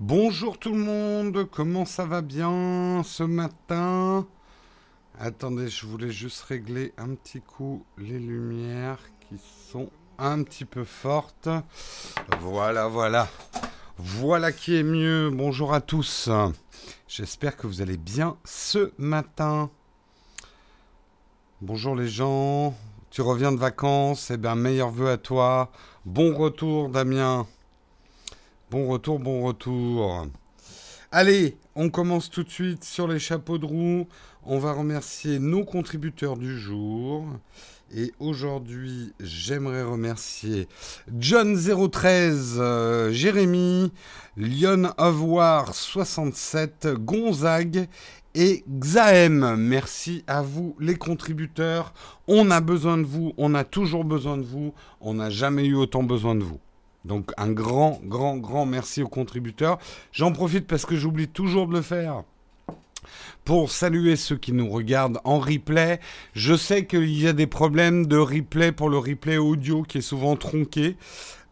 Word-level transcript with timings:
Bonjour 0.00 0.58
tout 0.58 0.72
le 0.72 0.78
monde, 0.78 1.48
comment 1.50 1.86
ça 1.86 2.04
va 2.04 2.20
bien 2.20 3.02
ce 3.04 3.22
matin? 3.22 4.26
Attendez, 5.18 5.68
je 5.68 5.86
voulais 5.86 6.10
juste 6.10 6.42
régler 6.42 6.92
un 6.98 7.14
petit 7.14 7.40
coup 7.40 7.86
les 7.96 8.18
lumières 8.18 9.00
qui 9.20 9.40
sont 9.70 9.88
un 10.18 10.42
petit 10.42 10.66
peu 10.66 10.84
fortes. 10.84 11.48
Voilà, 12.40 12.86
voilà. 12.86 13.28
Voilà 13.96 14.50
qui 14.50 14.74
est 14.74 14.82
mieux. 14.82 15.30
Bonjour 15.30 15.72
à 15.72 15.80
tous. 15.80 16.28
J'espère 17.06 17.56
que 17.56 17.68
vous 17.68 17.80
allez 17.80 17.96
bien 17.96 18.36
ce 18.44 18.90
matin. 18.98 19.70
Bonjour 21.60 21.94
les 21.94 22.08
gens. 22.08 22.76
Tu 23.10 23.22
reviens 23.22 23.52
de 23.52 23.56
vacances? 23.56 24.32
Eh 24.32 24.36
bien, 24.36 24.56
meilleurs 24.56 24.90
vœux 24.90 25.10
à 25.10 25.16
toi. 25.16 25.70
Bon 26.04 26.34
retour, 26.34 26.88
Damien. 26.88 27.46
Bon 28.72 28.88
retour, 28.88 29.20
bon 29.20 29.44
retour. 29.44 30.26
Allez, 31.12 31.56
on 31.76 31.88
commence 31.88 32.30
tout 32.30 32.42
de 32.42 32.50
suite 32.50 32.82
sur 32.82 33.06
les 33.06 33.20
chapeaux 33.20 33.58
de 33.58 33.66
roue. 33.66 34.08
On 34.42 34.58
va 34.58 34.72
remercier 34.72 35.38
nos 35.38 35.64
contributeurs 35.64 36.36
du 36.36 36.58
jour. 36.58 37.28
Et 37.96 38.12
aujourd'hui, 38.18 39.12
j'aimerais 39.20 39.84
remercier 39.84 40.66
John013, 41.16 42.56
euh, 42.58 43.12
Jérémy, 43.12 43.92
Lyon 44.36 44.92
Avoir 44.98 45.72
67, 45.72 46.88
Gonzague 46.98 47.86
et 48.34 48.64
Xaem. 48.68 49.54
Merci 49.56 50.24
à 50.26 50.42
vous 50.42 50.74
les 50.80 50.96
contributeurs. 50.96 51.94
On 52.26 52.50
a 52.50 52.60
besoin 52.60 52.98
de 52.98 53.04
vous, 53.04 53.32
on 53.36 53.54
a 53.54 53.62
toujours 53.62 54.04
besoin 54.04 54.38
de 54.38 54.44
vous, 54.44 54.74
on 55.00 55.14
n'a 55.14 55.30
jamais 55.30 55.64
eu 55.64 55.76
autant 55.76 56.02
besoin 56.02 56.34
de 56.34 56.42
vous. 56.42 56.58
Donc 57.04 57.30
un 57.36 57.52
grand, 57.52 58.00
grand, 58.02 58.38
grand 58.38 58.66
merci 58.66 59.04
aux 59.04 59.08
contributeurs. 59.08 59.78
J'en 60.10 60.32
profite 60.32 60.66
parce 60.66 60.84
que 60.84 60.96
j'oublie 60.96 61.28
toujours 61.28 61.68
de 61.68 61.74
le 61.74 61.82
faire. 61.82 62.24
Pour 63.44 63.70
saluer 63.70 64.16
ceux 64.16 64.36
qui 64.36 64.52
nous 64.52 64.70
regardent 64.70 65.20
en 65.24 65.38
replay, 65.38 66.00
je 66.34 66.54
sais 66.54 66.86
qu'il 66.86 67.18
y 67.18 67.28
a 67.28 67.32
des 67.32 67.46
problèmes 67.46 68.06
de 68.06 68.16
replay 68.16 68.72
pour 68.72 68.88
le 68.88 68.98
replay 68.98 69.36
audio 69.36 69.82
qui 69.82 69.98
est 69.98 70.02
souvent 70.02 70.36
tronqué. 70.36 70.96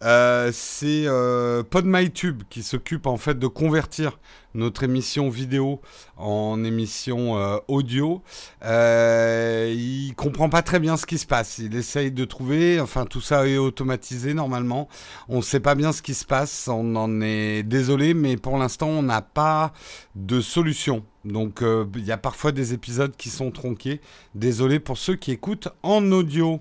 Euh, 0.02 0.50
c'est 0.52 1.04
euh, 1.06 1.62
PodMyTube 1.62 2.42
qui 2.50 2.62
s'occupe 2.62 3.06
en 3.06 3.16
fait 3.16 3.38
de 3.38 3.46
convertir 3.46 4.18
notre 4.54 4.82
émission 4.82 5.30
vidéo 5.30 5.80
en 6.16 6.64
émission 6.64 7.38
euh, 7.38 7.58
audio. 7.68 8.22
Euh, 8.64 9.72
il 9.74 10.14
comprend 10.16 10.48
pas 10.48 10.62
très 10.62 10.80
bien 10.80 10.96
ce 10.96 11.06
qui 11.06 11.18
se 11.18 11.26
passe. 11.26 11.58
Il 11.58 11.76
essaye 11.76 12.10
de 12.10 12.24
trouver, 12.24 12.80
enfin 12.80 13.06
tout 13.06 13.20
ça 13.20 13.46
est 13.46 13.58
automatisé 13.58 14.34
normalement. 14.34 14.88
On 15.28 15.36
ne 15.36 15.42
sait 15.42 15.60
pas 15.60 15.76
bien 15.76 15.92
ce 15.92 16.02
qui 16.02 16.14
se 16.14 16.24
passe. 16.24 16.68
On 16.68 16.96
en 16.96 17.20
est 17.20 17.62
désolé, 17.62 18.12
mais 18.12 18.36
pour 18.36 18.58
l'instant 18.58 18.88
on 18.88 19.02
n'a 19.02 19.22
pas 19.22 19.72
de 20.16 20.40
solution. 20.40 21.04
Donc 21.24 21.62
euh, 21.62 21.86
il 21.94 22.04
y 22.04 22.12
a 22.12 22.18
parfois 22.18 22.52
des 22.52 22.74
épisodes 22.74 23.14
qui 23.16 23.30
sont 23.30 23.50
tronqués. 23.50 24.00
Désolé 24.34 24.80
pour 24.80 24.98
ceux 24.98 25.16
qui 25.16 25.32
écoutent 25.32 25.68
en 25.82 26.10
audio. 26.12 26.60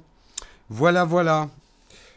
Voilà, 0.70 1.04
voilà. 1.04 1.50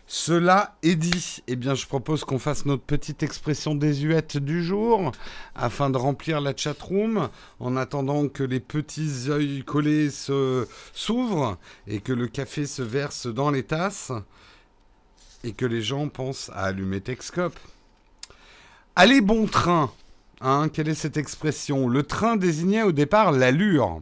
Cela 0.07 0.77
est 0.83 0.97
dit, 0.97 1.43
eh 1.47 1.57
bien, 1.57 1.75
je 1.75 1.87
propose 1.87 2.25
qu'on 2.25 2.39
fasse 2.39 2.67
notre 2.67 2.83
petite 2.83 3.23
expression 3.23 3.75
désuète 3.75 4.37
du 4.37 4.63
jour 4.63 5.13
afin 5.55 5.89
de 5.89 5.97
remplir 5.97 6.43
la 6.43 6.55
chatroom 6.55 7.31
en 7.59 7.77
attendant 7.77 8.29
que 8.29 8.43
les 8.43 8.61
petits 8.61 9.01
yeux 9.01 9.63
collés 9.65 10.11
s'ouvrent 10.11 11.57
et 11.87 12.01
que 12.01 12.13
le 12.13 12.29
café 12.29 12.67
se 12.67 12.83
verse 12.83 13.27
dans 13.27 13.51
les 13.51 13.63
tasses 13.63 14.13
et 15.43 15.53
que 15.53 15.65
les 15.65 15.81
gens 15.81 16.09
pensent 16.09 16.51
à 16.55 16.65
allumer 16.65 17.01
Texcope. 17.01 17.59
Allez, 18.97 19.23
bon 19.23 19.47
train 19.47 19.91
hein, 20.45 20.69
Quelle 20.73 20.89
est 20.89 20.95
cette 20.95 21.17
expression? 21.17 21.89
Le 21.89 22.03
train 22.03 22.37
désignait 22.37 22.83
au 22.83 22.93
départ 22.93 23.33
l'allure 23.33 24.01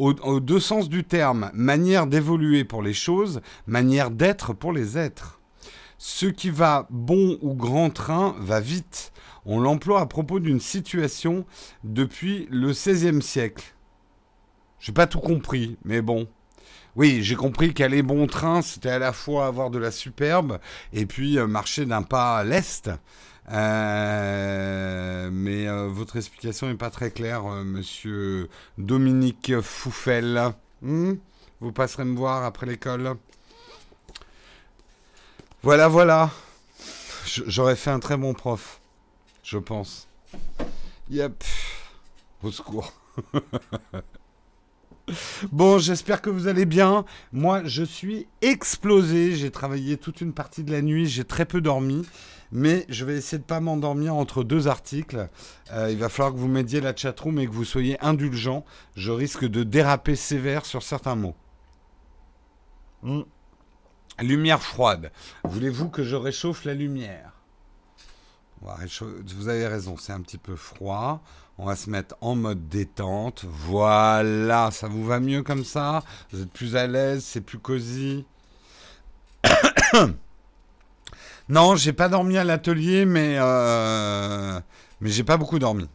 aux, 0.00 0.40
deux 0.40 0.60
sens 0.60 0.88
du 0.88 1.04
terme, 1.04 1.50
manière 1.52 2.06
d'évoluer 2.06 2.64
pour 2.64 2.82
les 2.82 2.94
choses, 2.94 3.42
manière 3.66 4.10
d'être 4.10 4.54
pour 4.54 4.72
les 4.72 4.96
êtres. 4.96 5.40
Ce 5.98 6.24
qui 6.24 6.48
va 6.48 6.86
bon 6.88 7.38
ou 7.42 7.54
grand 7.54 7.90
train 7.90 8.34
va 8.38 8.60
vite. 8.60 9.12
On 9.44 9.60
l'emploie 9.60 10.00
à 10.00 10.06
propos 10.06 10.40
d'une 10.40 10.60
situation 10.60 11.44
depuis 11.84 12.46
le 12.50 12.70
XVIe 12.70 13.20
siècle. 13.20 13.74
J'ai 14.78 14.92
pas 14.92 15.06
tout 15.06 15.20
compris, 15.20 15.76
mais 15.84 16.00
bon. 16.00 16.26
Oui, 16.96 17.22
j'ai 17.22 17.36
compris 17.36 17.74
qu'aller 17.74 18.02
bon 18.02 18.26
train, 18.26 18.62
c'était 18.62 18.90
à 18.90 18.98
la 18.98 19.12
fois 19.12 19.46
avoir 19.46 19.70
de 19.70 19.78
la 19.78 19.90
superbe 19.90 20.58
et 20.92 21.06
puis 21.06 21.38
euh, 21.38 21.46
marcher 21.46 21.84
d'un 21.84 22.02
pas 22.02 22.38
à 22.38 22.44
l'est. 22.44 22.90
Euh, 23.50 25.28
mais 25.32 25.66
euh, 25.66 25.88
votre 25.88 26.16
explication 26.16 26.68
n'est 26.68 26.74
pas 26.74 26.90
très 26.90 27.10
claire, 27.10 27.46
euh, 27.46 27.64
monsieur 27.64 28.48
Dominique 28.78 29.60
Fouffel. 29.60 30.52
Hmm? 30.82 31.14
Vous 31.60 31.72
passerez 31.72 32.04
me 32.04 32.16
voir 32.16 32.44
après 32.44 32.66
l'école. 32.66 33.16
Voilà, 35.62 35.88
voilà. 35.88 36.30
J'aurais 37.26 37.76
fait 37.76 37.90
un 37.90 38.00
très 38.00 38.16
bon 38.16 38.34
prof, 38.34 38.80
je 39.42 39.58
pense. 39.58 40.08
Yep. 41.10 41.44
Au 42.42 42.50
secours. 42.50 42.92
Bon, 45.50 45.80
j'espère 45.80 46.22
que 46.22 46.30
vous 46.30 46.46
allez 46.46 46.66
bien. 46.66 47.04
Moi, 47.32 47.62
je 47.64 47.82
suis 47.82 48.28
explosé. 48.42 49.34
J'ai 49.34 49.50
travaillé 49.50 49.96
toute 49.96 50.20
une 50.20 50.32
partie 50.32 50.62
de 50.62 50.70
la 50.70 50.82
nuit. 50.82 51.06
J'ai 51.06 51.24
très 51.24 51.44
peu 51.44 51.60
dormi 51.60 52.06
mais 52.52 52.84
je 52.88 53.04
vais 53.04 53.16
essayer 53.16 53.38
de 53.38 53.44
ne 53.44 53.48
pas 53.48 53.60
m'endormir 53.60 54.14
entre 54.14 54.42
deux 54.42 54.68
articles. 54.68 55.28
Euh, 55.72 55.90
il 55.90 55.98
va 55.98 56.08
falloir 56.08 56.32
que 56.32 56.38
vous 56.38 56.48
m'aidiez 56.48 56.80
la 56.80 56.94
chatroom 56.94 57.38
et 57.38 57.46
que 57.46 57.52
vous 57.52 57.64
soyez 57.64 57.98
indulgents. 58.04 58.64
Je 58.96 59.12
risque 59.12 59.44
de 59.44 59.62
déraper 59.62 60.16
sévère 60.16 60.66
sur 60.66 60.82
certains 60.82 61.14
mots. 61.16 61.36
Hmm. 63.02 63.22
Lumière 64.20 64.62
froide. 64.62 65.12
Voulez-vous 65.44 65.88
que 65.88 66.04
je 66.04 66.16
réchauffe 66.16 66.64
la 66.64 66.74
lumière? 66.74 67.32
Vous 68.60 69.48
avez 69.48 69.66
raison, 69.66 69.96
c'est 69.96 70.12
un 70.12 70.20
petit 70.20 70.36
peu 70.36 70.54
froid. 70.54 71.22
On 71.56 71.64
va 71.64 71.76
se 71.76 71.88
mettre 71.88 72.14
en 72.20 72.34
mode 72.34 72.68
détente. 72.68 73.44
Voilà, 73.48 74.70
ça 74.70 74.88
vous 74.88 75.04
va 75.04 75.20
mieux 75.20 75.42
comme 75.42 75.64
ça? 75.64 76.02
Vous 76.30 76.42
êtes 76.42 76.50
plus 76.50 76.76
à 76.76 76.86
l'aise, 76.86 77.24
c'est 77.24 77.40
plus 77.40 77.58
cosy 77.58 78.26
Non, 81.50 81.74
j'ai 81.74 81.92
pas 81.92 82.08
dormi 82.08 82.38
à 82.38 82.44
l'atelier, 82.44 83.04
mais 83.04 83.34
euh, 83.36 84.60
mais 85.00 85.10
j'ai 85.10 85.24
pas 85.24 85.36
beaucoup 85.36 85.58
dormi. 85.58 85.88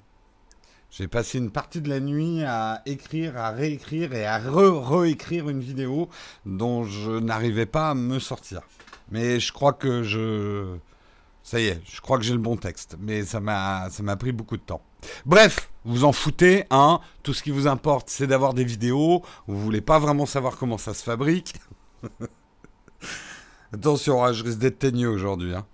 J'ai 0.92 1.08
passé 1.08 1.38
une 1.38 1.50
partie 1.50 1.80
de 1.80 1.88
la 1.88 2.02
nuit 2.02 2.44
à 2.44 2.82
écrire, 2.86 3.38
à 3.38 3.52
réécrire 3.52 4.14
et 4.14 4.26
à 4.26 4.38
re-réécrire 4.38 5.48
une 5.48 5.62
vidéo 5.62 6.10
dont 6.46 6.84
je 6.84 7.20
n'arrivais 7.20 7.66
pas 7.66 7.92
à 7.92 7.96
me 7.96 8.20
sortir. 8.20 8.64
Mais 9.12 9.40
je 9.40 9.54
crois 9.54 9.72
que 9.72 10.04
je... 10.04 10.76
Ça 11.42 11.62
y 11.62 11.68
est, 11.68 11.82
je 11.86 12.02
crois 12.02 12.18
que 12.18 12.26
j'ai 12.26 12.34
le 12.34 12.40
bon 12.40 12.58
texte. 12.58 12.98
Mais 13.00 13.24
ça 13.24 13.40
m'a, 13.40 13.90
pris 14.20 14.34
beaucoup 14.34 14.58
de 14.58 14.62
temps. 14.62 14.82
Bref, 15.26 15.70
vous 15.86 16.04
en 16.04 16.12
foutez, 16.12 16.66
hein. 16.70 17.00
Tout 17.24 17.34
ce 17.34 17.42
qui 17.42 17.52
vous 17.52 17.68
importe, 17.68 18.10
c'est 18.10 18.28
d'avoir 18.28 18.54
des 18.54 18.66
vidéos. 18.66 19.24
Vous 19.48 19.58
voulez 19.58 19.82
pas 19.82 20.00
vraiment 20.00 20.26
savoir 20.26 20.58
comment 20.58 20.78
ça 20.78 20.94
se 20.94 21.04
fabrique. 21.04 21.54
Attention, 23.76 24.24
hein, 24.24 24.32
je 24.32 24.42
risque 24.42 24.60
d'être 24.60 24.80
teigneux 24.80 25.10
aujourd'hui. 25.10 25.54
Hein. 25.54 25.66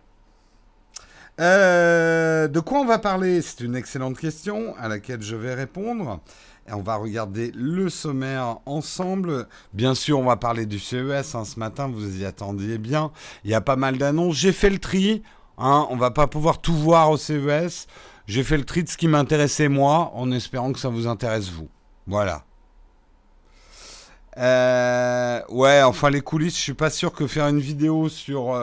Euh, 1.39 2.47
de 2.47 2.59
quoi 2.59 2.79
on 2.79 2.85
va 2.85 2.97
parler? 2.97 3.43
C'est 3.43 3.59
une 3.61 3.75
excellente 3.75 4.17
question 4.17 4.75
à 4.79 4.87
laquelle 4.87 5.21
je 5.21 5.35
vais 5.35 5.53
répondre. 5.53 6.19
Et 6.67 6.73
on 6.73 6.81
va 6.81 6.95
regarder 6.95 7.51
le 7.53 7.89
sommaire 7.89 8.57
ensemble. 8.65 9.47
Bien 9.73 9.93
sûr, 9.93 10.17
on 10.17 10.23
va 10.23 10.35
parler 10.35 10.65
du 10.65 10.79
CES. 10.79 11.35
Hein, 11.35 11.45
ce 11.45 11.59
matin, 11.59 11.87
vous 11.93 12.19
y 12.19 12.25
attendiez 12.25 12.79
bien. 12.79 13.11
Il 13.43 13.51
y 13.51 13.53
a 13.53 13.61
pas 13.61 13.75
mal 13.75 13.99
d'annonces. 13.99 14.35
J'ai 14.35 14.51
fait 14.51 14.71
le 14.71 14.79
tri. 14.79 15.21
Hein, 15.59 15.85
on 15.91 15.95
va 15.95 16.09
pas 16.09 16.25
pouvoir 16.25 16.59
tout 16.59 16.73
voir 16.73 17.11
au 17.11 17.17
CES. 17.17 17.85
J'ai 18.25 18.43
fait 18.43 18.57
le 18.57 18.65
tri 18.65 18.83
de 18.83 18.89
ce 18.89 18.97
qui 18.97 19.07
m'intéressait 19.07 19.69
moi, 19.69 20.11
en 20.15 20.31
espérant 20.31 20.73
que 20.73 20.79
ça 20.79 20.89
vous 20.89 21.05
intéresse 21.05 21.49
vous. 21.51 21.69
Voilà. 22.07 22.45
Euh, 24.37 25.41
ouais, 25.49 25.81
enfin 25.83 26.09
les 26.09 26.21
coulisses, 26.21 26.55
je 26.55 26.61
suis 26.61 26.73
pas 26.73 26.89
sûr 26.89 27.11
que 27.11 27.27
faire 27.27 27.47
une 27.47 27.59
vidéo 27.59 28.07
sur 28.07 28.57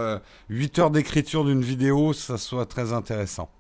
8 0.49 0.79
euh, 0.79 0.83
heures 0.83 0.91
d'écriture 0.91 1.45
d'une 1.45 1.63
vidéo, 1.63 2.13
ça 2.13 2.39
soit 2.39 2.67
très 2.67 2.93
intéressant. 2.93 3.51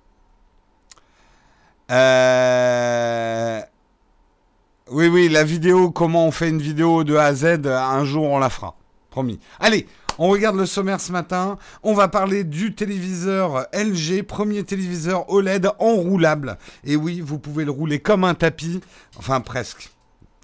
Euh, 1.90 3.60
oui, 4.90 5.08
oui, 5.08 5.28
la 5.28 5.44
vidéo, 5.44 5.90
comment 5.90 6.26
on 6.26 6.30
fait 6.30 6.48
une 6.48 6.60
vidéo 6.60 7.04
de 7.04 7.16
A 7.16 7.24
à 7.24 7.34
Z, 7.34 7.66
un 7.66 8.04
jour 8.04 8.24
on 8.24 8.38
la 8.38 8.50
fera. 8.50 8.76
Promis. 9.10 9.40
Allez, 9.60 9.86
On 10.20 10.28
regarde 10.28 10.56
le 10.56 10.66
sommaire 10.66 11.00
ce 11.00 11.12
matin. 11.12 11.58
On 11.84 11.94
va 11.94 12.08
parler 12.08 12.42
du 12.42 12.74
téléviseur 12.74 13.66
LG, 13.72 14.22
premier 14.22 14.64
téléviseur 14.64 15.30
OLED 15.30 15.70
enroulable. 15.78 16.58
Et 16.84 16.96
oui, 16.96 17.20
vous 17.20 17.38
pouvez 17.38 17.64
le 17.64 17.70
rouler 17.70 18.00
comme 18.00 18.24
un 18.24 18.34
tapis. 18.34 18.80
Enfin, 19.16 19.40
presque. 19.40 19.90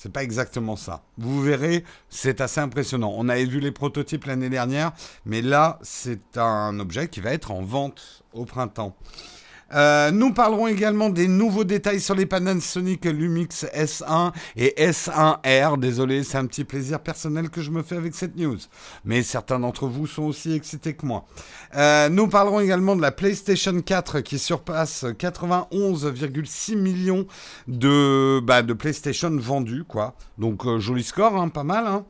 C'est 0.04 0.12
pas 0.12 0.22
exactement 0.22 0.76
ça. 0.76 1.02
Vous 1.16 1.40
verrez, 1.40 1.82
c'est 2.10 2.42
assez 2.42 2.60
impressionnant. 2.60 3.14
On 3.16 3.26
avait 3.30 3.46
vu 3.46 3.58
les 3.58 3.72
prototypes 3.72 4.26
l'année 4.26 4.50
dernière, 4.50 4.92
mais 5.24 5.40
là, 5.40 5.78
c'est 5.80 6.36
un 6.36 6.78
objet 6.78 7.08
qui 7.08 7.20
va 7.20 7.32
être 7.32 7.50
en 7.50 7.62
vente 7.62 8.22
au 8.34 8.44
printemps. 8.44 8.94
Euh, 9.74 10.10
nous 10.10 10.32
parlerons 10.32 10.68
également 10.68 11.10
des 11.10 11.28
nouveaux 11.28 11.64
détails 11.64 12.00
sur 12.00 12.14
les 12.14 12.26
Panasonic 12.26 13.04
Lumix 13.04 13.66
S1 13.74 14.32
et 14.56 14.74
S1R. 14.78 15.78
Désolé, 15.78 16.22
c'est 16.22 16.38
un 16.38 16.46
petit 16.46 16.64
plaisir 16.64 17.00
personnel 17.00 17.50
que 17.50 17.60
je 17.60 17.70
me 17.70 17.82
fais 17.82 17.96
avec 17.96 18.14
cette 18.14 18.36
news. 18.36 18.58
Mais 19.04 19.22
certains 19.22 19.58
d'entre 19.58 19.86
vous 19.86 20.06
sont 20.06 20.22
aussi 20.22 20.52
excités 20.52 20.94
que 20.94 21.06
moi. 21.06 21.24
Euh, 21.76 22.08
nous 22.08 22.28
parlerons 22.28 22.60
également 22.60 22.94
de 22.96 23.02
la 23.02 23.12
PlayStation 23.12 23.80
4 23.80 24.20
qui 24.20 24.38
surpasse 24.38 25.04
91,6 25.04 26.76
millions 26.76 27.26
de, 27.66 28.40
bah, 28.40 28.62
de 28.62 28.72
PlayStation 28.72 29.30
vendus, 29.36 29.84
quoi. 29.84 30.14
Donc 30.38 30.66
euh, 30.66 30.78
joli 30.78 31.02
score, 31.02 31.36
hein, 31.36 31.48
pas 31.48 31.64
mal. 31.64 31.86
Hein. 31.86 32.04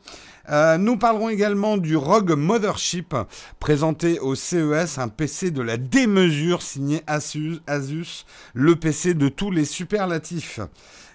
Euh, 0.50 0.76
nous 0.76 0.96
parlerons 0.96 1.30
également 1.30 1.76
du 1.76 1.96
Rogue 1.96 2.32
Mothership, 2.32 3.14
présenté 3.60 4.18
au 4.20 4.34
CES, 4.34 4.98
un 4.98 5.08
PC 5.08 5.50
de 5.50 5.62
la 5.62 5.76
démesure 5.76 6.60
signé 6.60 7.02
Asus, 7.06 7.60
Asus 7.66 8.26
le 8.52 8.76
PC 8.76 9.14
de 9.14 9.28
tous 9.28 9.50
les 9.50 9.64
superlatifs. 9.64 10.60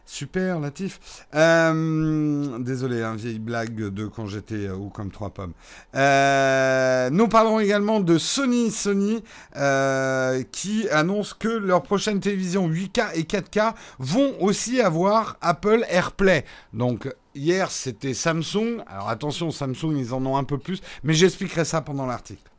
Superlatif. 0.09 0.99
Euh, 1.35 2.57
désolé, 2.57 3.03
hein, 3.03 3.15
vieille 3.15 3.37
blague 3.37 3.75
de 3.75 4.07
quand 4.07 4.25
j'étais 4.25 4.65
euh, 4.65 4.73
ou 4.73 4.89
comme 4.89 5.11
trois 5.11 5.29
pommes. 5.29 5.53
Euh, 5.93 7.11
nous 7.11 7.27
parlerons 7.27 7.59
également 7.59 7.99
de 7.99 8.17
Sony, 8.17 8.71
Sony 8.71 9.23
qui 10.51 10.89
annonce 10.89 11.35
que 11.35 11.47
leur 11.47 11.83
prochaine 11.83 12.19
télévision 12.19 12.67
8K 12.67 13.11
et 13.13 13.21
4K 13.21 13.75
vont 13.99 14.33
aussi 14.41 14.81
avoir 14.81 15.37
Apple 15.41 15.85
AirPlay. 15.87 16.43
Donc 16.73 17.07
hier 17.35 17.69
c'était 17.69 18.15
Samsung. 18.15 18.81
Alors 18.87 19.09
attention, 19.09 19.51
Samsung 19.51 19.95
ils 19.95 20.15
en 20.15 20.25
ont 20.25 20.37
un 20.37 20.43
peu 20.43 20.57
plus, 20.57 20.81
mais 21.03 21.13
j'expliquerai 21.13 21.65
ça 21.65 21.81
pendant 21.81 22.07
l'article. 22.07 22.49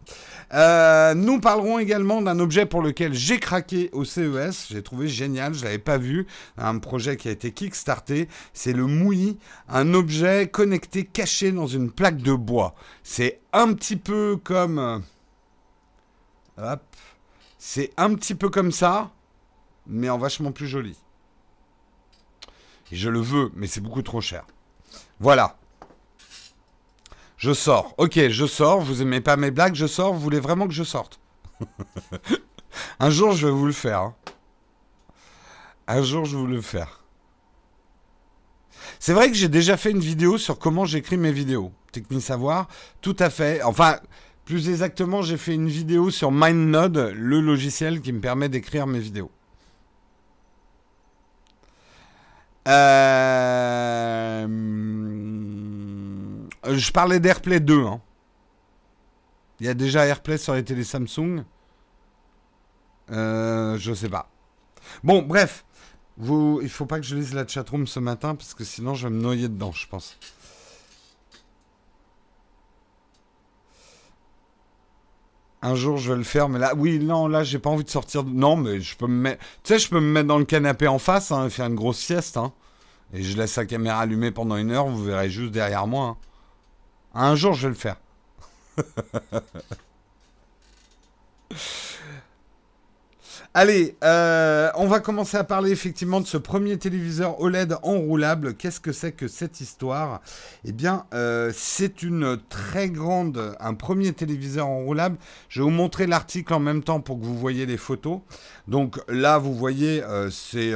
Euh, 0.52 1.14
nous 1.14 1.41
parlerons 1.41 1.79
également 1.79 2.20
d'un 2.23 2.41
objet 2.41 2.67
pour 2.67 2.82
lequel 2.82 3.14
j'ai 3.14 3.38
craqué 3.38 3.88
au 3.93 4.05
CES. 4.05 4.69
J'ai 4.70 4.82
trouvé 4.82 5.06
génial, 5.08 5.55
je 5.55 5.64
l'avais 5.64 5.79
pas 5.79 5.99
vu. 5.99 6.26
Un 6.58 6.79
projet 6.79 7.17
qui 7.17 7.29
a 7.29 7.31
été 7.31 7.52
kickstarté. 7.52 8.29
C'est 8.52 8.73
le 8.73 8.87
Moui, 8.87 9.38
un 9.69 9.94
objet 9.94 10.49
connecté 10.49 11.05
caché 11.05 11.52
dans 11.52 11.67
une 11.67 11.91
plaque 11.91 12.19
de 12.19 12.35
bois. 12.35 12.75
C'est 13.02 13.41
un 13.52 13.73
petit 13.75 13.97
peu 13.97 14.38
comme. 14.43 14.79
Euh, 14.79 14.99
hop. 16.58 16.82
C'est 17.58 17.93
un 17.96 18.14
petit 18.14 18.35
peu 18.35 18.49
comme 18.49 18.73
ça, 18.73 19.11
mais 19.87 20.08
en 20.08 20.19
vachement 20.19 20.50
plus 20.50 20.67
joli. 20.67 20.96
Et 22.91 22.96
je 22.96 23.08
le 23.08 23.20
veux, 23.20 23.53
mais 23.55 23.67
c'est 23.67 23.81
beaucoup 23.81 24.03
trop 24.03 24.20
cher. 24.20 24.44
Voilà. 25.20 25.60
Je 27.41 27.53
sors. 27.55 27.95
Ok, 27.97 28.29
je 28.29 28.47
sors. 28.47 28.81
Vous 28.83 29.01
aimez 29.01 29.23
pas 29.23 29.39
mes 29.39 29.51
blagues, 29.51 29.75
je 29.75 29.87
sors. 29.87 30.13
Vous 30.13 30.21
voulez 30.21 30.41
vraiment 30.41 30.69
que 30.69 30.75
je 30.75 30.85
sorte? 30.85 31.19
Un 33.01 33.09
jour, 33.09 33.33
je 33.33 33.47
vais 33.47 33.53
vous 33.53 33.65
le 33.65 33.73
faire. 33.73 34.01
Hein. 34.01 34.15
Un 35.87 36.03
jour, 36.03 36.27
je 36.27 36.37
vais 36.37 36.43
vous 36.43 36.47
le 36.47 36.61
faire. 36.61 37.03
C'est 38.99 39.15
vrai 39.15 39.29
que 39.29 39.35
j'ai 39.35 39.49
déjà 39.49 39.79
fait 39.79 39.91
une 39.91 40.01
vidéo 40.01 40.37
sur 40.37 40.59
comment 40.59 40.85
j'écris 40.85 41.17
mes 41.17 41.33
vidéos. 41.33 41.73
Technique 41.93 42.21
savoir, 42.21 42.69
tout 43.01 43.17
à 43.19 43.31
fait. 43.31 43.63
Enfin, 43.63 43.99
plus 44.45 44.69
exactement, 44.69 45.23
j'ai 45.23 45.39
fait 45.39 45.55
une 45.55 45.69
vidéo 45.69 46.11
sur 46.11 46.31
MindNode, 46.31 47.15
le 47.17 47.41
logiciel 47.41 48.03
qui 48.03 48.13
me 48.13 48.21
permet 48.21 48.51
d'écrire 48.51 48.87
mes 48.87 48.99
vidéos. 48.99 49.31
Euh... 52.69 54.47
Euh, 56.67 56.77
je 56.77 56.93
parlais 56.93 57.21
d'AirPlay 57.21 57.61
2. 57.61 57.85
Hein. 57.85 58.01
Il 59.61 59.67
y 59.67 59.69
a 59.69 59.75
déjà 59.75 60.07
AirPlay 60.07 60.39
sur 60.39 60.55
les 60.55 60.65
télé 60.65 60.85
Samsung. 60.85 61.45
Euh, 63.11 63.77
je 63.79 63.93
sais 63.93 64.09
pas. 64.09 64.31
Bon, 65.03 65.23
bref. 65.23 65.65
Vous, 66.17 66.61
il 66.62 66.69
faut 66.69 66.87
pas 66.87 66.99
que 66.99 67.07
je 67.07 67.17
lise 67.17 67.33
la 67.33 67.47
chatroom 67.47 67.87
ce 67.87 67.99
matin 67.99 68.35
parce 68.35 68.53
que 68.53 68.62
sinon 68.62 68.95
je 68.95 69.09
vais 69.09 69.15
me 69.15 69.21
noyer 69.21 69.49
dedans, 69.49 69.73
je 69.73 69.87
pense. 69.87 70.19
Un 75.63 75.75
jour, 75.75 75.99
je 75.99 76.13
vais 76.13 76.19
le 76.19 76.25
faire, 76.25 76.49
mais 76.49 76.59
là, 76.59 76.75
oui, 76.75 76.99
non, 76.99 77.29
là, 77.29 77.43
j'ai 77.43 77.59
pas 77.59 77.69
envie 77.69 77.85
de 77.85 77.91
sortir. 77.91 78.25
Non, 78.25 78.56
mais 78.56 78.81
je 78.81 78.97
peux 78.97 79.06
me 79.06 79.15
mettre. 79.15 79.45
Tu 79.63 79.75
sais, 79.75 79.79
je 79.79 79.91
peux 79.91 80.01
me 80.01 80.11
mettre 80.11 80.27
dans 80.27 80.39
le 80.39 80.47
canapé 80.47 80.89
en 80.89 80.99
face 80.99 81.33
hein, 81.33 81.47
et 81.47 81.51
faire 81.51 81.67
une 81.67 81.75
grosse 81.75 81.99
sieste. 81.99 82.39
Hein. 82.39 82.53
Et 83.13 83.23
je 83.23 83.37
laisse 83.37 83.56
la 83.56 83.67
caméra 83.67 84.01
allumée 84.01 84.31
pendant 84.31 84.56
une 84.56 84.71
heure, 84.71 84.87
vous 84.87 85.05
verrez 85.05 85.29
juste 85.29 85.53
derrière 85.53 85.87
moi. 85.87 86.06
Hein. 86.06 86.17
Un 87.15 87.35
jour, 87.35 87.55
je 87.55 87.69
vais 87.69 87.75
le 87.75 87.75
faire. 87.75 87.97
Allez, 93.53 93.97
euh, 94.05 94.71
on 94.77 94.87
va 94.87 95.01
commencer 95.01 95.37
à 95.37 95.43
parler 95.43 95.73
effectivement 95.73 96.21
de 96.21 96.27
ce 96.27 96.37
premier 96.37 96.79
téléviseur 96.79 97.41
OLED 97.41 97.79
enroulable. 97.83 98.55
Qu'est-ce 98.55 98.79
que 98.79 98.93
c'est 98.93 99.11
que 99.11 99.27
cette 99.27 99.61
histoire? 99.61 100.21
Eh 100.65 100.71
bien, 100.71 101.05
euh, 101.15 101.51
c'est 101.53 102.05
une 102.05 102.39
très 102.49 102.89
grande, 102.91 103.56
un 103.59 103.75
premier 103.75 104.13
téléviseur 104.13 104.69
enroulable. 104.69 105.17
Je 105.49 105.61
vais 105.61 105.65
vous 105.65 105.71
montrer 105.71 106.06
l'article 106.06 106.55
en 106.55 106.61
même 106.61 106.85
temps 106.85 107.01
pour 107.01 107.19
que 107.19 107.25
vous 107.25 107.37
voyez 107.37 107.67
les 107.67 107.77
photos. 107.77 108.21
Donc 108.69 109.01
là, 109.09 109.39
vous 109.39 109.56
voyez, 109.56 110.05
euh, 110.05 110.31
c'est 110.31 110.73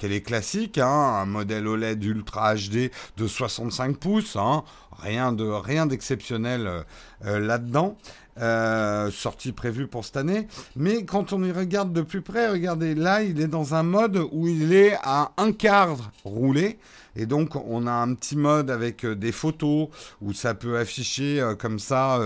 télé 0.00 0.22
classique, 0.22 0.78
hein, 0.78 0.88
un 0.88 1.26
modèle 1.26 1.68
OLED 1.68 2.02
Ultra 2.02 2.54
HD 2.54 2.90
de 3.18 3.26
65 3.26 3.98
pouces, 3.98 4.34
hein, 4.36 4.64
rien 4.98 5.32
de 5.32 5.44
rien 5.44 5.84
d'exceptionnel 5.84 6.66
euh, 6.66 6.82
euh, 7.26 7.38
là-dedans. 7.38 7.98
Euh, 8.40 9.10
sortie 9.10 9.52
prévue 9.52 9.86
pour 9.86 10.06
cette 10.06 10.16
année. 10.16 10.46
Mais 10.74 11.04
quand 11.04 11.34
on 11.34 11.44
y 11.44 11.52
regarde 11.52 11.92
de 11.92 12.00
plus 12.00 12.22
près, 12.22 12.48
regardez, 12.48 12.94
là, 12.94 13.22
il 13.22 13.38
est 13.42 13.48
dans 13.48 13.74
un 13.74 13.82
mode 13.82 14.18
où 14.32 14.48
il 14.48 14.72
est 14.72 14.96
à 15.02 15.32
un 15.36 15.52
quart 15.52 16.10
roulé. 16.24 16.78
Et 17.16 17.26
donc, 17.26 17.54
on 17.56 17.86
a 17.86 17.92
un 17.92 18.14
petit 18.14 18.36
mode 18.36 18.70
avec 18.70 19.04
des 19.04 19.32
photos 19.32 19.88
où 20.22 20.32
ça 20.32 20.54
peut 20.54 20.78
afficher 20.78 21.54
comme 21.58 21.78
ça 21.78 22.18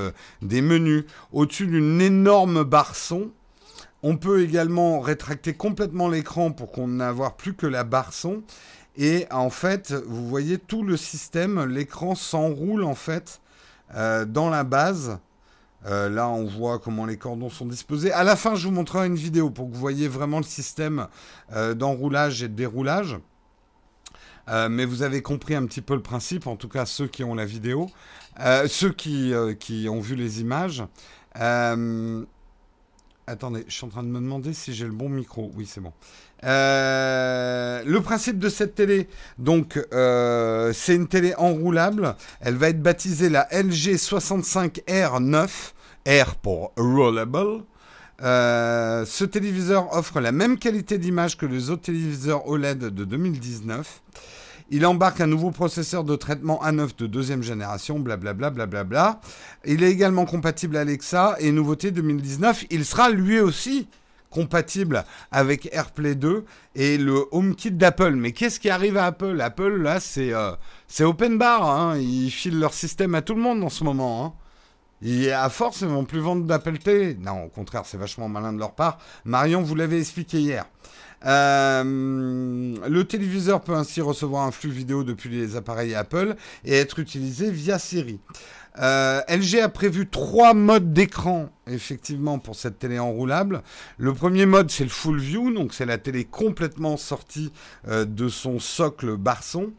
des 0.42 0.60
menus 0.60 1.04
au-dessus 1.32 1.66
d'une 1.66 2.00
énorme 2.00 2.62
barre 2.62 2.94
son 2.94 3.32
on 4.06 4.18
peut 4.18 4.42
également 4.42 5.00
rétracter 5.00 5.54
complètement 5.54 6.08
l'écran 6.08 6.52
pour 6.52 6.70
qu'on 6.70 6.86
n'avoir 6.86 7.36
plus 7.36 7.54
que 7.54 7.66
la 7.66 7.84
barre 7.84 8.12
son. 8.12 8.42
Et 8.98 9.26
en 9.30 9.48
fait, 9.48 9.92
vous 10.06 10.28
voyez 10.28 10.58
tout 10.58 10.82
le 10.82 10.98
système, 10.98 11.64
l'écran 11.64 12.14
s'enroule 12.14 12.84
en 12.84 12.94
fait 12.94 13.40
euh, 13.94 14.26
dans 14.26 14.50
la 14.50 14.62
base. 14.62 15.18
Euh, 15.86 16.10
là, 16.10 16.28
on 16.28 16.44
voit 16.44 16.78
comment 16.78 17.06
les 17.06 17.16
cordons 17.16 17.48
sont 17.48 17.64
disposés. 17.64 18.12
À 18.12 18.24
la 18.24 18.36
fin, 18.36 18.54
je 18.54 18.68
vous 18.68 18.74
montrerai 18.74 19.06
une 19.06 19.16
vidéo 19.16 19.48
pour 19.48 19.70
que 19.70 19.74
vous 19.74 19.80
voyez 19.80 20.06
vraiment 20.06 20.38
le 20.38 20.44
système 20.44 21.08
euh, 21.54 21.72
d'enroulage 21.72 22.42
et 22.42 22.48
de 22.48 22.54
déroulage. 22.54 23.18
mais 24.68 24.84
vous 24.84 25.00
avez 25.00 25.22
compris 25.22 25.54
un 25.54 25.64
petit 25.64 25.80
peu 25.80 25.94
le 25.94 26.02
principe, 26.02 26.46
en 26.46 26.56
tout 26.56 26.68
cas 26.68 26.84
ceux 26.84 27.06
qui 27.06 27.24
ont 27.24 27.34
la 27.34 27.46
vidéo, 27.46 27.88
ceux 28.66 28.92
qui, 28.92 29.32
qui, 29.58 29.88
ont 29.88 30.00
vu 30.00 30.14
les 30.14 30.42
images. 30.42 30.84
Attendez, 33.26 33.64
je 33.68 33.74
suis 33.74 33.86
en 33.86 33.88
train 33.88 34.02
de 34.02 34.08
me 34.08 34.20
demander 34.20 34.52
si 34.52 34.74
j'ai 34.74 34.84
le 34.84 34.92
bon 34.92 35.08
micro. 35.08 35.50
Oui, 35.56 35.66
c'est 35.66 35.80
bon. 35.80 35.92
Euh, 36.44 37.82
le 37.86 38.00
principe 38.02 38.38
de 38.38 38.50
cette 38.50 38.74
télé, 38.74 39.08
donc, 39.38 39.80
euh, 39.94 40.72
c'est 40.74 40.94
une 40.94 41.08
télé 41.08 41.34
enroulable. 41.36 42.16
Elle 42.40 42.56
va 42.56 42.68
être 42.68 42.82
baptisée 42.82 43.30
la 43.30 43.48
LG 43.50 43.94
65R9, 43.96 45.48
R 46.06 46.34
pour 46.36 46.72
Rollable. 46.76 47.62
Euh, 48.22 49.06
ce 49.06 49.24
téléviseur 49.24 49.92
offre 49.96 50.20
la 50.20 50.30
même 50.30 50.58
qualité 50.58 50.98
d'image 50.98 51.38
que 51.38 51.46
les 51.46 51.70
autres 51.70 51.82
téléviseurs 51.82 52.46
OLED 52.46 52.78
de 52.78 53.04
2019. 53.04 54.02
Il 54.76 54.84
embarque 54.86 55.20
un 55.20 55.28
nouveau 55.28 55.52
processeur 55.52 56.02
de 56.02 56.16
traitement 56.16 56.60
A9 56.64 56.98
de 56.98 57.06
deuxième 57.06 57.44
génération, 57.44 58.00
blablabla. 58.00 58.50
Bla 58.50 58.66
bla 58.66 58.82
bla 58.82 59.20
il 59.64 59.84
est 59.84 59.90
également 59.92 60.24
compatible 60.24 60.76
Alexa 60.76 61.36
et 61.38 61.52
nouveauté 61.52 61.92
2019, 61.92 62.64
il 62.70 62.84
sera 62.84 63.08
lui 63.08 63.38
aussi 63.38 63.86
compatible 64.30 65.04
avec 65.30 65.68
AirPlay 65.72 66.16
2 66.16 66.44
et 66.74 66.98
le 66.98 67.24
HomeKit 67.30 67.70
d'Apple. 67.70 68.16
Mais 68.16 68.32
qu'est-ce 68.32 68.58
qui 68.58 68.68
arrive 68.68 68.96
à 68.96 69.06
Apple? 69.06 69.40
Apple, 69.40 69.76
là, 69.80 70.00
c'est 70.00 70.32
euh, 70.32 70.56
open 71.02 71.38
bar. 71.38 71.62
Hein. 71.70 71.96
Ils 71.98 72.30
filent 72.30 72.58
leur 72.58 72.74
système 72.74 73.14
à 73.14 73.22
tout 73.22 73.36
le 73.36 73.42
monde 73.42 73.62
en 73.62 73.68
ce 73.68 73.84
moment. 73.84 74.24
Hein. 74.26 74.43
Et 75.02 75.32
à 75.32 75.48
force, 75.48 75.82
ils 75.82 75.88
vont 75.88 76.04
plus 76.04 76.20
vendre 76.20 76.44
d'Apple 76.44 76.78
T. 76.78 77.16
Non, 77.20 77.44
au 77.44 77.48
contraire, 77.48 77.82
c'est 77.84 77.98
vachement 77.98 78.28
malin 78.28 78.52
de 78.52 78.58
leur 78.58 78.72
part. 78.72 78.98
Marion, 79.24 79.62
vous 79.62 79.74
l'avez 79.74 79.98
expliqué 79.98 80.40
hier. 80.40 80.66
Euh, 81.26 81.84
le 82.86 83.04
téléviseur 83.04 83.62
peut 83.62 83.74
ainsi 83.74 84.00
recevoir 84.00 84.44
un 84.44 84.50
flux 84.50 84.70
vidéo 84.70 85.04
depuis 85.04 85.30
les 85.30 85.56
appareils 85.56 85.94
Apple 85.94 86.36
et 86.64 86.74
être 86.74 86.98
utilisé 86.98 87.50
via 87.50 87.78
Siri. 87.78 88.20
Euh, 88.80 89.20
LG 89.28 89.60
a 89.60 89.68
prévu 89.68 90.08
trois 90.08 90.52
modes 90.52 90.92
d'écran, 90.92 91.48
effectivement, 91.68 92.40
pour 92.40 92.56
cette 92.56 92.80
télé 92.80 92.98
enroulable. 92.98 93.62
Le 93.98 94.12
premier 94.12 94.46
mode, 94.46 94.70
c'est 94.70 94.82
le 94.82 94.90
Full 94.90 95.20
View, 95.20 95.52
donc 95.52 95.72
c'est 95.72 95.86
la 95.86 95.98
télé 95.98 96.24
complètement 96.24 96.96
sortie 96.96 97.52
euh, 97.86 98.04
de 98.04 98.28
son 98.28 98.58
socle 98.58 99.16
barçon. 99.16 99.72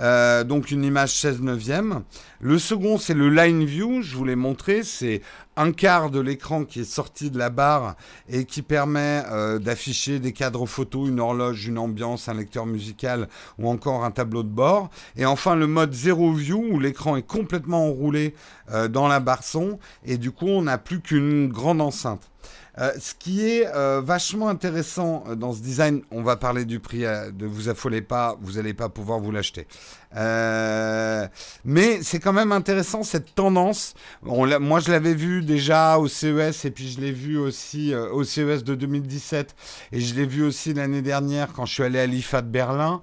Euh, 0.00 0.44
donc 0.44 0.70
une 0.70 0.84
image 0.84 1.12
16 1.12 1.40
neuvième. 1.40 2.02
Le 2.40 2.58
second, 2.58 2.98
c'est 2.98 3.14
le 3.14 3.30
line 3.30 3.64
view. 3.64 4.02
Je 4.02 4.16
vous 4.16 4.24
l'ai 4.24 4.36
montré. 4.36 4.82
C'est 4.82 5.22
un 5.56 5.72
quart 5.72 6.10
de 6.10 6.20
l'écran 6.20 6.64
qui 6.64 6.80
est 6.80 6.84
sorti 6.84 7.30
de 7.30 7.38
la 7.38 7.48
barre 7.48 7.96
et 8.28 8.44
qui 8.44 8.60
permet 8.60 9.22
euh, 9.30 9.58
d'afficher 9.58 10.18
des 10.18 10.32
cadres 10.32 10.66
photos, 10.66 11.08
une 11.08 11.18
horloge, 11.18 11.66
une 11.66 11.78
ambiance, 11.78 12.28
un 12.28 12.34
lecteur 12.34 12.66
musical 12.66 13.28
ou 13.58 13.68
encore 13.68 14.04
un 14.04 14.10
tableau 14.10 14.42
de 14.42 14.48
bord. 14.48 14.90
Et 15.16 15.24
enfin 15.24 15.56
le 15.56 15.66
mode 15.66 15.94
zero 15.94 16.32
view 16.32 16.62
où 16.72 16.78
l'écran 16.78 17.16
est 17.16 17.26
complètement 17.26 17.86
enroulé 17.86 18.34
euh, 18.70 18.88
dans 18.88 19.08
la 19.08 19.20
barre 19.20 19.44
son 19.44 19.78
et 20.04 20.18
du 20.18 20.30
coup 20.30 20.48
on 20.48 20.62
n'a 20.62 20.76
plus 20.76 21.00
qu'une 21.00 21.48
grande 21.48 21.80
enceinte. 21.80 22.30
Euh, 22.78 22.92
ce 22.98 23.14
qui 23.14 23.46
est 23.48 23.66
euh, 23.66 24.02
vachement 24.04 24.48
intéressant 24.48 25.24
euh, 25.28 25.34
dans 25.34 25.54
ce 25.54 25.60
design, 25.60 26.02
on 26.10 26.22
va 26.22 26.36
parler 26.36 26.66
du 26.66 26.78
prix, 26.78 27.04
ne 27.04 27.46
vous 27.46 27.70
affolez 27.70 28.02
pas, 28.02 28.36
vous 28.42 28.52
n'allez 28.52 28.74
pas 28.74 28.90
pouvoir 28.90 29.18
vous 29.18 29.30
l'acheter. 29.32 29.66
mais 30.14 32.00
c'est 32.02 32.20
quand 32.20 32.34
même 32.34 32.52
intéressant 32.52 33.02
cette 33.02 33.34
tendance. 33.34 33.94
moi, 34.22 34.80
je 34.80 34.90
l'avais 34.90 35.14
vu 35.14 35.42
déjà 35.42 35.98
au 35.98 36.08
CES 36.08 36.64
et 36.64 36.70
puis 36.70 36.88
je 36.88 37.00
l'ai 37.00 37.12
vu 37.12 37.38
aussi 37.38 37.94
au 37.94 38.24
CES 38.24 38.62
de 38.64 38.74
2017 38.74 39.54
et 39.92 40.00
je 40.00 40.14
l'ai 40.14 40.26
vu 40.26 40.42
aussi 40.42 40.74
l'année 40.74 41.02
dernière 41.02 41.52
quand 41.52 41.64
je 41.64 41.74
suis 41.74 41.82
allé 41.82 41.98
à 41.98 42.06
l'IFA 42.06 42.42
de 42.42 42.48
Berlin. 42.48 43.00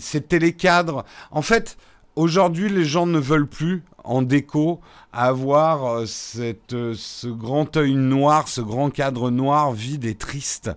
ces 0.00 0.20
télécadres, 0.20 1.04
en 1.30 1.42
fait, 1.42 1.76
aujourd'hui, 2.18 2.68
les 2.68 2.84
gens 2.84 3.06
ne 3.06 3.18
veulent 3.18 3.46
plus 3.46 3.82
en 4.04 4.22
déco 4.22 4.80
avoir 5.12 5.86
euh, 5.86 6.04
euh, 6.72 6.94
ce 6.96 7.26
grand 7.28 7.76
œil 7.76 7.94
noir, 7.94 8.48
ce 8.48 8.60
grand 8.60 8.90
cadre 8.90 9.30
noir 9.30 9.72
vide 9.72 10.04
et 10.04 10.14
triste. 10.14 10.70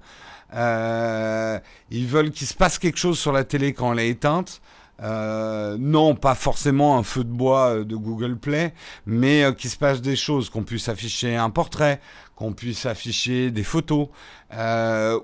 Euh, 0.54 1.60
ils 1.90 2.08
veulent 2.08 2.32
qu'il 2.32 2.48
se 2.48 2.54
passe 2.54 2.78
quelque 2.78 2.98
chose 2.98 3.18
sur 3.18 3.32
la 3.32 3.44
télé 3.44 3.74
quand 3.74 3.94
elle 3.94 4.00
est 4.00 4.10
éteinte. 4.10 4.62
non, 5.02 6.16
pas 6.16 6.36
forcément 6.36 6.98
un 6.98 7.04
feu 7.04 7.24
de 7.24 7.32
bois 7.32 7.84
de 7.84 7.96
Google 7.96 8.38
Play, 8.38 8.74
mais 9.06 9.46
qu'il 9.58 9.70
se 9.70 9.78
passe 9.78 10.02
des 10.02 10.16
choses, 10.16 10.50
qu'on 10.50 10.64
puisse 10.64 10.90
afficher 10.90 11.36
un 11.36 11.50
portrait, 11.50 12.00
qu'on 12.36 12.54
puisse 12.54 12.86
afficher 12.86 13.50
des 13.50 13.64
photos, 13.64 14.10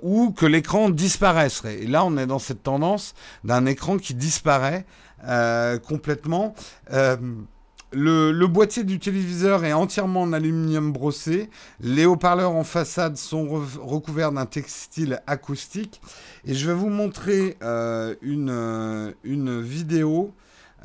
ou 0.02 0.32
que 0.32 0.46
l'écran 0.46 0.90
disparaisse. 0.90 1.64
Et 1.66 1.88
là, 1.88 2.06
on 2.06 2.18
est 2.18 2.26
dans 2.26 2.40
cette 2.40 2.64
tendance 2.64 3.14
d'un 3.44 3.66
écran 3.66 3.98
qui 3.98 4.16
disparaît 4.16 4.86
complètement. 5.88 6.54
Le, 7.94 8.48
boîtier 8.48 8.84
du 8.84 9.00
téléviseur 9.00 9.64
est 9.64 9.72
entièrement 9.72 10.24
en 10.24 10.34
aluminium 10.34 10.92
brossé. 10.92 11.50
Les 11.80 12.06
haut-parleurs 12.06 12.52
en 12.52 12.66
façade 12.66 13.16
sont 13.16 13.48
recouverts 13.82 14.34
d'un 14.34 14.46
textile 14.46 15.22
acoustique. 15.26 16.02
Et 16.46 16.54
je 16.54 16.68
vais 16.68 16.74
vous 16.74 16.90
montrer 16.90 17.56
euh, 17.64 18.14
une, 18.22 18.50
euh, 18.50 19.14
une, 19.24 19.62
vidéo. 19.62 20.34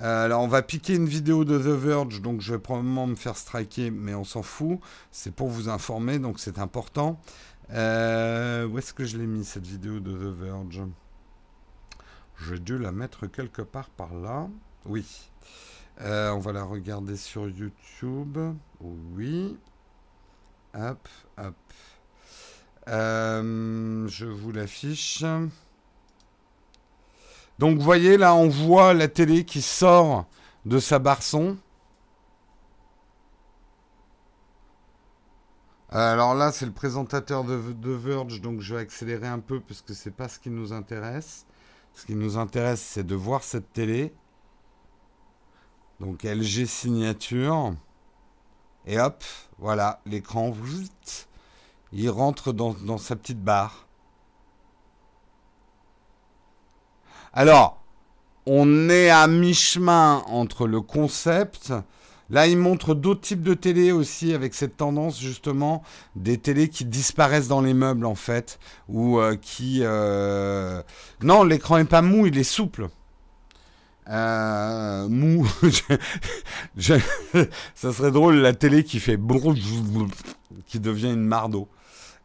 Euh, 0.01 0.27
alors, 0.27 0.43
on 0.43 0.49
va 0.49 0.63
piquer 0.63 0.95
une 0.95 1.07
vidéo 1.07 1.45
de 1.45 1.59
The 1.59 1.77
Verge, 1.77 2.23
donc 2.23 2.41
je 2.41 2.53
vais 2.53 2.61
probablement 2.61 3.09
me 3.09 3.17
faire 3.17 3.37
striker, 3.37 3.91
mais 3.91 4.15
on 4.15 4.25
s'en 4.25 4.43
fout. 4.43 4.79
C'est 5.11 5.35
pour 5.35 5.49
vous 5.49 5.69
informer, 5.69 6.21
donc 6.21 6.39
c'est 6.39 6.61
important. 6.61 7.21
où 7.69 7.75
est-ce 7.75 8.93
que 8.93 9.05
je 9.05 9.19
l'ai 9.19 9.27
mis 9.27 9.45
cette 9.45 9.67
vidéo 9.67 9.99
de 9.99 10.13
The 10.13 10.41
Verge? 10.41 10.83
J'ai 12.39 12.59
dû 12.59 12.79
la 12.79 12.93
mettre 12.93 13.27
quelque 13.27 13.63
part 13.63 13.91
par 13.91 14.15
là. 14.15 14.49
Oui. 14.87 15.31
Euh, 16.01 16.31
on 16.31 16.39
va 16.39 16.53
la 16.53 16.65
regarder 16.65 17.17
sur 17.17 17.49
YouTube. 17.49 18.39
Oui. 18.81 19.57
Hop, 20.75 21.09
hop. 21.39 21.55
Euh, 22.89 24.09
je 24.09 24.27
vous 24.27 24.53
l'affiche. 24.53 25.25
Donc 27.59 27.79
vous 27.79 27.85
voyez 27.85 28.17
là, 28.17 28.35
on 28.35 28.49
voit 28.49 28.95
la 28.95 29.09
télé 29.09 29.45
qui 29.45 29.63
sort 29.63 30.27
de 30.65 30.79
sa 30.79 30.99
barçon. 30.99 31.57
Alors 35.91 36.35
là, 36.35 36.51
c'est 36.53 36.65
le 36.65 36.73
présentateur 36.73 37.45
de, 37.45 37.55
Verge, 37.91 38.41
donc 38.41 38.63
je 38.63 38.75
vais 38.75 38.81
accélérer 38.81 39.27
un 39.29 39.41
peu 39.41 39.61
parce 39.61 39.83
que 39.83 39.93
c'est 39.93 40.11
pas 40.11 40.27
ce 40.27 40.39
qui 40.39 40.49
nous 40.49 40.73
intéresse. 40.73 41.45
Ce 41.95 42.07
qui 42.07 42.15
nous 42.15 42.37
intéresse, 42.37 42.81
c'est 42.81 43.07
de 43.07 43.15
voir 43.15 43.43
cette 43.43 43.73
télé. 43.73 44.13
Donc 46.01 46.25
LG 46.25 46.67
signature. 46.67 47.75
Et 48.87 48.99
hop, 48.99 49.23
voilà, 49.59 50.01
l'écran, 50.07 50.53
il 51.93 52.11
rentre 52.11 52.53
dans, 52.53 52.73
dans 52.73 52.99
sa 52.99 53.15
petite 53.15 53.41
barre. 53.41 53.87
Alors, 57.33 57.83
on 58.45 58.91
est 58.91 59.09
à 59.09 59.27
mi-chemin 59.29 60.25
entre 60.27 60.67
le 60.67 60.81
concept. 60.81 61.73
Là, 62.33 62.47
il 62.47 62.57
montre 62.57 62.95
d'autres 62.95 63.21
types 63.21 63.43
de 63.43 63.53
télé 63.53 63.93
aussi 63.93 64.33
avec 64.33 64.55
cette 64.55 64.79
tendance 64.79 65.21
justement 65.21 65.83
des 66.17 66.39
télés 66.39 66.71
qui 66.71 66.87
disparaissent 66.87 67.47
dans 67.47 67.61
les 67.61 67.75
meubles 67.75 68.07
en 68.07 68.15
fait, 68.15 68.59
ou 68.89 69.19
euh, 69.19 69.37
qui 69.37 69.81
euh, 69.83 70.83
non, 71.23 71.45
l'écran 71.45 71.77
est 71.77 71.85
pas 71.85 72.01
mou, 72.01 72.27
il 72.27 72.39
est 72.39 72.43
souple. 72.43 72.89
Euh, 74.09 75.09
mou. 75.09 75.47
ça 76.79 77.93
serait 77.93 78.11
drôle 78.11 78.37
la 78.37 78.55
télé 78.55 78.83
qui 78.83 78.99
fait 78.99 79.19
qui 80.67 80.81
devient 80.81 81.13
une 81.13 81.27
mardeau. 81.27 81.69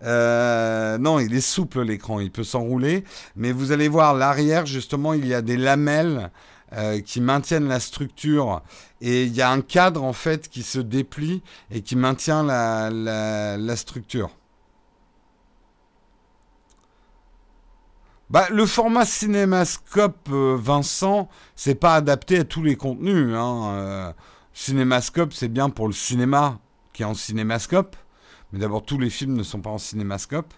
Non, 0.01 1.19
il 1.19 1.35
est 1.35 1.41
souple 1.41 1.81
l'écran, 1.81 2.21
il 2.21 2.31
peut 2.31 2.45
s'enrouler, 2.45 3.03
mais 3.35 3.51
vous 3.51 3.73
allez 3.73 3.89
voir 3.89 4.13
l'arrière 4.13 4.65
justement, 4.65 5.13
il 5.13 5.27
y 5.27 5.33
a 5.33 5.41
des 5.41 5.57
lamelles 5.57 6.31
euh, 6.73 6.99
qui 7.01 7.21
maintiennent 7.21 7.67
la 7.67 7.79
structure 7.79 8.61
et 8.99 9.23
il 9.23 9.33
y 9.33 9.41
a 9.41 9.49
un 9.49 9.61
cadre 9.61 10.03
en 10.03 10.13
fait 10.13 10.49
qui 10.49 10.63
se 10.63 10.79
déplie 10.79 11.41
et 11.71 11.81
qui 11.81 11.95
maintient 11.95 12.43
la, 12.43 12.89
la 12.89 13.75
structure. 13.75 14.31
Bah, 18.29 18.47
le 18.51 18.65
format 18.65 19.05
cinémascope, 19.05 20.27
euh, 20.31 20.57
Vincent, 20.59 21.29
c'est 21.55 21.75
pas 21.75 21.95
adapté 21.95 22.39
à 22.39 22.43
tous 22.43 22.61
les 22.61 22.75
contenus. 22.75 23.33
Hein. 23.33 23.69
Euh, 23.71 24.13
cinémascope, 24.53 25.31
c'est 25.31 25.47
bien 25.47 25.69
pour 25.69 25.87
le 25.87 25.93
cinéma 25.93 26.59
qui 26.91 27.03
est 27.03 27.05
en 27.05 27.13
cinémascope. 27.13 27.95
Mais 28.51 28.59
d'abord, 28.59 28.83
tous 28.83 28.97
les 28.97 29.09
films 29.09 29.33
ne 29.33 29.43
sont 29.43 29.61
pas 29.61 29.69
en 29.69 29.77
cinémascope. 29.77 30.53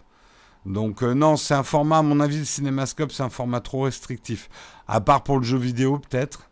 Donc 0.65 1.03
euh, 1.03 1.13
non, 1.13 1.37
c'est 1.37 1.53
un 1.53 1.63
format, 1.63 1.99
à 1.99 2.01
mon 2.01 2.19
avis, 2.19 2.39
le 2.39 2.45
cinémascope, 2.45 3.11
c'est 3.11 3.23
un 3.23 3.29
format 3.29 3.61
trop 3.61 3.81
restrictif. 3.81 4.49
À 4.87 5.01
part 5.01 5.23
pour 5.23 5.37
le 5.37 5.43
jeu 5.43 5.57
vidéo, 5.57 5.99
peut-être. 5.99 6.49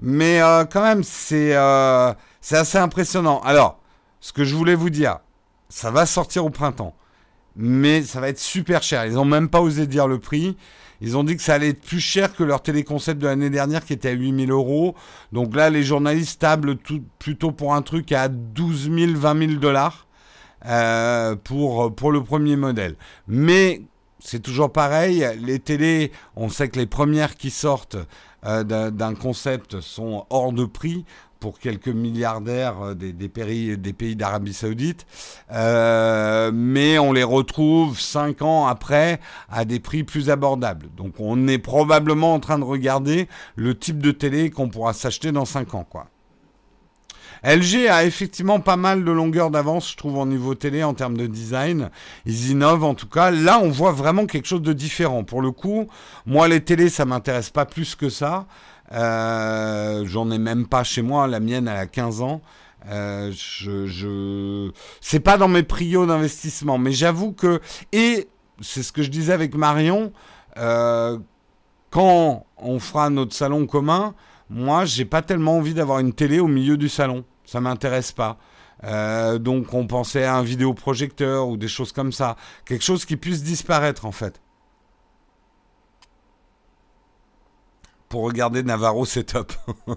Mais 0.00 0.40
quand 0.70 0.82
même, 0.82 1.02
c'est 1.02 1.56
assez 1.56 2.78
impressionnant. 2.78 3.40
Alors, 3.40 3.80
ce 4.20 4.32
que 4.32 4.44
je 4.44 4.54
voulais 4.54 4.76
vous 4.76 4.90
dire, 4.90 5.18
ça 5.68 5.90
va 5.90 6.06
sortir 6.06 6.44
au 6.44 6.50
printemps 6.50 6.94
mais 7.58 8.02
ça 8.02 8.20
va 8.20 8.28
être 8.28 8.38
super 8.38 8.82
cher. 8.82 9.04
Ils 9.04 9.14
n'ont 9.14 9.24
même 9.24 9.48
pas 9.48 9.60
osé 9.60 9.88
dire 9.88 10.06
le 10.06 10.20
prix. 10.20 10.56
Ils 11.00 11.16
ont 11.16 11.24
dit 11.24 11.36
que 11.36 11.42
ça 11.42 11.54
allait 11.54 11.70
être 11.70 11.82
plus 11.82 12.00
cher 12.00 12.34
que 12.34 12.44
leur 12.44 12.62
téléconcept 12.62 13.20
de 13.20 13.26
l'année 13.26 13.50
dernière 13.50 13.84
qui 13.84 13.92
était 13.92 14.10
à 14.10 14.12
8000 14.12 14.50
euros. 14.50 14.94
Donc 15.32 15.54
là, 15.54 15.68
les 15.68 15.82
journalistes 15.82 16.40
tablent 16.40 16.76
plutôt 17.18 17.50
pour 17.50 17.74
un 17.74 17.82
truc 17.82 18.12
à 18.12 18.28
12 18.28 18.90
000, 18.92 19.12
20 19.14 19.38
000 19.38 19.52
dollars 19.60 20.06
euh, 20.66 21.36
pour, 21.36 21.94
pour 21.94 22.12
le 22.12 22.22
premier 22.22 22.56
modèle. 22.56 22.96
Mais 23.26 23.82
c'est 24.20 24.40
toujours 24.40 24.72
pareil. 24.72 25.26
Les 25.40 25.58
télés, 25.58 26.12
on 26.36 26.48
sait 26.48 26.68
que 26.68 26.78
les 26.78 26.86
premières 26.86 27.36
qui 27.36 27.50
sortent 27.50 27.96
euh, 28.44 28.90
d'un 28.90 29.14
concept 29.14 29.80
sont 29.80 30.26
hors 30.30 30.52
de 30.52 30.64
prix 30.64 31.04
pour 31.40 31.58
quelques 31.58 31.88
milliardaires 31.88 32.80
euh, 32.82 32.94
des, 32.94 33.12
des 33.12 33.28
pays, 33.28 34.16
d'Arabie 34.16 34.52
Saoudite, 34.52 35.06
euh, 35.52 36.50
mais 36.52 36.98
on 36.98 37.12
les 37.12 37.22
retrouve 37.22 38.00
cinq 38.00 38.42
ans 38.42 38.66
après 38.66 39.20
à 39.48 39.64
des 39.64 39.80
prix 39.80 40.04
plus 40.04 40.30
abordables. 40.30 40.88
Donc 40.96 41.14
on 41.18 41.46
est 41.46 41.58
probablement 41.58 42.34
en 42.34 42.40
train 42.40 42.58
de 42.58 42.64
regarder 42.64 43.28
le 43.56 43.78
type 43.78 43.98
de 44.02 44.10
télé 44.10 44.50
qu'on 44.50 44.68
pourra 44.68 44.92
s'acheter 44.92 45.32
dans 45.32 45.44
cinq 45.44 45.74
ans, 45.74 45.86
quoi. 45.88 46.08
LG 47.44 47.88
a 47.88 48.04
effectivement 48.04 48.60
pas 48.60 48.76
mal 48.76 49.04
de 49.04 49.10
longueur 49.10 49.50
d'avance, 49.50 49.90
je 49.92 49.96
trouve, 49.96 50.18
en 50.18 50.26
niveau 50.26 50.54
télé 50.54 50.82
en 50.82 50.94
termes 50.94 51.16
de 51.16 51.26
design. 51.26 51.90
Ils 52.26 52.50
innovent 52.50 52.84
en 52.84 52.94
tout 52.94 53.08
cas. 53.08 53.30
Là, 53.30 53.60
on 53.62 53.70
voit 53.70 53.92
vraiment 53.92 54.26
quelque 54.26 54.46
chose 54.46 54.62
de 54.62 54.72
différent. 54.72 55.24
Pour 55.24 55.42
le 55.42 55.50
coup, 55.50 55.88
moi, 56.26 56.48
les 56.48 56.60
télés, 56.60 56.88
ça 56.88 57.04
m'intéresse 57.04 57.50
pas 57.50 57.66
plus 57.66 57.94
que 57.94 58.08
ça. 58.08 58.46
Euh, 58.92 60.04
j'en 60.06 60.30
ai 60.30 60.38
même 60.38 60.66
pas 60.66 60.84
chez 60.84 61.02
moi. 61.02 61.26
La 61.26 61.40
mienne, 61.40 61.68
elle 61.68 61.76
a 61.76 61.86
15 61.86 62.22
ans. 62.22 62.40
Euh, 62.90 63.32
je. 63.32 64.70
C'est 65.00 65.20
pas 65.20 65.36
dans 65.36 65.48
mes 65.48 65.62
prios 65.62 66.06
d'investissement, 66.06 66.78
mais 66.78 66.92
j'avoue 66.92 67.32
que 67.32 67.60
et 67.92 68.28
c'est 68.60 68.82
ce 68.82 68.92
que 68.92 69.02
je 69.02 69.10
disais 69.10 69.32
avec 69.32 69.54
Marion. 69.54 70.12
Euh, 70.56 71.18
quand 71.90 72.46
on 72.56 72.78
fera 72.78 73.10
notre 73.10 73.34
salon 73.34 73.66
commun, 73.66 74.14
moi, 74.50 74.84
j'ai 74.84 75.04
pas 75.04 75.22
tellement 75.22 75.56
envie 75.56 75.74
d'avoir 75.74 75.98
une 75.98 76.12
télé 76.12 76.40
au 76.40 76.46
milieu 76.46 76.76
du 76.76 76.88
salon. 76.88 77.24
Ça 77.44 77.60
m'intéresse 77.60 78.12
pas. 78.12 78.38
Euh, 78.84 79.38
donc 79.38 79.74
on 79.74 79.86
pensait 79.86 80.24
à 80.24 80.36
un 80.36 80.42
vidéoprojecteur 80.42 81.48
ou 81.48 81.56
des 81.56 81.68
choses 81.68 81.92
comme 81.92 82.12
ça. 82.12 82.36
Quelque 82.64 82.84
chose 82.84 83.04
qui 83.04 83.16
puisse 83.16 83.42
disparaître 83.42 84.06
en 84.06 84.12
fait. 84.12 84.40
Pour 88.08 88.22
regarder 88.22 88.62
Navarro, 88.62 89.04
c'est 89.04 89.24
top. 89.24 89.52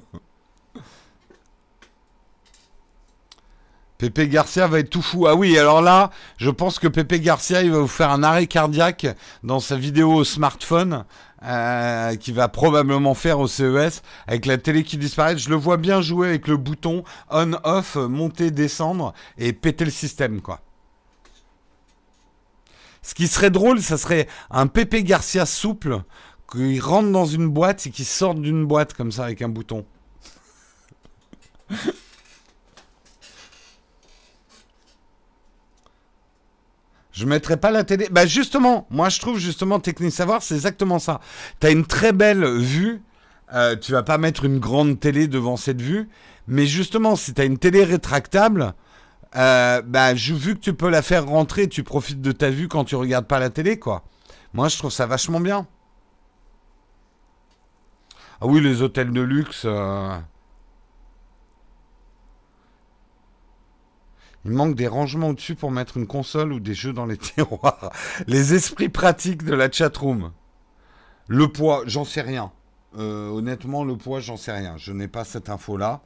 Pepe 4.01 4.27
Garcia 4.29 4.65
va 4.65 4.79
être 4.79 4.89
tout 4.89 5.03
fou. 5.03 5.27
Ah 5.27 5.35
oui, 5.35 5.55
alors 5.59 5.83
là, 5.83 6.09
je 6.37 6.49
pense 6.49 6.79
que 6.79 6.87
Pepe 6.87 7.21
Garcia, 7.21 7.61
il 7.61 7.71
va 7.71 7.77
vous 7.77 7.87
faire 7.87 8.09
un 8.09 8.23
arrêt 8.23 8.47
cardiaque 8.47 9.05
dans 9.43 9.59
sa 9.59 9.75
vidéo 9.77 10.11
au 10.11 10.23
smartphone, 10.23 11.05
euh, 11.43 12.15
qui 12.15 12.31
va 12.31 12.47
probablement 12.47 13.13
faire 13.13 13.39
au 13.39 13.47
CES, 13.47 14.01
avec 14.27 14.45
la 14.45 14.57
télé 14.57 14.83
qui 14.83 14.97
disparaît. 14.97 15.37
Je 15.37 15.49
le 15.49 15.55
vois 15.55 15.77
bien 15.77 16.01
jouer 16.01 16.27
avec 16.27 16.47
le 16.47 16.57
bouton 16.57 17.03
on-off, 17.29 17.95
monter, 17.95 18.51
descendre, 18.51 19.13
et 19.37 19.53
péter 19.53 19.85
le 19.85 19.91
système, 19.91 20.41
quoi. 20.41 20.61
Ce 23.01 23.15
qui 23.15 23.27
serait 23.27 23.49
drôle, 23.49 23.81
ça 23.81 23.97
serait 23.97 24.27
un 24.51 24.67
Pepe 24.67 25.03
Garcia 25.03 25.47
souple, 25.47 26.01
qui 26.51 26.79
rentre 26.79 27.11
dans 27.11 27.25
une 27.25 27.47
boîte 27.47 27.87
et 27.87 27.89
qui 27.89 28.05
sort 28.05 28.35
d'une 28.35 28.65
boîte 28.65 28.93
comme 28.93 29.11
ça 29.11 29.23
avec 29.25 29.41
un 29.41 29.49
bouton. 29.49 29.85
Je 37.11 37.25
mettrai 37.25 37.57
pas 37.57 37.71
la 37.71 37.83
télé. 37.83 38.07
Bah 38.11 38.25
justement, 38.25 38.87
moi 38.89 39.09
je 39.09 39.19
trouve 39.19 39.37
justement 39.37 39.79
Technique 39.79 40.13
Savoir, 40.13 40.41
c'est 40.41 40.55
exactement 40.55 40.99
ça. 40.99 41.19
Tu 41.59 41.67
as 41.67 41.71
une 41.71 41.85
très 41.85 42.13
belle 42.13 42.45
vue. 42.45 43.01
Euh, 43.53 43.75
tu 43.75 43.91
vas 43.91 44.03
pas 44.03 44.17
mettre 44.17 44.45
une 44.45 44.59
grande 44.59 44.99
télé 44.99 45.27
devant 45.27 45.57
cette 45.57 45.81
vue. 45.81 46.07
Mais 46.47 46.65
justement, 46.65 47.15
si 47.15 47.33
tu 47.33 47.41
as 47.41 47.45
une 47.45 47.57
télé 47.57 47.83
rétractable, 47.83 48.73
euh, 49.35 49.81
bah, 49.81 50.13
vu 50.13 50.55
que 50.55 50.59
tu 50.59 50.73
peux 50.73 50.89
la 50.89 51.01
faire 51.01 51.25
rentrer, 51.25 51.67
tu 51.67 51.83
profites 51.83 52.21
de 52.21 52.31
ta 52.31 52.49
vue 52.49 52.67
quand 52.67 52.85
tu 52.85 52.95
regardes 52.95 53.27
pas 53.27 53.39
la 53.39 53.49
télé, 53.49 53.77
quoi. 53.77 54.03
Moi, 54.53 54.67
je 54.67 54.77
trouve 54.77 54.91
ça 54.91 55.05
vachement 55.05 55.39
bien. 55.39 55.67
Ah 58.41 58.47
oui, 58.47 58.61
les 58.61 58.81
hôtels 58.81 59.11
de 59.11 59.21
luxe. 59.21 59.63
Euh, 59.65 60.17
Il 64.45 64.51
manque 64.51 64.75
des 64.75 64.87
rangements 64.87 65.29
au-dessus 65.29 65.55
pour 65.55 65.71
mettre 65.71 65.97
une 65.97 66.07
console 66.07 66.53
ou 66.53 66.59
des 66.59 66.73
jeux 66.73 66.93
dans 66.93 67.05
les 67.05 67.17
tiroirs. 67.17 67.91
Les 68.27 68.53
esprits 68.53 68.89
pratiques 68.89 69.43
de 69.43 69.53
la 69.53 69.71
chatroom. 69.71 70.31
Le 71.27 71.47
poids, 71.47 71.83
j'en 71.85 72.05
sais 72.05 72.21
rien. 72.21 72.51
Euh, 72.97 73.29
honnêtement, 73.29 73.83
le 73.83 73.95
poids, 73.95 74.19
j'en 74.19 74.37
sais 74.37 74.51
rien. 74.51 74.75
Je 74.77 74.91
n'ai 74.91 75.07
pas 75.07 75.23
cette 75.23 75.49
info-là. 75.49 76.01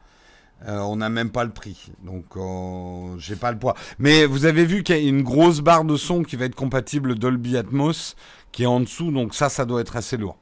Euh, 0.68 0.80
on 0.80 0.98
n'a 0.98 1.10
même 1.10 1.32
pas 1.32 1.44
le 1.44 1.52
prix. 1.52 1.92
Donc, 2.04 2.38
euh, 2.38 3.18
j'ai 3.18 3.36
pas 3.36 3.52
le 3.52 3.60
poids. 3.60 3.76
Mais 4.00 4.26
vous 4.26 4.46
avez 4.46 4.66
vu 4.66 4.84
qu'il 4.84 4.96
y 4.96 5.06
a 5.06 5.10
une 5.10 5.24
grosse 5.24 5.62
barre 5.62 5.86
de 5.86 5.98
son 5.98 6.24
qui 6.24 6.36
va 6.36 6.46
être 6.46 6.56
compatible 6.56 7.16
Dolby 7.16 7.58
Atmos 7.58 8.16
qui 8.52 8.64
est 8.64 8.68
en 8.68 8.80
dessous. 8.82 9.12
Donc, 9.12 9.34
ça, 9.34 9.50
ça 9.50 9.66
doit 9.66 9.82
être 9.82 9.96
assez 9.96 10.18
lourd. 10.18 10.38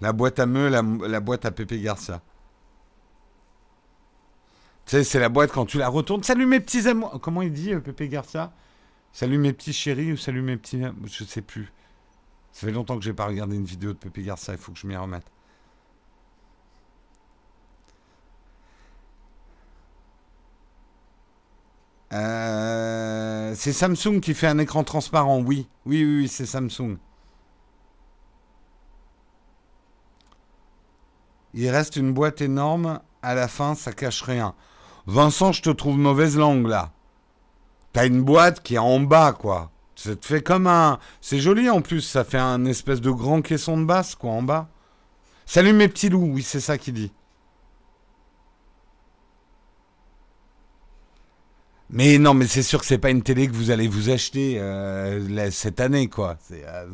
La 0.00 0.12
boîte 0.12 0.38
à 0.38 0.46
me, 0.46 0.68
la, 0.68 0.82
la 0.82 1.20
boîte 1.20 1.44
à 1.44 1.50
Pépé 1.50 1.80
Garcia 1.80 2.22
c'est 4.90 5.20
la 5.20 5.28
boîte 5.28 5.52
quand 5.52 5.66
tu 5.66 5.78
la 5.78 5.88
retournes. 5.88 6.24
Salut 6.24 6.46
mes 6.46 6.58
petits 6.58 6.88
amours. 6.88 7.20
Comment 7.20 7.42
il 7.42 7.52
dit, 7.52 7.72
euh, 7.72 7.80
Pépé 7.80 8.08
Garcia? 8.08 8.52
Salut 9.12 9.38
mes 9.38 9.52
petits 9.52 9.72
chéris 9.72 10.12
ou 10.12 10.16
salut 10.16 10.42
mes 10.42 10.56
petits. 10.56 10.82
Je 11.04 11.24
sais 11.24 11.42
plus. 11.42 11.72
Ça 12.52 12.66
fait 12.66 12.72
longtemps 12.72 12.96
que 12.98 13.04
j'ai 13.04 13.12
pas 13.12 13.26
regardé 13.26 13.54
une 13.54 13.64
vidéo 13.64 13.92
de 13.92 13.98
Pépé 13.98 14.22
Garcia. 14.22 14.54
Il 14.54 14.58
faut 14.58 14.72
que 14.72 14.78
je 14.78 14.88
m'y 14.88 14.96
remette. 14.96 15.24
Euh, 22.12 23.54
c'est 23.54 23.72
Samsung 23.72 24.18
qui 24.20 24.34
fait 24.34 24.48
un 24.48 24.58
écran 24.58 24.82
transparent, 24.82 25.38
oui. 25.38 25.68
Oui, 25.86 26.04
oui, 26.04 26.16
oui 26.22 26.28
c'est 26.28 26.46
Samsung. 26.46 26.96
Il 31.54 31.68
reste 31.70 31.94
une 31.94 32.12
boîte 32.12 32.40
énorme. 32.40 33.00
À 33.22 33.34
la 33.34 33.46
fin, 33.46 33.76
ça 33.76 33.92
cache 33.92 34.22
rien. 34.22 34.56
Vincent, 35.06 35.52
je 35.52 35.62
te 35.62 35.70
trouve 35.70 35.98
mauvaise 35.98 36.36
langue 36.36 36.66
là. 36.66 36.92
T'as 37.92 38.06
une 38.06 38.22
boîte 38.22 38.62
qui 38.62 38.74
est 38.74 38.78
en 38.78 39.00
bas, 39.00 39.32
quoi. 39.32 39.70
Ça 39.96 40.16
te 40.16 40.24
fait 40.24 40.42
comme 40.42 40.66
un. 40.66 40.98
C'est 41.20 41.40
joli 41.40 41.68
en 41.68 41.82
plus, 41.82 42.00
ça 42.00 42.24
fait 42.24 42.38
un 42.38 42.64
espèce 42.64 43.00
de 43.00 43.10
grand 43.10 43.42
caisson 43.42 43.76
de 43.78 43.84
basse, 43.84 44.14
quoi, 44.14 44.30
en 44.30 44.42
bas. 44.42 44.68
Salut 45.46 45.72
mes 45.72 45.88
petits 45.88 46.08
loups, 46.08 46.30
oui, 46.32 46.42
c'est 46.42 46.60
ça 46.60 46.78
qu'il 46.78 46.94
dit. 46.94 47.12
Mais 51.92 52.18
non, 52.18 52.34
mais 52.34 52.46
c'est 52.46 52.62
sûr 52.62 52.78
que 52.78 52.86
c'est 52.86 52.98
pas 52.98 53.10
une 53.10 53.22
télé 53.22 53.48
que 53.48 53.52
vous 53.52 53.72
allez 53.72 53.88
vous 53.88 54.10
acheter 54.10 54.60
euh, 54.60 55.50
cette 55.50 55.80
année, 55.80 56.08
quoi. 56.08 56.36
Euh, 56.52 56.86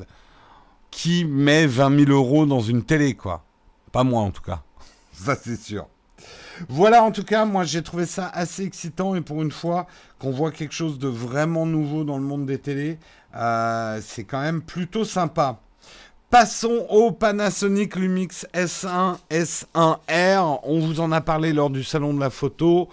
qui 0.91 1.27
met 1.27 1.67
20 1.67 2.07
000 2.07 2.11
euros 2.11 2.47
dans 2.47 2.63
une 2.63 2.83
télé, 2.83 3.15
quoi? 3.15 3.45
Pas 3.93 4.05
moi, 4.05 4.23
en 4.23 4.31
tout 4.31 4.43
cas. 4.43 4.63
Ça, 5.13 5.37
c'est 5.37 5.61
sûr. 5.61 5.87
Voilà, 6.69 7.03
en 7.03 7.11
tout 7.11 7.25
cas, 7.25 7.45
moi 7.45 7.65
j'ai 7.65 7.83
trouvé 7.83 8.07
ça 8.07 8.29
assez 8.29 8.65
excitant 8.65 9.15
et 9.15 9.21
pour 9.21 9.43
une 9.43 9.51
fois 9.51 9.87
qu'on 10.19 10.31
voit 10.31 10.51
quelque 10.51 10.75
chose 10.75 10.99
de 10.99 11.09
vraiment 11.09 11.67
nouveau 11.67 12.05
dans 12.05 12.19
le 12.19 12.25
monde 12.25 12.47
des 12.47 12.59
télés, 12.59 12.99
euh, 13.35 14.01
c'est 14.03 14.25
quand 14.25 14.41
même 14.41 14.63
plutôt 14.63 15.05
sympa. 15.05 15.61
Passons 16.29 16.87
au 16.91 17.13
Panasonic 17.13 17.95
Lumix 17.95 18.47
S1 18.53 19.17
S1R. 19.31 20.61
On 20.65 20.81
vous 20.81 20.99
en 20.99 21.13
a 21.13 21.21
parlé 21.21 21.53
lors 21.53 21.71
du 21.71 21.85
salon 21.85 22.13
de 22.15 22.19
la 22.19 22.31
photo. 22.31 22.89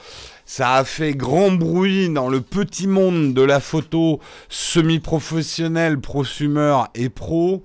Ça 0.45 0.75
a 0.75 0.83
fait 0.83 1.15
grand 1.15 1.51
bruit 1.51 2.09
dans 2.09 2.29
le 2.29 2.41
petit 2.41 2.85
monde 2.85 3.33
de 3.33 3.41
la 3.41 3.59
photo 3.59 4.19
semi-professionnel, 4.49 5.99
prosumer 5.99 6.83
et 6.93 7.09
pro. 7.09 7.63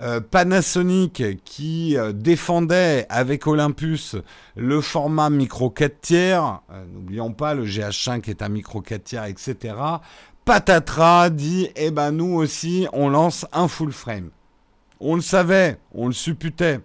Euh, 0.00 0.20
Panasonic 0.20 1.22
qui 1.44 1.96
euh, 1.96 2.12
défendait 2.12 3.06
avec 3.08 3.46
Olympus 3.46 4.16
le 4.56 4.80
format 4.80 5.30
micro 5.30 5.70
4 5.70 6.00
tiers, 6.00 6.60
euh, 6.72 6.84
n'oublions 6.92 7.32
pas 7.32 7.54
le 7.54 7.64
GH5 7.64 8.28
est 8.28 8.42
un 8.42 8.48
micro 8.48 8.80
4 8.80 9.04
tiers, 9.04 9.24
etc. 9.26 9.76
Patatra 10.44 11.30
dit 11.30 11.68
eh 11.76 11.92
ben 11.92 12.10
nous 12.10 12.34
aussi 12.34 12.88
on 12.92 13.08
lance 13.08 13.46
un 13.52 13.68
full 13.68 13.92
frame. 13.92 14.30
On 14.98 15.14
le 15.14 15.20
savait, 15.20 15.78
on 15.92 16.08
le 16.08 16.12
supputait 16.12 16.80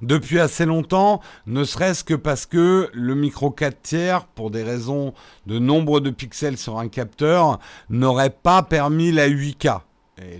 depuis 0.00 0.40
assez 0.40 0.64
longtemps, 0.64 1.20
ne 1.46 1.64
serait-ce 1.64 2.04
que 2.04 2.14
parce 2.14 2.46
que 2.46 2.88
le 2.94 3.14
micro 3.14 3.50
4 3.50 3.82
tiers, 3.82 4.26
pour 4.26 4.50
des 4.50 4.62
raisons 4.62 5.12
de 5.46 5.58
nombre 5.58 6.00
de 6.00 6.10
pixels 6.10 6.56
sur 6.56 6.78
un 6.78 6.88
capteur, 6.88 7.58
n'aurait 7.90 8.30
pas 8.30 8.62
permis 8.62 9.12
la 9.12 9.28
8K. 9.28 9.80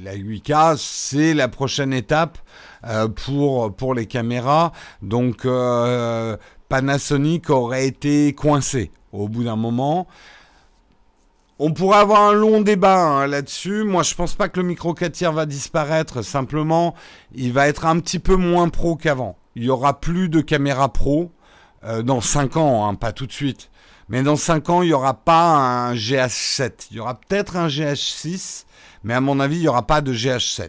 La 0.03 0.15
8K, 0.15 0.77
c'est 0.79 1.33
la 1.33 1.49
prochaine 1.49 1.93
étape 1.93 2.39
euh, 2.85 3.09
pour, 3.09 3.95
les 3.95 4.07
caméras. 4.07 4.73
Donc 5.01 5.45
euh, 5.45 6.37
Panasonic 6.69 7.49
aurait 7.49 7.87
été 7.87 8.35
coincé 8.35 8.91
au 9.13 9.29
bout 9.29 9.45
d'un 9.45 9.57
moment. 9.57 10.07
On 11.59 11.73
pourrait 11.73 11.99
avoir 11.99 12.23
un 12.23 12.33
long 12.33 12.61
débat 12.61 13.01
hein, 13.01 13.27
là-dessus. 13.27 13.85
Moi, 13.85 14.03
je 14.03 14.15
pense 14.15 14.35
pas 14.35 14.49
que 14.49 14.61
le 14.61 14.67
micro 14.67 14.95
4 14.95 15.13
tiers 15.13 15.33
va 15.33 15.47
disparaître. 15.47 16.23
Simplement, 16.23 16.95
il 17.35 17.53
va 17.53 17.69
être 17.69 17.87
un 17.87 18.01
petit 18.01 18.19
peu 18.19 18.37
moins 18.37 18.69
pro 18.69 18.97
qu'avant. 18.97 19.37
Il 19.57 19.65
y 19.65 19.71
aura 19.71 20.01
plus 20.01 20.29
de 20.29 20.41
caméras 20.41 20.93
pro 20.93 21.33
euh, 21.85 22.03
dans 22.03 22.21
5 22.21 22.57
ans, 22.57 22.87
hein, 22.87 22.95
pas 22.95 23.13
tout 23.13 23.27
de 23.27 23.33
suite. 23.33 23.71
Mais 24.09 24.23
dans 24.23 24.37
5 24.37 24.69
ans, 24.71 24.83
il 24.83 24.89
n'y 24.89 24.93
aura 24.93 25.15
pas 25.15 25.57
un 25.57 25.95
GH7. 25.95 26.89
Il 26.91 26.97
y 26.97 27.01
aura 27.01 27.15
peut-être 27.15 27.57
un 27.57 27.69
GH6 27.69 28.65
mais 29.05 29.15
à 29.15 29.21
mon 29.21 29.41
avis, 29.41 29.57
il 29.57 29.63
n'y 29.63 29.69
aura 29.69 29.87
pas 29.87 30.01
de 30.01 30.13
GH7. 30.13 30.69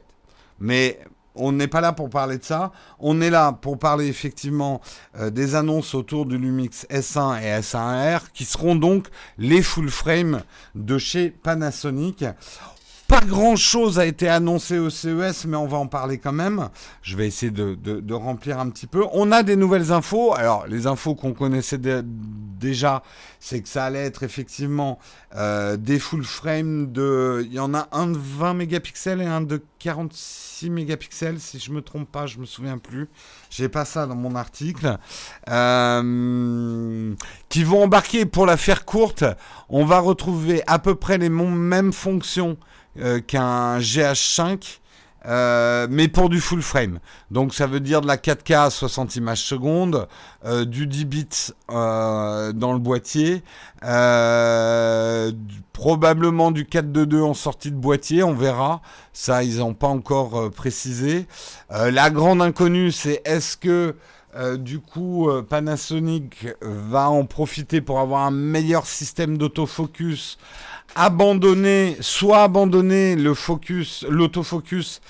Mais 0.59 0.99
on 1.35 1.51
n'est 1.51 1.67
pas 1.67 1.81
là 1.81 1.93
pour 1.93 2.09
parler 2.09 2.37
de 2.37 2.43
ça. 2.43 2.71
On 2.99 3.21
est 3.21 3.29
là 3.29 3.51
pour 3.51 3.79
parler 3.79 4.07
effectivement 4.07 4.81
euh, 5.17 5.29
des 5.29 5.55
annonces 5.55 5.95
autour 5.95 6.25
du 6.25 6.37
Lumix 6.37 6.85
S1 6.89 7.41
et 7.41 7.59
S1R 7.61 8.21
qui 8.33 8.45
seront 8.45 8.75
donc 8.75 9.07
les 9.37 9.61
full 9.61 9.89
frame 9.89 10.43
de 10.75 10.97
chez 10.97 11.29
Panasonic. 11.29 12.25
Pas 13.21 13.27
grand 13.27 13.55
chose 13.55 13.99
a 13.99 14.05
été 14.07 14.27
annoncé 14.27 14.79
au 14.79 14.89
CES, 14.89 15.45
mais 15.45 15.57
on 15.57 15.67
va 15.67 15.77
en 15.77 15.85
parler 15.85 16.17
quand 16.17 16.31
même. 16.31 16.69
Je 17.03 17.15
vais 17.15 17.27
essayer 17.27 17.51
de, 17.51 18.13
remplir 18.13 18.59
un 18.59 18.69
petit 18.69 18.87
peu. 18.87 19.05
On 19.13 19.31
a 19.31 19.43
des 19.43 19.55
nouvelles 19.55 19.91
infos. 19.91 20.33
Alors, 20.33 20.65
les 20.67 20.87
infos 20.87 21.13
qu'on 21.13 21.33
connaissait 21.33 21.77
déjà, 21.79 23.03
c'est 23.39 23.61
que 23.61 23.69
ça 23.69 23.85
allait 23.85 24.05
être 24.05 24.23
effectivement 24.23 24.97
euh, 25.35 25.77
des 25.77 25.99
full 25.99 26.23
frame 26.23 26.91
de. 26.91 27.43
Il 27.45 27.53
y 27.53 27.59
en 27.59 27.75
a 27.75 27.89
un 27.91 28.07
de 28.07 28.17
20 28.17 28.55
mégapixels 28.55 29.21
et 29.21 29.27
un 29.27 29.41
de 29.41 29.61
46 29.77 30.71
mégapixels, 30.71 31.39
si 31.39 31.59
je 31.59 31.71
me 31.71 31.81
trompe 31.81 32.11
pas, 32.11 32.25
je 32.25 32.39
me 32.39 32.45
souviens 32.45 32.79
plus. 32.79 33.07
J'ai 33.51 33.69
pas 33.69 33.85
ça 33.85 34.07
dans 34.07 34.15
mon 34.15 34.35
article. 34.35 34.97
Euh, 35.47 37.13
qui 37.49 37.63
vont 37.63 37.83
embarquer, 37.83 38.25
pour 38.25 38.47
la 38.47 38.57
faire 38.57 38.83
courte, 38.83 39.25
on 39.69 39.85
va 39.85 39.99
retrouver 39.99 40.63
à 40.65 40.79
peu 40.79 40.95
près 40.95 41.19
les 41.19 41.29
mêmes 41.29 41.93
fonctions 41.93 42.57
qu'un 43.27 43.79
GH5 43.79 44.81
Euh, 45.27 45.85
mais 45.89 46.07
pour 46.07 46.29
du 46.29 46.39
full 46.41 46.63
frame. 46.63 46.99
Donc 47.29 47.53
ça 47.53 47.67
veut 47.67 47.79
dire 47.79 48.01
de 48.01 48.07
la 48.07 48.17
4K 48.17 48.65
à 48.65 48.69
60 48.71 49.17
images 49.17 49.43
secondes, 49.43 50.07
euh, 50.45 50.65
du 50.65 50.87
10 50.87 51.05
bits 51.05 51.27
euh, 51.69 52.51
dans 52.53 52.73
le 52.73 52.79
boîtier, 52.79 53.43
probablement 55.73 56.49
du 56.49 56.63
4.2.2 56.63 57.21
en 57.21 57.33
sortie 57.35 57.69
de 57.69 57.75
boîtier, 57.75 58.23
on 58.23 58.33
verra. 58.33 58.81
Ça, 59.13 59.43
ils 59.43 59.59
n'ont 59.59 59.75
pas 59.75 59.87
encore 59.87 60.49
précisé. 60.51 61.27
la 61.69 62.09
grande 62.09 62.41
inconnue, 62.41 62.91
c'est 62.91 63.21
est-ce 63.25 63.57
que 63.57 63.95
du 64.57 64.79
coup, 64.79 65.29
Panasonic 65.49 66.47
va 66.61 67.09
en 67.09 67.25
profiter 67.25 67.81
pour 67.81 67.99
avoir 67.99 68.25
un 68.25 68.31
meilleur 68.31 68.85
système 68.85 69.37
d'autofocus 69.37 70.37
abandonner, 70.95 71.97
soit 71.99 72.43
abandonner 72.43 73.15
l'autofocus 73.15 75.01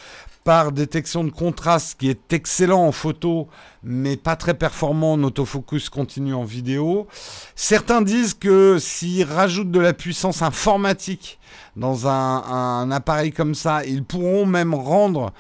par 0.44 0.72
détection 0.72 1.24
de 1.24 1.30
contraste 1.30 2.00
qui 2.00 2.10
est 2.10 2.34
excellent 2.34 2.88
en 2.88 2.92
photo 2.92 3.48
mais 3.84 4.18
pas 4.18 4.36
très 4.36 4.54
performant 4.54 5.14
en 5.14 5.24
autofocus 5.24 5.90
continu 5.90 6.34
en 6.34 6.44
vidéo. 6.44 7.08
Certains 7.56 8.02
disent 8.02 8.34
que 8.34 8.78
s'ils 8.80 9.24
rajoutent 9.24 9.72
de 9.72 9.80
la 9.80 9.94
puissance 9.94 10.42
informatique 10.42 11.40
dans 11.76 12.08
un 12.08 12.92
appareil 12.92 13.32
comme 13.32 13.56
ça, 13.56 13.84
ils 13.86 14.04
pourront 14.04 14.46
même 14.46 14.74
rendre 14.74 15.32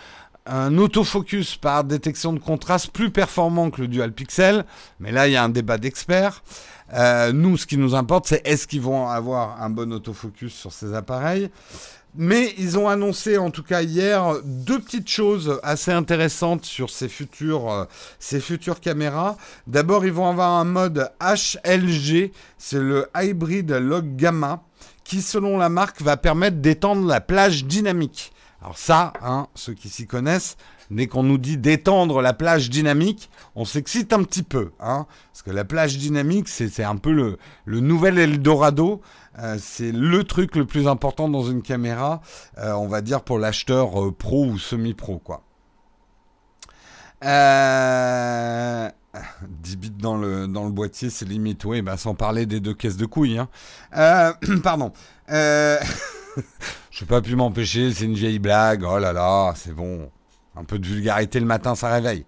un 0.46 0.78
autofocus 0.78 1.56
par 1.56 1.84
détection 1.84 2.34
de 2.34 2.40
contraste 2.40 2.92
plus 2.92 3.12
performant 3.12 3.70
que 3.70 3.82
le 3.82 3.88
dual 3.88 4.12
pixel, 4.12 4.66
mais 5.00 5.12
là 5.12 5.28
il 5.28 5.34
y 5.34 5.36
a 5.36 5.44
un 5.44 5.50
débat 5.50 5.78
d'experts. 5.78 6.44
Euh, 6.94 7.32
nous, 7.32 7.58
ce 7.58 7.66
qui 7.66 7.78
nous 7.78 7.96
importe, 7.96 8.28
c'est 8.28 8.46
est-ce 8.46 8.68
qu'ils 8.68 8.82
vont 8.82 9.08
avoir 9.08 9.62
un 9.62 9.70
bon 9.70 9.94
autofocus 9.94 10.54
sur 10.54 10.72
ces 10.74 10.94
appareils. 10.94 11.50
Mais 12.16 12.54
ils 12.58 12.78
ont 12.78 12.90
annoncé, 12.90 13.38
en 13.38 13.52
tout 13.52 13.64
cas 13.64 13.82
hier, 13.82 14.36
deux 14.44 14.80
petites 14.80 15.10
choses 15.10 15.62
assez 15.64 15.92
intéressantes 15.92 16.66
sur 16.66 16.90
ces 16.90 17.08
futures, 17.08 17.72
euh, 17.72 17.86
ces 18.20 18.42
futures 18.42 18.82
caméras. 18.82 19.38
D'abord, 19.66 20.06
ils 20.06 20.12
vont 20.12 20.28
avoir 20.28 20.52
un 20.52 20.66
mode 20.66 21.10
HLG, 21.22 22.32
c'est 22.58 22.80
le 22.80 23.08
Hybrid 23.16 23.72
Log 23.72 24.18
Gamma, 24.18 24.62
qui, 25.06 25.22
selon 25.22 25.58
la 25.58 25.70
marque, 25.70 26.02
va 26.02 26.18
permettre 26.18 26.58
d'étendre 26.58 27.08
la 27.08 27.22
plage 27.22 27.64
dynamique. 27.64 28.34
Alors 28.62 28.78
ça, 28.78 29.14
hein, 29.24 29.48
ceux 29.56 29.74
qui 29.74 29.90
s'y 29.90 30.06
connaissent, 30.06 30.56
dès 30.92 31.08
qu'on 31.08 31.24
nous 31.24 31.40
dit 31.40 31.58
d'étendre 31.58 32.22
la 32.22 32.34
plage 32.34 32.70
dynamique, 32.70 33.32
on 33.56 33.66
s'excite 33.66 34.14
un 34.14 34.24
petit 34.24 34.44
peu. 34.44 34.72
Hein, 34.80 35.08
parce 35.32 35.42
que 35.42 35.50
la 35.50 35.66
plage 35.66 35.98
dynamique, 35.98 36.48
c'est 36.48 36.84
un 36.84 36.98
peu 36.98 37.12
le, 37.12 37.80
nouvel 37.80 38.20
Eldorado. 38.20 39.02
Euh, 39.40 39.58
c'est 39.60 39.92
le 39.92 40.24
truc 40.24 40.56
le 40.56 40.66
plus 40.66 40.88
important 40.88 41.28
dans 41.28 41.44
une 41.44 41.64
caméra, 41.64 42.22
euh, 42.60 42.74
on 42.74 42.88
va 42.88 43.02
dire 43.02 43.24
pour 43.24 43.40
l'acheteur 43.40 44.00
euh, 44.00 44.12
pro 44.12 44.46
ou 44.46 44.60
semi-pro, 44.60 45.18
quoi. 45.20 45.42
10 47.24 47.28
bits 49.78 49.92
dans 49.92 50.18
le, 50.18 50.48
boîtier, 50.70 51.10
c'est 51.10 51.26
limite, 51.26 51.66
oui, 51.66 51.82
bah, 51.82 51.98
sans 51.98 52.14
parler 52.14 52.46
des 52.46 52.60
deux 52.60 52.74
caisses 52.74 52.98
de 52.98 53.06
couilles. 53.06 53.40
Hein. 53.40 53.50
pardon. 54.64 54.92
Je 56.92 57.02
n'ai 57.02 57.08
pas 57.08 57.22
pu 57.22 57.36
m'empêcher, 57.36 57.94
c'est 57.94 58.06
une 58.06 58.16
vieille 58.16 58.40
blague. 58.40 58.84
Oh 58.84 59.00
là 59.00 59.14
là, 59.14 59.54
c'est 59.56 59.74
bon. 59.74 60.12
Un 60.56 60.64
peu 60.64 60.80
de 60.80 60.86
vulgarité 60.86 61.40
le 61.40 61.46
matin, 61.46 61.76
ça 61.76 61.92
réveille. 61.92 62.26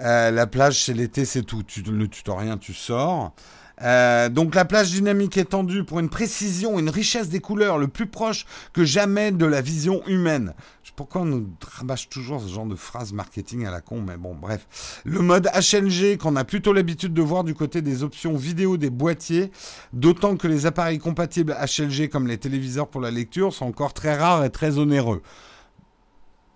Euh, 0.00 0.30
la 0.30 0.46
plage, 0.46 0.84
c'est 0.84 0.94
l'été, 0.94 1.24
c'est 1.24 1.42
tout. 1.42 1.62
Tu 1.62 1.82
ne 1.82 2.06
tuto 2.06 2.34
rien, 2.34 2.56
tu 2.58 2.72
sors. 2.72 3.32
Euh, 3.82 4.28
donc 4.28 4.54
la 4.54 4.64
plage 4.64 4.90
dynamique 4.90 5.36
étendue 5.36 5.84
pour 5.84 6.00
une 6.00 6.08
précision, 6.08 6.78
une 6.78 6.90
richesse 6.90 7.28
des 7.28 7.40
couleurs 7.40 7.78
le 7.78 7.88
plus 7.88 8.06
proche 8.06 8.46
que 8.72 8.84
jamais 8.84 9.32
de 9.32 9.46
la 9.46 9.60
vision 9.60 10.02
humaine. 10.06 10.54
Pourquoi 10.96 11.22
on 11.22 11.24
nous 11.24 11.48
rabâche 11.78 12.10
toujours 12.10 12.42
ce 12.42 12.48
genre 12.48 12.66
de 12.66 12.74
phrase 12.74 13.14
marketing 13.14 13.64
à 13.64 13.70
la 13.70 13.80
con 13.80 14.04
Mais 14.06 14.18
bon, 14.18 14.34
bref. 14.34 15.00
Le 15.06 15.20
mode 15.20 15.48
HLG 15.54 16.18
qu'on 16.18 16.36
a 16.36 16.44
plutôt 16.44 16.74
l'habitude 16.74 17.14
de 17.14 17.22
voir 17.22 17.42
du 17.42 17.54
côté 17.54 17.80
des 17.80 18.02
options 18.02 18.36
vidéo 18.36 18.76
des 18.76 18.90
boîtiers, 18.90 19.50
d'autant 19.94 20.36
que 20.36 20.46
les 20.46 20.66
appareils 20.66 20.98
compatibles 20.98 21.56
HLG 21.58 22.10
comme 22.10 22.26
les 22.26 22.36
téléviseurs 22.36 22.86
pour 22.86 23.00
la 23.00 23.10
lecture 23.10 23.54
sont 23.54 23.64
encore 23.64 23.94
très 23.94 24.14
rares 24.14 24.44
et 24.44 24.50
très 24.50 24.78
onéreux. 24.78 25.22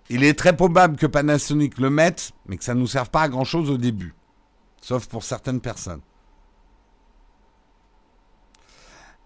Il 0.09 0.23
est 0.23 0.37
très 0.37 0.55
probable 0.55 0.97
que 0.97 1.07
Panasonic 1.07 1.79
le 1.79 1.89
mette, 1.89 2.31
mais 2.47 2.57
que 2.57 2.63
ça 2.63 2.75
ne 2.75 2.81
nous 2.81 2.87
serve 2.87 3.09
pas 3.09 3.23
à 3.23 3.29
grand 3.29 3.45
chose 3.45 3.71
au 3.71 3.77
début. 3.77 4.13
Sauf 4.79 5.07
pour 5.07 5.23
certaines 5.23 5.61
personnes. 5.61 6.01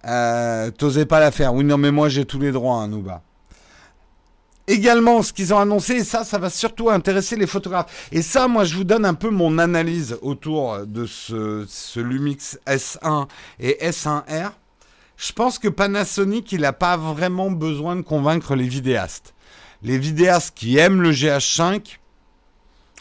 Euh, 0.05 0.71
T'osais 0.71 1.05
pas 1.05 1.19
la 1.19 1.31
faire. 1.31 1.53
Oui, 1.53 1.63
non, 1.63 1.77
mais 1.77 1.91
moi 1.91 2.09
j'ai 2.09 2.25
tous 2.25 2.39
les 2.39 2.51
droits, 2.51 2.75
hein, 2.75 2.87
Nouba. 2.87 3.21
Également, 4.67 5.23
ce 5.23 5.33
qu'ils 5.33 5.51
ont 5.51 5.57
annoncé, 5.57 5.93
et 5.95 6.03
ça, 6.03 6.23
ça 6.23 6.37
va 6.37 6.51
surtout 6.51 6.91
intéresser 6.91 7.35
les 7.35 7.47
photographes. 7.47 8.07
Et 8.11 8.21
ça, 8.21 8.47
moi, 8.47 8.65
je 8.65 8.75
vous 8.75 8.83
donne 8.83 9.03
un 9.03 9.15
peu 9.15 9.31
mon 9.31 9.57
analyse 9.57 10.19
autour 10.21 10.85
de 10.85 11.07
ce, 11.07 11.99
Lumix 11.99 12.59
S1 12.67 13.27
et 13.59 13.79
S1R. 13.81 14.51
Je 15.17 15.33
pense 15.33 15.57
que 15.57 15.69
Panasonic, 15.69 16.51
il 16.51 16.61
n'a 16.61 16.71
pas 16.71 16.97
vraiment 16.97 17.49
besoin 17.49 17.95
de 17.95 18.01
convaincre 18.01 18.53
les 18.53 18.67
vidéastes. 18.67 19.33
Les 19.81 19.97
vidéastes 19.97 20.55
qui 20.55 20.77
aiment 20.77 21.01
le 21.01 21.13
GH5, 21.13 21.97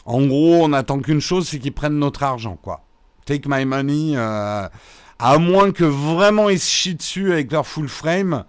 en 0.05 0.25
gros, 0.25 0.63
on 0.63 0.69
n'attend 0.69 0.97
qu'une 0.99 1.21
chose, 1.21 1.47
c'est 1.47 1.59
qu'ils 1.59 1.73
prennent 1.73 1.99
notre 1.99 2.23
argent, 2.23 2.57
quoi. 2.59 2.81
Take 3.25 3.47
my 3.47 3.63
money. 3.65 4.13
Euh, 4.15 4.67
à 5.19 5.37
moins 5.37 5.71
que 5.71 5.83
vraiment 5.83 6.49
ils 6.49 6.59
se 6.59 6.69
chient 6.69 6.95
dessus 6.95 7.31
avec 7.31 7.51
leur 7.51 7.67
full 7.67 7.89
frame, 7.89 8.45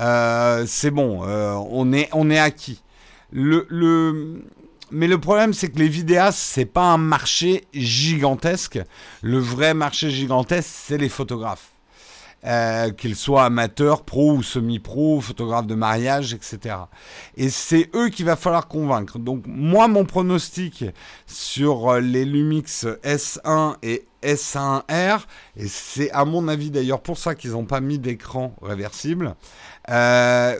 euh, 0.00 0.64
c'est 0.66 0.90
bon, 0.90 1.22
euh, 1.24 1.52
on, 1.70 1.92
est, 1.92 2.08
on 2.12 2.30
est 2.30 2.38
acquis. 2.38 2.82
Le, 3.32 3.66
le... 3.68 4.42
Mais 4.90 5.08
le 5.08 5.18
problème, 5.18 5.52
c'est 5.52 5.68
que 5.68 5.78
les 5.78 5.88
vidéastes, 5.88 6.38
c'est 6.38 6.64
pas 6.64 6.84
un 6.84 6.98
marché 6.98 7.64
gigantesque. 7.74 8.78
Le 9.20 9.38
vrai 9.38 9.74
marché 9.74 10.10
gigantesque, 10.10 10.70
c'est 10.70 10.98
les 10.98 11.08
photographes. 11.08 11.70
Euh, 12.46 12.90
qu'ils 12.92 13.16
soient 13.16 13.44
amateurs, 13.44 14.04
pro 14.04 14.34
ou 14.34 14.42
semi-pro, 14.42 15.20
photographes 15.20 15.66
de 15.66 15.74
mariage, 15.74 16.32
etc. 16.32 16.76
Et 17.36 17.50
c'est 17.50 17.90
eux 17.96 18.08
qu'il 18.08 18.24
va 18.24 18.36
falloir 18.36 18.68
convaincre. 18.68 19.18
Donc 19.18 19.42
moi, 19.48 19.88
mon 19.88 20.04
pronostic 20.04 20.84
sur 21.26 21.90
euh, 21.94 22.00
les 22.00 22.24
Lumix 22.24 22.86
S1 23.02 23.74
et 23.82 24.06
S1R, 24.22 25.22
et 25.56 25.66
c'est 25.66 26.08
à 26.12 26.24
mon 26.24 26.46
avis 26.46 26.70
d'ailleurs 26.70 27.00
pour 27.00 27.18
ça 27.18 27.34
qu'ils 27.34 27.50
n'ont 27.50 27.64
pas 27.64 27.80
mis 27.80 27.98
d'écran 27.98 28.54
réversible, 28.62 29.34
euh, 29.90 30.56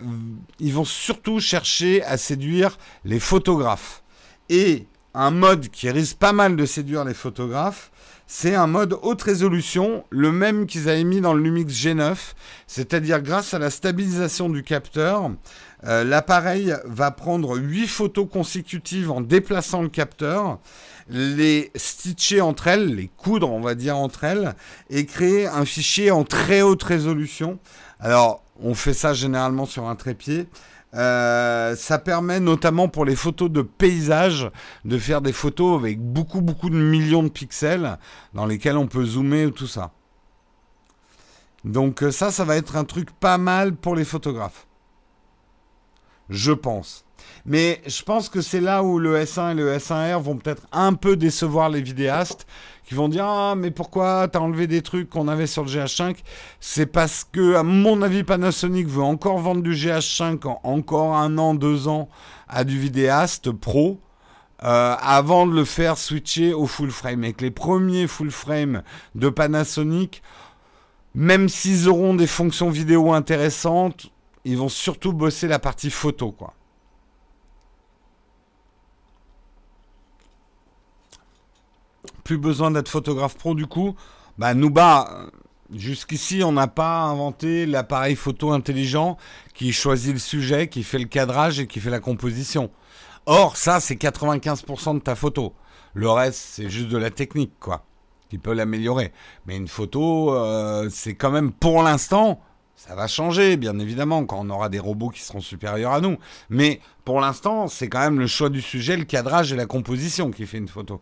ils 0.59 0.73
vont 0.73 0.85
surtout 0.85 1.39
chercher 1.39 2.03
à 2.03 2.17
séduire 2.17 2.79
les 3.05 3.21
photographes. 3.21 4.03
Et 4.49 4.87
un 5.15 5.31
mode 5.31 5.69
qui 5.69 5.89
risque 5.89 6.17
pas 6.17 6.33
mal 6.33 6.57
de 6.57 6.67
séduire 6.67 7.05
les 7.05 7.15
photographes, 7.15 7.93
c'est 8.27 8.55
un 8.55 8.67
mode 8.67 8.97
haute 9.03 9.23
résolution, 9.23 10.05
le 10.11 10.33
même 10.33 10.67
qu'ils 10.67 10.89
avaient 10.89 11.05
mis 11.05 11.21
dans 11.21 11.33
le 11.33 11.43
Lumix 11.43 11.73
G9, 11.73 12.17
c'est-à-dire 12.67 13.23
grâce 13.23 13.55
à 13.55 13.59
la 13.59 13.71
stabilisation 13.71 14.49
du 14.49 14.65
capteur, 14.65 15.31
euh, 15.85 16.03
l'appareil 16.03 16.75
va 16.85 17.13
prendre 17.13 17.57
8 17.57 17.87
photos 17.87 18.27
consécutives 18.29 19.11
en 19.13 19.21
déplaçant 19.21 19.83
le 19.83 19.89
capteur, 19.89 20.59
les 21.09 21.71
stitcher 21.77 22.41
entre 22.41 22.67
elles, 22.67 22.97
les 22.97 23.09
coudre 23.17 23.53
on 23.53 23.61
va 23.61 23.77
dire 23.77 23.97
entre 23.97 24.25
elles, 24.25 24.55
et 24.91 25.07
créer 25.07 25.47
un 25.47 25.65
fichier 25.65 26.11
en 26.11 26.25
très 26.25 26.63
haute 26.63 26.83
résolution. 26.83 27.61
Alors 28.01 28.43
on 28.61 28.75
fait 28.75 28.95
ça 28.95 29.15
généralement 29.15 29.67
sur 29.67 29.87
un 29.87 29.95
trépied. 29.95 30.49
Euh, 30.95 31.75
ça 31.77 31.99
permet 31.99 32.41
notamment 32.41 32.89
pour 32.89 33.05
les 33.05 33.17
photos 33.17 33.51
de 33.51 33.63
paysage 33.63 34.51
de 34.85 34.99
faire 34.99 35.21
des 35.21 35.33
photos 35.33 35.79
avec 35.79 36.01
beaucoup 36.01 36.41
beaucoup 36.41 36.71
de 36.71 36.77
millions 36.77 37.25
de 37.25 37.29
pixels 37.29 37.99
dans 38.33 38.47
lesquels 38.47 38.77
on 38.77 38.87
peut 38.87 39.05
zoomer 39.05 39.53
tout 39.53 39.67
ça. 39.67 39.93
Donc 41.65 42.03
euh, 42.03 42.11
ça, 42.11 42.31
ça 42.31 42.45
va 42.45 42.57
être 42.57 42.77
un 42.77 42.85
truc 42.85 43.11
pas 43.11 43.37
mal 43.37 43.75
pour 43.75 43.97
les 43.97 44.05
photographes. 44.05 44.67
Je 46.31 46.53
pense. 46.53 47.05
Mais 47.45 47.83
je 47.87 48.03
pense 48.03 48.29
que 48.29 48.41
c'est 48.41 48.61
là 48.61 48.83
où 48.83 48.99
le 48.99 49.17
S1 49.17 49.53
et 49.53 49.55
le 49.55 49.77
S1R 49.77 50.21
vont 50.21 50.37
peut-être 50.37 50.67
un 50.73 50.95
peu 50.95 51.17
décevoir 51.17 51.69
les 51.69 51.83
vidéastes 51.83 52.47
qui 52.87 52.95
vont 52.95 53.09
dire 53.09 53.27
Ah, 53.27 53.55
mais 53.57 53.71
pourquoi 53.71 54.29
t'as 54.29 54.39
enlevé 54.39 54.67
des 54.67 54.81
trucs 54.81 55.11
qu'on 55.11 55.29
avait 55.29 55.47
sur 55.47 55.65
le 55.65 55.71
GH5 55.71 56.17
C'est 56.61 56.87
parce 56.87 57.27
que, 57.31 57.57
à 57.57 57.63
mon 57.63 58.01
avis, 58.01 58.23
Panasonic 58.23 58.87
veut 58.87 59.03
encore 59.03 59.39
vendre 59.39 59.63
du 59.63 59.73
GH5 59.73 60.47
en 60.47 60.61
encore 60.63 61.15
un 61.17 61.37
an, 61.37 61.55
deux 61.55 61.89
ans 61.89 62.09
à 62.49 62.65
du 62.65 62.79
vidéaste 62.79 63.51
pro. 63.51 64.01
Euh, 64.63 64.97
avant 64.99 65.47
de 65.47 65.53
le 65.53 65.67
faire 65.67 65.99
switcher 65.99 66.55
au 66.55 66.67
full 66.67 66.91
frame. 66.91 67.25
Et 67.25 67.35
que 67.35 67.43
les 67.43 67.51
premiers 67.51 68.07
full 68.07 68.31
frame 68.31 68.83
de 69.15 69.29
Panasonic, 69.29 70.23
même 71.15 71.51
s'ils 71.51 71.89
auront 71.91 72.15
des 72.15 72.27
fonctions 72.27 72.71
vidéo 72.71 73.13
intéressantes, 73.13 74.11
ils 74.47 74.57
vont 74.57 74.71
surtout 74.71 75.13
bosser 75.13 75.47
la 75.47 75.59
partie 75.59 75.91
photo, 75.91 76.33
quoi. 76.33 76.55
Plus 82.27 82.39
besoin 82.39 82.73
d'être 82.73 82.89
photographe 82.89 83.37
pro 83.37 83.55
du 83.55 83.67
coup. 83.67 83.95
Bah 84.37 84.53
Nouba, 84.53 85.29
Jusqu'ici, 85.75 86.43
on 86.45 86.53
n'a 86.53 86.69
pas 86.69 87.01
inventé 87.01 87.67
l'appareil 87.67 88.15
photo 88.15 88.53
intelligent 88.53 89.17
qui 89.53 89.73
choisit 89.73 90.13
le 90.13 90.19
sujet, 90.19 90.69
qui 90.69 90.85
fait 90.85 90.99
le 90.99 91.07
cadrage 91.07 91.59
et 91.59 91.67
qui 91.67 91.81
fait 91.81 91.91
la 91.91 91.99
composition. 91.99 92.71
Or, 93.27 93.57
ça, 93.57 93.81
c'est 93.81 93.97
95% 93.97 94.95
de 94.95 95.01
ta 95.01 95.17
photo. 95.17 95.55
Le 95.93 96.09
reste, 96.09 96.39
c'est 96.39 96.71
juste 96.71 96.89
de 96.89 96.99
la 96.99 97.11
technique, 97.11 97.55
quoi, 97.59 97.85
qui 98.31 98.39
peut 98.39 98.53
l'améliorer. 98.53 99.13
Mais 99.47 99.57
une 99.57 99.67
photo, 99.67 100.33
euh, 100.33 100.89
c'est 100.89 101.15
quand 101.15 101.33
même, 101.33 101.51
pour 101.51 101.83
l'instant, 101.83 102.41
ça 102.77 102.95
va 102.95 103.09
changer, 103.09 103.57
bien 103.57 103.79
évidemment, 103.81 104.25
quand 104.25 104.39
on 104.39 104.51
aura 104.51 104.69
des 104.69 104.79
robots 104.79 105.09
qui 105.09 105.23
seront 105.23 105.41
supérieurs 105.41 105.95
à 105.95 106.01
nous. 106.01 106.17
Mais 106.49 106.81
pour 107.05 107.21
l'instant, 107.21 107.67
c'est 107.67 107.89
quand 107.89 108.01
même 108.01 108.21
le 108.21 108.29
choix 108.29 108.51
du 108.51 108.63
sujet, 108.63 108.97
le 108.97 109.05
cadrage 109.05 109.53
et 109.53 109.57
la 109.57 109.67
composition 109.67 110.31
qui 110.31 110.47
fait 110.47 110.59
une 110.59 110.69
photo. 110.69 111.01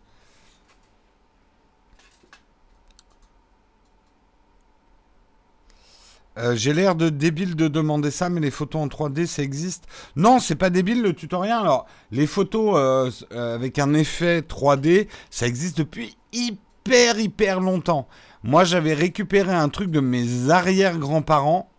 Euh, 6.37 6.55
j'ai 6.55 6.73
l'air 6.73 6.95
de 6.95 7.09
débile 7.09 7.55
de 7.55 7.67
demander 7.67 8.11
ça, 8.11 8.29
mais 8.29 8.41
les 8.41 8.51
photos 8.51 8.81
en 8.81 8.87
3D, 8.87 9.25
ça 9.25 9.41
existe 9.41 9.85
Non, 10.15 10.39
c'est 10.39 10.55
pas 10.55 10.69
débile 10.69 11.01
le 11.01 11.13
tutoriel. 11.13 11.53
Alors, 11.53 11.85
les 12.11 12.27
photos 12.27 12.75
euh, 12.75 13.09
euh, 13.31 13.55
avec 13.55 13.79
un 13.79 13.93
effet 13.93 14.41
3D, 14.41 15.07
ça 15.29 15.47
existe 15.47 15.77
depuis 15.77 16.17
hyper, 16.33 17.19
hyper 17.19 17.61
longtemps. 17.61 18.07
Moi, 18.43 18.63
j'avais 18.65 18.93
récupéré 18.93 19.53
un 19.53 19.69
truc 19.69 19.89
de 19.91 20.01
mes 20.01 20.49
arrière-grands-parents, 20.49 21.71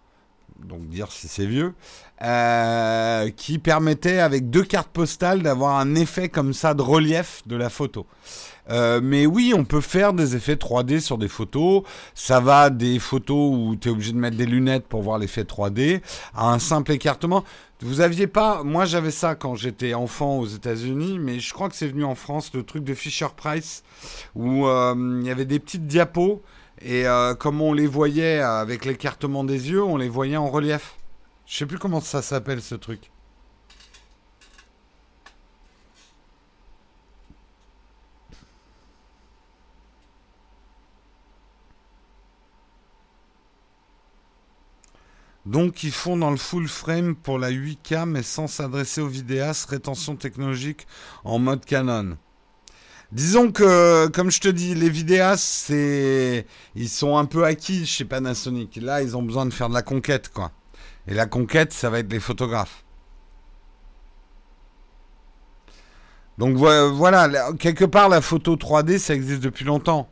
donc 0.65 0.89
dire 0.89 1.13
si 1.13 1.29
c'est 1.29 1.47
vieux, 1.47 1.75
qui 3.37 3.59
permettait 3.59 4.19
avec 4.19 4.49
deux 4.49 4.65
cartes 4.65 4.89
postales 4.89 5.43
d'avoir 5.43 5.79
un 5.79 5.95
effet 5.95 6.29
comme 6.29 6.55
ça 6.55 6.73
de 6.75 6.83
relief 6.83 7.43
de 7.47 7.57
la 7.57 7.69
photo. 7.69 8.07
Euh, 8.71 9.01
mais 9.03 9.27
oui, 9.27 9.53
on 9.57 9.65
peut 9.65 9.81
faire 9.81 10.13
des 10.13 10.37
effets 10.37 10.55
3D 10.55 11.01
sur 11.01 11.19
des 11.19 11.29
photos. 11.29 11.83
Ça 12.15 12.41
va 12.41 12.71
des 12.71 12.99
photos 12.99 13.55
où 13.55 13.77
tu 13.77 13.89
es 13.89 13.91
obligé 13.91 14.13
de 14.13 14.19
mettre 14.19 14.37
des 14.37 14.47
lunettes 14.47 14.87
pour 14.87 15.03
voir 15.03 15.19
l'effet 15.19 15.43
3D, 15.43 16.01
à 16.35 16.53
un 16.53 16.59
simple 16.59 16.93
écartement. 16.93 17.45
Vous 17.81 18.01
aviez 18.01 18.27
pas, 18.27 18.63
moi 18.63 18.87
j'avais 18.87 19.11
ça 19.11 19.35
quand 19.35 19.55
j'étais 19.55 19.93
enfant 19.93 20.39
aux 20.39 20.47
États-Unis, 20.47 21.19
mais 21.19 21.41
je 21.41 21.53
crois 21.53 21.69
que 21.69 21.77
c'est 21.77 21.89
venu 21.89 22.05
en 22.05 22.15
France, 22.15 22.51
le 22.55 22.63
truc 22.63 22.85
de 22.85 22.95
Fisher 22.95 23.27
Price, 23.37 23.85
où 24.35 24.67
euh, 24.67 24.95
il 25.21 25.27
y 25.27 25.31
avait 25.31 25.45
des 25.45 25.59
petites 25.59 25.87
diapos, 25.87 26.43
et 26.81 27.07
euh, 27.07 27.35
comme 27.35 27.61
on 27.61 27.75
les 27.75 27.87
voyait 27.87 28.41
avec 28.41 28.87
l'écartement 28.87 29.45
des 29.45 29.71
yeux, 29.71 29.83
on 29.83 29.99
les 29.99 30.09
voyait 30.09 30.39
en 30.39 30.49
relief. 30.49 30.97
Je 31.47 31.59
sais 31.59 31.67
plus 31.67 31.79
comment 31.79 32.01
ça 32.01 32.23
s'appelle 32.23 32.63
ce 32.63 32.75
truc. 32.75 33.11
Donc 45.47 45.85
ils 45.85 45.93
font 45.93 46.17
dans 46.17 46.33
le 46.33 46.37
full 46.37 46.67
frame 46.69 47.15
pour 47.15 47.39
la 47.39 47.53
8K 47.53 48.05
mais 48.05 48.23
sans 48.23 48.49
s'adresser 48.49 49.01
aux 49.01 49.07
vidéastes, 49.07 49.71
rétention 49.71 50.17
technologique 50.17 50.87
en 51.25 51.39
mode 51.39 51.65
Canon. 51.65 52.19
Disons 53.13 53.53
que, 53.53 54.09
comme 54.09 54.33
je 54.33 54.41
te 54.41 54.49
dis, 54.49 54.75
les 54.75 54.91
vidéastes, 54.91 55.45
c'est, 55.45 56.45
ils 56.75 56.89
sont 56.89 57.17
un 57.17 57.25
peu 57.25 57.45
acquis 57.45 57.87
chez 57.87 58.05
Panasonic. 58.05 58.77
Là, 58.83 59.01
ils 59.01 59.17
ont 59.17 59.23
besoin 59.23 59.47
de 59.47 59.53
faire 59.53 59.69
de 59.69 59.75
la 59.75 59.83
conquête, 59.83 60.29
quoi. 60.29 60.51
Et 61.07 61.15
la 61.15 61.27
conquête, 61.27 61.73
ça 61.73 61.89
va 61.89 62.01
être 62.01 62.11
les 62.11 62.19
photographes. 62.19 62.85
Donc 66.37 66.57
voilà, 66.57 67.53
quelque 67.59 67.85
part, 67.85 68.09
la 68.09 68.21
photo 68.21 68.57
3D, 68.57 68.99
ça 68.99 69.15
existe 69.15 69.41
depuis 69.41 69.65
longtemps. 69.65 70.11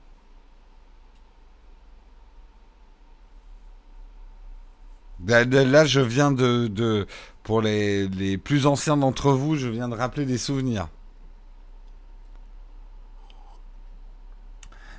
Là, 5.26 5.84
je 5.84 6.00
viens 6.00 6.32
de, 6.32 7.06
pour 7.42 7.62
les, 7.62 8.38
plus 8.38 8.66
anciens 8.66 8.96
d'entre 8.96 9.32
vous, 9.32 9.56
je 9.56 9.68
viens 9.68 9.88
de 9.88 9.94
rappeler 9.94 10.26
des 10.26 10.38
souvenirs. 10.38 10.88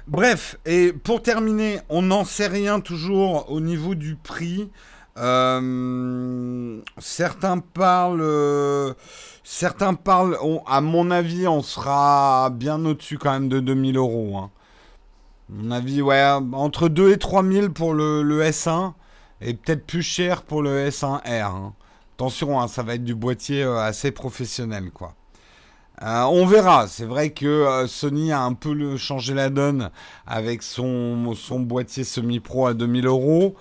Bref, 0.07 0.57
et 0.65 0.93
pour 0.93 1.21
terminer, 1.21 1.79
on 1.89 2.03
n'en 2.03 2.25
sait 2.25 2.47
rien 2.47 2.79
toujours 2.79 3.51
au 3.51 3.59
niveau 3.59 3.95
du 3.95 4.15
prix. 4.15 4.69
Euh, 5.17 6.79
certains 6.99 7.59
parlent, 7.59 8.95
certains 9.43 9.93
parlent, 9.95 10.37
à 10.67 10.81
mon 10.81 11.09
avis, 11.09 11.47
on 11.47 11.63
sera 11.63 12.51
bien 12.51 12.83
au-dessus 12.85 13.17
quand 13.17 13.31
même 13.31 13.49
de 13.49 13.59
2000 13.59 13.97
euros. 13.97 14.37
Hein. 14.37 14.51
mon 15.49 15.71
avis, 15.71 16.01
ouais, 16.01 16.23
entre 16.53 16.87
2 16.87 17.11
et 17.11 17.17
3000 17.17 17.69
pour 17.71 17.93
le, 17.93 18.21
le 18.21 18.43
S1 18.43 18.93
et 19.41 19.53
peut-être 19.53 19.85
plus 19.85 20.01
cher 20.01 20.43
pour 20.43 20.61
le 20.61 20.87
S1R. 20.89 21.43
Hein. 21.43 21.73
Attention, 22.15 22.61
hein, 22.61 22.67
ça 22.67 22.81
va 22.81 22.95
être 22.95 23.03
du 23.03 23.15
boîtier 23.15 23.63
euh, 23.63 23.77
assez 23.77 24.11
professionnel, 24.11 24.89
quoi. 24.91 25.13
Euh, 26.01 26.23
on 26.23 26.45
verra. 26.45 26.87
C'est 26.87 27.05
vrai 27.05 27.31
que 27.31 27.45
euh, 27.45 27.87
Sony 27.87 28.31
a 28.31 28.41
un 28.41 28.53
peu 28.53 28.97
changé 28.97 29.33
la 29.33 29.49
donne 29.49 29.91
avec 30.25 30.63
son, 30.63 31.35
boîtier 31.59 32.03
semi-pro 32.03 32.67
à 32.67 32.73
2000 32.73 33.05
euros. 33.05 33.55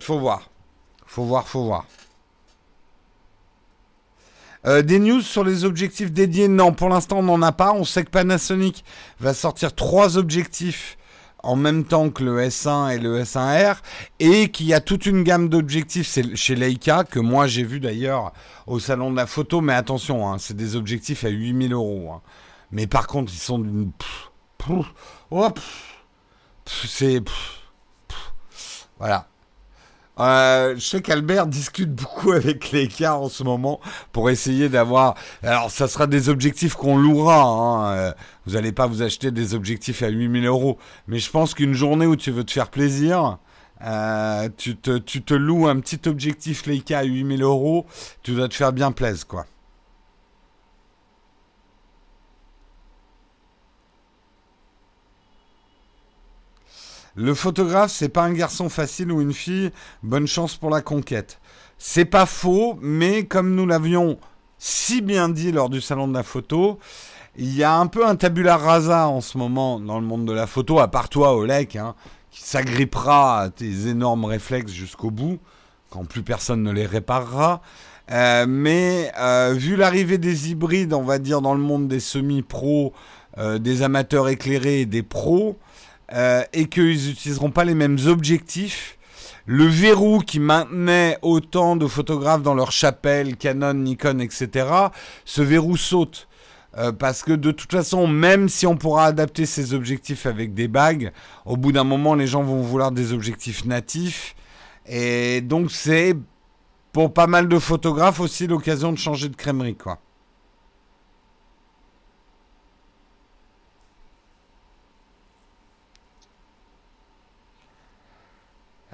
faut 0.00 0.18
voir. 0.18 0.48
Faut 1.06 1.24
voir, 1.24 1.46
faut 1.46 1.64
voir. 1.64 1.86
des 4.64 4.98
news 4.98 5.20
sur 5.20 5.44
les 5.44 5.64
objectifs 5.64 6.12
dédiés 6.12 6.48
Non, 6.48 6.72
pour 6.72 6.88
l'instant 6.88 7.18
on 7.18 7.24
n'en 7.24 7.42
a 7.42 7.52
pas. 7.52 7.72
On 7.72 7.84
sait 7.84 8.04
que 8.04 8.10
Panasonic 8.10 8.84
va 9.20 9.34
sortir 9.34 9.74
trois 9.74 10.18
objectifs 10.18 10.96
en 11.42 11.56
même 11.56 11.84
temps 11.84 12.10
que 12.10 12.22
le 12.22 12.40
S1 12.40 12.94
et 12.94 12.98
le 12.98 13.22
S1R 13.22 13.76
et 14.20 14.50
qu'il 14.50 14.66
y 14.66 14.74
a 14.74 14.80
toute 14.80 15.06
une 15.06 15.22
gamme 15.22 15.48
d'objectifs. 15.48 16.18
Chez 16.34 16.54
Leica 16.54 17.04
que 17.04 17.18
moi 17.18 17.46
j'ai 17.46 17.64
vu 17.64 17.80
d'ailleurs 17.80 18.32
au 18.66 18.78
salon 18.78 19.10
de 19.10 19.16
la 19.16 19.26
photo 19.26 19.60
mais 19.60 19.74
attention 19.74 20.28
hein, 20.28 20.38
c'est 20.38 20.56
des 20.56 20.76
objectifs 20.76 21.24
à 21.24 21.28
8000 21.28 21.72
euros 21.72 22.12
hein. 22.14 22.20
mais 22.70 22.86
par 22.86 23.06
contre 23.06 23.32
ils 23.32 23.38
sont 23.38 23.58
d'une 23.58 23.90
oh, 25.30 25.48
c'est 26.64 27.22
voilà 28.98 29.26
euh, 30.20 30.74
je 30.74 30.80
sais 30.80 31.00
qu'Albert 31.00 31.46
discute 31.46 31.94
beaucoup 31.94 32.32
avec 32.32 32.70
les 32.70 32.88
cas 32.88 33.14
en 33.14 33.28
ce 33.28 33.42
moment 33.42 33.80
pour 34.12 34.30
essayer 34.30 34.68
d'avoir. 34.68 35.14
Alors, 35.42 35.70
ça 35.70 35.88
sera 35.88 36.06
des 36.06 36.28
objectifs 36.28 36.74
qu'on 36.74 36.96
louera. 36.96 37.42
Hein. 37.42 37.96
Euh, 37.96 38.12
vous 38.46 38.52
n'allez 38.52 38.72
pas 38.72 38.86
vous 38.86 39.02
acheter 39.02 39.30
des 39.30 39.54
objectifs 39.54 40.02
à 40.02 40.08
8000 40.08 40.46
euros. 40.46 40.78
Mais 41.08 41.18
je 41.18 41.30
pense 41.30 41.54
qu'une 41.54 41.74
journée 41.74 42.06
où 42.06 42.16
tu 42.16 42.30
veux 42.30 42.44
te 42.44 42.52
faire 42.52 42.68
plaisir, 42.68 43.38
euh, 43.84 44.48
tu, 44.56 44.76
te, 44.76 44.98
tu 44.98 45.22
te 45.22 45.34
loues 45.34 45.66
un 45.66 45.80
petit 45.80 46.08
objectif 46.08 46.66
Leica 46.66 47.00
à 47.00 47.02
8000 47.04 47.42
euros, 47.42 47.86
tu 48.22 48.32
dois 48.32 48.48
te 48.48 48.54
faire 48.54 48.72
bien 48.72 48.92
plaisir, 48.92 49.26
quoi. 49.26 49.46
Le 57.14 57.34
photographe, 57.34 57.92
c'est 57.92 58.08
pas 58.08 58.22
un 58.22 58.32
garçon 58.32 58.68
facile 58.68 59.12
ou 59.12 59.20
une 59.20 59.34
fille. 59.34 59.70
Bonne 60.02 60.26
chance 60.26 60.56
pour 60.56 60.70
la 60.70 60.80
conquête. 60.80 61.40
C'est 61.78 62.04
pas 62.04 62.26
faux, 62.26 62.78
mais 62.80 63.24
comme 63.24 63.54
nous 63.54 63.66
l'avions 63.66 64.18
si 64.64 65.00
bien 65.00 65.28
dit 65.28 65.50
lors 65.50 65.68
du 65.68 65.80
salon 65.80 66.06
de 66.06 66.14
la 66.14 66.22
photo, 66.22 66.78
il 67.36 67.52
y 67.52 67.64
a 67.64 67.74
un 67.74 67.88
peu 67.88 68.06
un 68.06 68.14
tabula 68.14 68.56
rasa 68.56 69.08
en 69.08 69.20
ce 69.20 69.36
moment 69.36 69.80
dans 69.80 69.98
le 69.98 70.06
monde 70.06 70.24
de 70.24 70.32
la 70.32 70.46
photo, 70.46 70.78
à 70.78 70.86
part 70.86 71.08
toi, 71.08 71.34
Olek, 71.34 71.74
hein, 71.74 71.96
qui 72.30 72.42
s'agrippera 72.42 73.40
à 73.40 73.50
tes 73.50 73.88
énormes 73.88 74.24
réflexes 74.24 74.70
jusqu'au 74.70 75.10
bout, 75.10 75.40
quand 75.90 76.04
plus 76.04 76.22
personne 76.22 76.62
ne 76.62 76.70
les 76.70 76.86
réparera. 76.86 77.60
Euh, 78.12 78.46
mais 78.48 79.10
euh, 79.18 79.52
vu 79.56 79.74
l'arrivée 79.74 80.18
des 80.18 80.52
hybrides, 80.52 80.92
on 80.92 81.02
va 81.02 81.18
dire, 81.18 81.42
dans 81.42 81.54
le 81.54 81.60
monde 81.60 81.88
des 81.88 82.00
semi-pros, 82.00 82.92
euh, 83.38 83.58
des 83.58 83.82
amateurs 83.82 84.28
éclairés 84.28 84.82
et 84.82 84.86
des 84.86 85.02
pros, 85.02 85.58
euh, 86.12 86.42
et 86.52 86.66
qu'ils 86.66 87.08
n'utiliseront 87.08 87.50
pas 87.50 87.64
les 87.64 87.74
mêmes 87.74 87.98
objectifs. 88.06 88.98
Le 89.46 89.64
verrou 89.64 90.20
qui 90.20 90.38
maintenait 90.38 91.18
autant 91.22 91.74
de 91.74 91.86
photographes 91.86 92.42
dans 92.42 92.54
leur 92.54 92.70
chapelle, 92.70 93.36
Canon, 93.36 93.74
Nikon, 93.74 94.20
etc., 94.20 94.68
ce 95.24 95.42
verrou 95.42 95.76
saute. 95.76 96.28
Euh, 96.78 96.90
parce 96.90 97.22
que 97.22 97.32
de 97.32 97.50
toute 97.50 97.70
façon, 97.70 98.06
même 98.06 98.48
si 98.48 98.66
on 98.66 98.76
pourra 98.76 99.04
adapter 99.04 99.44
ces 99.44 99.74
objectifs 99.74 100.24
avec 100.24 100.54
des 100.54 100.68
bagues, 100.68 101.12
au 101.44 101.56
bout 101.56 101.72
d'un 101.72 101.84
moment, 101.84 102.14
les 102.14 102.26
gens 102.26 102.42
vont 102.42 102.62
vouloir 102.62 102.92
des 102.92 103.12
objectifs 103.12 103.64
natifs. 103.64 104.34
Et 104.86 105.42
donc, 105.42 105.70
c'est 105.70 106.16
pour 106.92 107.12
pas 107.12 107.26
mal 107.26 107.48
de 107.48 107.58
photographes 107.58 108.20
aussi 108.20 108.46
l'occasion 108.46 108.92
de 108.92 108.98
changer 108.98 109.28
de 109.28 109.36
crèmerie, 109.36 109.76
quoi. 109.76 109.98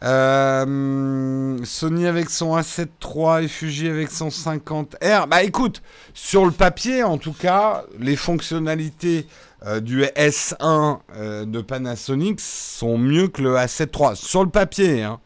Euh, 0.05 1.59
Sony 1.65 2.07
avec 2.07 2.31
son 2.31 2.57
A7 2.57 2.89
III 3.03 3.45
et 3.45 3.49
Fuji 3.49 3.89
avec 3.89 4.11
son 4.11 4.29
50R. 4.29 5.29
Bah 5.29 5.43
écoute, 5.43 5.83
sur 6.15 6.45
le 6.45 6.53
papier 6.53 7.03
en 7.03 7.19
tout 7.19 7.33
cas, 7.33 7.85
les 7.99 8.15
fonctionnalités 8.15 9.27
euh, 9.67 9.81
du 9.81 10.03
S1 10.03 11.01
euh, 11.17 11.45
de 11.45 11.61
Panasonic 11.61 12.41
sont 12.41 12.97
mieux 12.97 13.27
que 13.27 13.43
le 13.43 13.57
A7 13.57 13.89
III. 13.99 14.17
Sur 14.17 14.45
le 14.45 14.51
papier, 14.51 15.03
hein. 15.03 15.21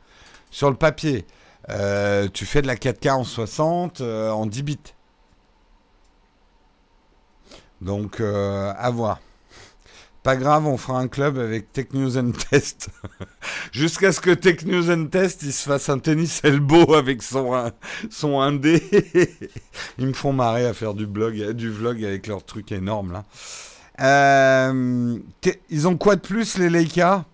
Sur 0.51 0.71
le 0.71 0.77
papier. 0.77 1.27
tu 2.33 2.47
fais 2.47 2.63
de 2.63 2.67
la 2.67 2.77
4K 2.77 3.13
en 3.13 3.25
60 3.25 4.01
en 4.01 4.47
10 4.47 4.63
bits. 4.63 4.79
Donc, 7.81 8.21
à 8.21 8.91
voir. 8.91 9.19
Pas 10.23 10.37
grave, 10.37 10.67
on 10.67 10.77
fera 10.77 11.01
un 11.01 11.09
club 11.09 11.37
avec 11.37 11.73
Tech 11.73 11.87
News 11.95 12.17
and 12.17 12.31
Test. 12.49 12.91
Jusqu'à 13.73 14.13
ce 14.13 14.21
que 14.21 14.31
Tech 14.31 14.65
News 14.65 14.89
and 14.89 15.07
Test, 15.07 15.43
il 15.43 15.53
se 15.53 15.69
fasse 15.69 15.89
un 15.89 15.99
tennis 15.99 16.41
elbow 16.45 16.95
avec 16.95 17.25
son, 17.25 17.73
son 18.09 18.41
1D. 18.41 18.81
Ils 19.99 20.07
me 20.07 20.13
font 20.13 20.33
marrer 20.33 20.67
à 20.67 20.75
faire 20.75 20.95
du, 20.95 21.07
blog, 21.07 21.51
du 21.53 21.71
vlog 21.71 22.05
avec 22.05 22.29
leur 22.29 22.45
truc 22.45 22.71
énorme 22.71 23.13
là. 23.13 23.25
Euh, 24.01 25.19
ils 25.69 25.89
ont 25.89 25.97
quoi 25.97 26.17
de 26.17 26.21
plus 26.21 26.57
les 26.57 26.71
Leica? 26.71 27.25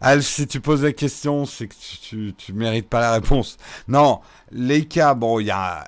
Al, 0.00 0.22
si 0.22 0.46
tu 0.46 0.60
poses 0.60 0.82
la 0.82 0.92
question, 0.92 1.46
c'est 1.46 1.68
que 1.68 1.74
tu, 2.02 2.34
tu, 2.36 2.52
mérites 2.52 2.88
pas 2.88 3.00
la 3.00 3.12
réponse. 3.12 3.56
Non, 3.88 4.20
Leica, 4.50 5.14
bon, 5.14 5.40
il 5.40 5.46
y 5.46 5.50
a, 5.50 5.84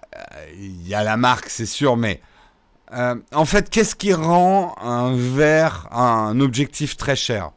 y 0.57 0.95
a 0.95 1.03
la 1.03 1.17
marque, 1.17 1.49
c'est 1.49 1.67
sûr, 1.67 1.97
mais 1.97 2.21
euh, 2.93 3.17
en 3.33 3.45
fait, 3.45 3.71
qu'est-ce 3.71 3.97
qui 3.97 4.13
rend 4.13 4.75
un 4.81 5.15
verre 5.17 5.89
un 5.93 6.39
objectif 6.41 6.97
très 6.97 7.17
cher? 7.17 7.51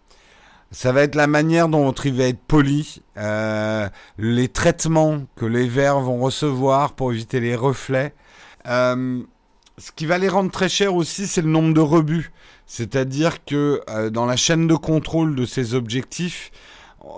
Ça 0.72 0.92
va 0.92 1.04
être 1.04 1.16
la 1.16 1.28
manière 1.28 1.70
dont 1.70 1.92
il 1.92 2.14
va 2.14 2.26
être 2.26 2.42
poli, 2.42 3.02
euh, 3.18 3.88
les 4.18 4.48
traitements 4.50 5.22
que 5.36 5.46
les 5.46 5.68
verres 5.68 6.00
vont 6.00 6.20
recevoir 6.20 6.94
pour 6.94 7.14
éviter 7.14 7.40
les 7.40 7.56
reflets. 7.56 8.14
Euh, 8.68 9.22
ce 9.78 9.92
qui 9.92 10.06
va 10.06 10.18
les 10.18 10.28
rendre 10.28 10.52
très 10.52 10.70
chers 10.70 10.96
aussi, 10.96 11.28
c'est 11.28 11.42
le 11.42 11.50
nombre 11.50 11.74
de 11.74 11.80
rebuts. 11.80 12.32
C'est-à-dire 12.66 13.46
que 13.46 13.82
dans 14.10 14.26
la 14.26 14.36
chaîne 14.36 14.68
de 14.68 14.76
contrôle 14.76 15.36
de 15.36 15.46
ces 15.46 15.74
objectifs, 15.74 16.52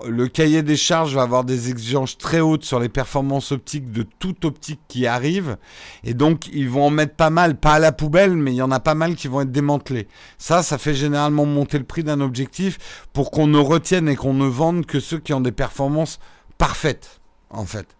le 0.06 0.28
cahier 0.28 0.62
des 0.62 0.76
charges 0.76 1.14
va 1.14 1.22
avoir 1.22 1.44
des 1.44 1.70
exigences 1.70 2.16
très 2.16 2.40
hautes 2.40 2.64
sur 2.64 2.80
les 2.80 2.88
performances 2.88 3.52
optiques 3.52 3.90
de 3.90 4.02
toute 4.02 4.44
optique 4.44 4.80
qui 4.88 5.06
arrive. 5.06 5.56
Et 6.04 6.14
donc, 6.14 6.48
ils 6.52 6.68
vont 6.68 6.86
en 6.86 6.90
mettre 6.90 7.14
pas 7.16 7.30
mal, 7.30 7.58
pas 7.58 7.74
à 7.74 7.78
la 7.78 7.92
poubelle, 7.92 8.36
mais 8.36 8.52
il 8.52 8.56
y 8.56 8.62
en 8.62 8.70
a 8.70 8.80
pas 8.80 8.94
mal 8.94 9.16
qui 9.16 9.28
vont 9.28 9.40
être 9.40 9.52
démantelés. 9.52 10.08
Ça, 10.38 10.62
ça 10.62 10.78
fait 10.78 10.94
généralement 10.94 11.46
monter 11.46 11.78
le 11.78 11.84
prix 11.84 12.04
d'un 12.04 12.20
objectif 12.20 13.06
pour 13.12 13.30
qu'on 13.30 13.46
ne 13.46 13.58
retienne 13.58 14.08
et 14.08 14.16
qu'on 14.16 14.34
ne 14.34 14.46
vende 14.46 14.86
que 14.86 15.00
ceux 15.00 15.18
qui 15.18 15.32
ont 15.32 15.40
des 15.40 15.52
performances 15.52 16.20
parfaites, 16.58 17.20
en 17.50 17.64
fait. 17.64 17.96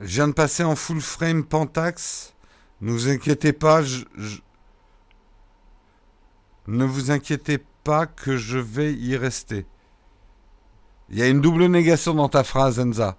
Je 0.00 0.06
viens 0.06 0.28
de 0.28 0.34
passer 0.34 0.62
en 0.62 0.76
full 0.76 1.00
frame 1.00 1.44
Pentax. 1.44 2.34
Ne 2.82 2.92
vous 2.92 3.08
inquiétez 3.08 3.54
pas, 3.54 3.82
je, 3.82 4.04
ne 6.68 6.84
vous 6.84 7.10
inquiétez 7.10 7.58
pas 7.84 8.06
que 8.06 8.36
je 8.36 8.58
vais 8.58 8.92
y 8.92 9.16
rester. 9.16 9.66
Il 11.10 11.18
y 11.18 11.22
a 11.22 11.28
une 11.28 11.40
double 11.40 11.66
négation 11.66 12.14
dans 12.14 12.28
ta 12.28 12.42
phrase, 12.42 12.80
Enza. 12.80 13.16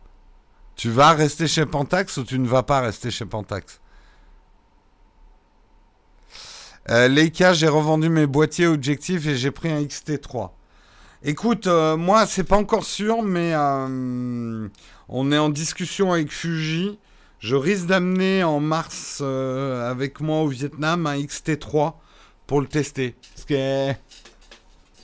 Tu 0.76 0.90
vas 0.90 1.14
rester 1.14 1.48
chez 1.48 1.66
Pentax 1.66 2.18
ou 2.18 2.24
tu 2.24 2.38
ne 2.38 2.48
vas 2.48 2.64
pas 2.64 2.82
rester 2.82 3.10
chez 3.10 3.26
Pentax 3.26 3.82
euh, 6.90 7.10
Leica, 7.10 7.52
j'ai 7.52 7.68
revendu 7.68 8.08
mes 8.08 8.28
boîtiers 8.28 8.68
objectifs 8.68 9.28
et 9.28 9.36
j'ai 9.36 9.52
pris 9.52 9.70
un 9.70 9.82
XT3. 9.82 10.52
Écoute, 11.24 11.68
euh, 11.68 11.98
moi, 11.98 12.26
c'est 12.26 12.44
pas 12.44 12.58
encore 12.58 12.86
sûr, 12.86 13.24
mais 13.24 13.52
euh, 13.54 14.70
on 15.10 15.32
est 15.32 15.38
en 15.38 15.50
discussion 15.50 16.14
avec 16.14 16.32
Fuji. 16.32 17.00
Je 17.40 17.56
risque 17.56 17.88
d'amener 17.88 18.44
en 18.44 18.60
mars 18.60 19.20
euh, 19.22 19.90
avec 19.90 20.22
moi 20.22 20.42
au 20.42 20.48
Vietnam 20.48 21.06
un 21.06 21.18
XT3 21.18 21.96
pour 22.48 22.62
le 22.62 22.68
tester. 22.68 23.16
Parce 23.36 23.46
que 23.46 23.94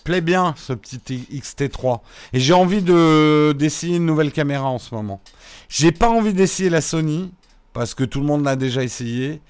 plaît 0.03 0.21
bien 0.21 0.53
ce 0.57 0.73
petit 0.73 1.27
XT3. 1.31 2.01
Et 2.33 2.39
j'ai 2.39 2.53
envie 2.53 2.81
de 2.81 3.53
d'essayer 3.57 3.97
une 3.97 4.05
nouvelle 4.05 4.31
caméra 4.31 4.69
en 4.69 4.79
ce 4.79 4.93
moment. 4.95 5.21
J'ai 5.69 5.91
pas 5.91 6.09
envie 6.09 6.33
d'essayer 6.33 6.69
la 6.69 6.81
Sony 6.81 7.33
parce 7.73 7.93
que 7.93 8.03
tout 8.03 8.19
le 8.19 8.25
monde 8.25 8.43
l'a 8.43 8.55
déjà 8.55 8.83
essayé. 8.83 9.41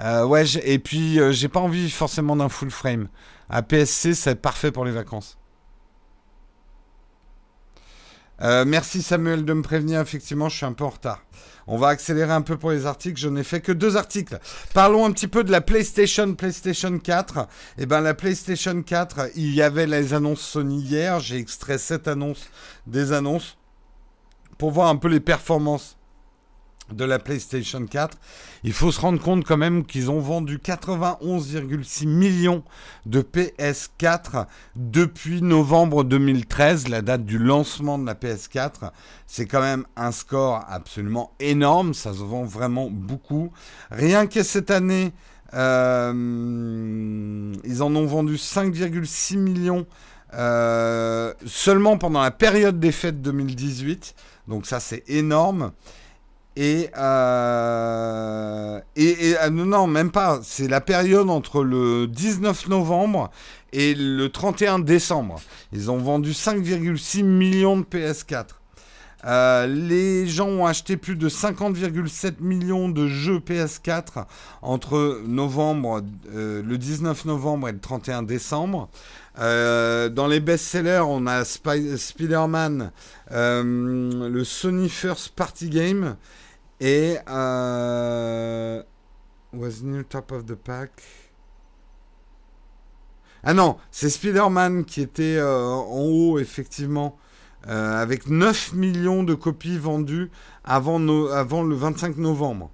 Euh, 0.00 0.24
ouais, 0.24 0.44
et 0.64 0.78
puis 0.78 1.20
euh, 1.20 1.32
j'ai 1.32 1.48
pas 1.48 1.60
envie 1.60 1.90
forcément 1.90 2.36
d'un 2.36 2.48
full 2.48 2.70
frame. 2.70 3.08
Un 3.50 3.62
PSC, 3.62 4.14
c'est 4.14 4.36
parfait 4.36 4.70
pour 4.70 4.84
les 4.84 4.92
vacances. 4.92 5.36
Euh, 8.42 8.64
merci 8.64 9.02
Samuel 9.02 9.44
de 9.44 9.52
me 9.52 9.62
prévenir. 9.62 10.00
Effectivement, 10.00 10.48
je 10.48 10.56
suis 10.56 10.66
un 10.66 10.72
peu 10.72 10.84
en 10.84 10.90
retard. 10.90 11.22
On 11.72 11.76
va 11.76 11.86
accélérer 11.86 12.32
un 12.32 12.42
peu 12.42 12.56
pour 12.56 12.72
les 12.72 12.84
articles. 12.84 13.20
Je 13.20 13.28
n'ai 13.28 13.44
fait 13.44 13.60
que 13.60 13.70
deux 13.70 13.96
articles. 13.96 14.40
Parlons 14.74 15.04
un 15.06 15.12
petit 15.12 15.28
peu 15.28 15.44
de 15.44 15.52
la 15.52 15.60
PlayStation, 15.60 16.34
PlayStation 16.34 16.98
4. 16.98 17.46
Eh 17.78 17.86
bien, 17.86 18.00
la 18.00 18.12
PlayStation 18.12 18.82
4, 18.82 19.30
il 19.36 19.54
y 19.54 19.62
avait 19.62 19.86
les 19.86 20.12
annonces 20.12 20.40
Sony 20.40 20.80
hier. 20.80 21.20
J'ai 21.20 21.36
extrait 21.36 21.78
cette 21.78 22.08
annonce 22.08 22.48
des 22.88 23.12
annonces 23.12 23.56
pour 24.58 24.72
voir 24.72 24.88
un 24.88 24.96
peu 24.96 25.06
les 25.06 25.20
performances 25.20 25.96
de 26.92 27.04
la 27.04 27.18
PlayStation 27.18 27.84
4. 27.86 28.18
Il 28.64 28.72
faut 28.72 28.92
se 28.92 29.00
rendre 29.00 29.20
compte 29.20 29.44
quand 29.44 29.56
même 29.56 29.84
qu'ils 29.84 30.10
ont 30.10 30.20
vendu 30.20 30.58
91,6 30.58 32.06
millions 32.06 32.62
de 33.06 33.22
PS4 33.22 34.46
depuis 34.76 35.42
novembre 35.42 36.04
2013, 36.04 36.88
la 36.88 37.02
date 37.02 37.24
du 37.24 37.38
lancement 37.38 37.98
de 37.98 38.06
la 38.06 38.14
PS4. 38.14 38.90
C'est 39.26 39.46
quand 39.46 39.60
même 39.60 39.84
un 39.96 40.12
score 40.12 40.64
absolument 40.68 41.32
énorme, 41.40 41.94
ça 41.94 42.12
se 42.12 42.18
vend 42.18 42.44
vraiment 42.44 42.90
beaucoup. 42.90 43.52
Rien 43.90 44.26
que 44.26 44.42
cette 44.42 44.70
année, 44.70 45.12
euh, 45.54 47.52
ils 47.64 47.82
en 47.82 47.94
ont 47.96 48.06
vendu 48.06 48.36
5,6 48.36 49.36
millions 49.38 49.86
euh, 50.34 51.34
seulement 51.44 51.98
pendant 51.98 52.22
la 52.22 52.30
période 52.30 52.78
des 52.78 52.92
fêtes 52.92 53.20
2018. 53.20 54.14
Donc 54.48 54.66
ça 54.66 54.80
c'est 54.80 55.02
énorme. 55.08 55.72
Et, 56.56 56.90
euh, 56.96 58.80
euh, 58.98 59.50
non, 59.50 59.86
même 59.86 60.10
pas. 60.10 60.40
C'est 60.42 60.68
la 60.68 60.80
période 60.80 61.30
entre 61.30 61.62
le 61.62 62.06
19 62.06 62.68
novembre 62.68 63.30
et 63.72 63.94
le 63.94 64.28
31 64.28 64.80
décembre. 64.80 65.40
Ils 65.72 65.90
ont 65.90 65.98
vendu 65.98 66.32
5,6 66.32 67.22
millions 67.22 67.76
de 67.76 67.84
PS4. 67.84 68.46
Euh, 69.26 69.66
les 69.66 70.26
gens 70.26 70.48
ont 70.48 70.66
acheté 70.66 70.96
plus 70.96 71.14
de 71.14 71.28
50,7 71.28 72.40
millions 72.40 72.88
de 72.88 73.06
jeux 73.06 73.38
PS4 73.38 74.24
entre 74.62 75.20
novembre, 75.26 76.02
le 76.32 76.76
19 76.76 77.26
novembre 77.26 77.68
et 77.68 77.72
le 77.72 77.80
31 77.80 78.22
décembre. 78.22 78.88
Dans 79.40 80.26
les 80.28 80.40
best-sellers, 80.40 81.02
on 81.06 81.26
a 81.26 81.44
Spider-Man, 81.44 82.92
le 83.30 84.42
Sony 84.44 84.88
First 84.88 85.30
Party 85.30 85.70
Game 85.70 86.16
et 86.80 87.18
euh, 87.28 88.82
was 89.52 89.82
near 89.82 90.04
top 90.08 90.32
of 90.32 90.46
the 90.46 90.54
pack? 90.54 90.90
Ah 93.42 93.54
non, 93.54 93.76
c'est 93.90 94.10
Spider-Man 94.10 94.84
qui 94.84 95.00
était 95.02 95.36
euh, 95.36 95.66
en 95.66 96.08
haut, 96.08 96.38
effectivement, 96.38 97.16
euh, 97.68 98.00
avec 98.00 98.28
9 98.28 98.74
millions 98.74 99.22
de 99.22 99.34
copies 99.34 99.78
vendues 99.78 100.30
avant, 100.64 101.00
avant 101.30 101.62
le 101.62 101.74
25 101.74 102.16
novembre. 102.16 102.70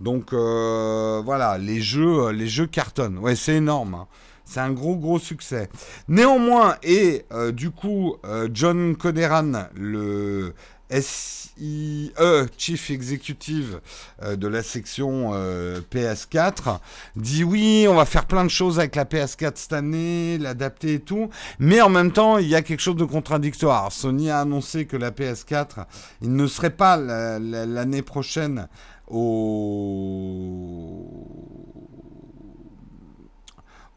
Donc 0.00 0.32
voilà, 0.32 1.58
les 1.58 1.80
jeux, 1.80 2.30
les 2.30 2.48
jeux 2.48 2.66
cartonnent. 2.66 3.18
Ouais, 3.18 3.36
c'est 3.36 3.54
énorme. 3.56 3.94
Hein. 3.94 4.08
C'est 4.44 4.60
un 4.60 4.72
gros 4.72 4.96
gros 4.96 5.18
succès. 5.18 5.68
Néanmoins, 6.08 6.76
et 6.82 7.24
du 7.52 7.70
coup, 7.70 8.16
John 8.52 8.96
Coderan, 8.96 9.66
le 9.74 10.54
SIE, 11.00 12.12
Chief 12.58 12.90
Executive 12.90 13.80
euh, 14.22 14.36
de 14.36 14.46
la 14.48 14.62
section 14.62 15.30
euh, 15.34 15.80
PS4, 15.92 16.78
dit 17.16 17.44
oui, 17.44 17.86
on 17.88 17.94
va 17.94 18.04
faire 18.04 18.26
plein 18.26 18.44
de 18.44 18.50
choses 18.50 18.78
avec 18.78 18.96
la 18.96 19.04
PS4 19.04 19.52
cette 19.54 19.72
année, 19.72 20.36
l'adapter 20.38 20.94
et 20.94 21.00
tout, 21.00 21.30
mais 21.58 21.80
en 21.80 21.88
même 21.88 22.12
temps, 22.12 22.38
il 22.38 22.48
y 22.48 22.54
a 22.54 22.62
quelque 22.62 22.80
chose 22.80 22.96
de 22.96 23.04
contradictoire. 23.04 23.90
Sony 23.92 24.30
a 24.30 24.40
annoncé 24.40 24.86
que 24.86 24.96
la 24.96 25.10
PS4, 25.10 25.86
il 26.20 26.34
ne 26.34 26.46
serait 26.46 26.70
pas 26.70 26.96
l'année 26.96 28.02
prochaine 28.02 28.68
au 29.08 29.52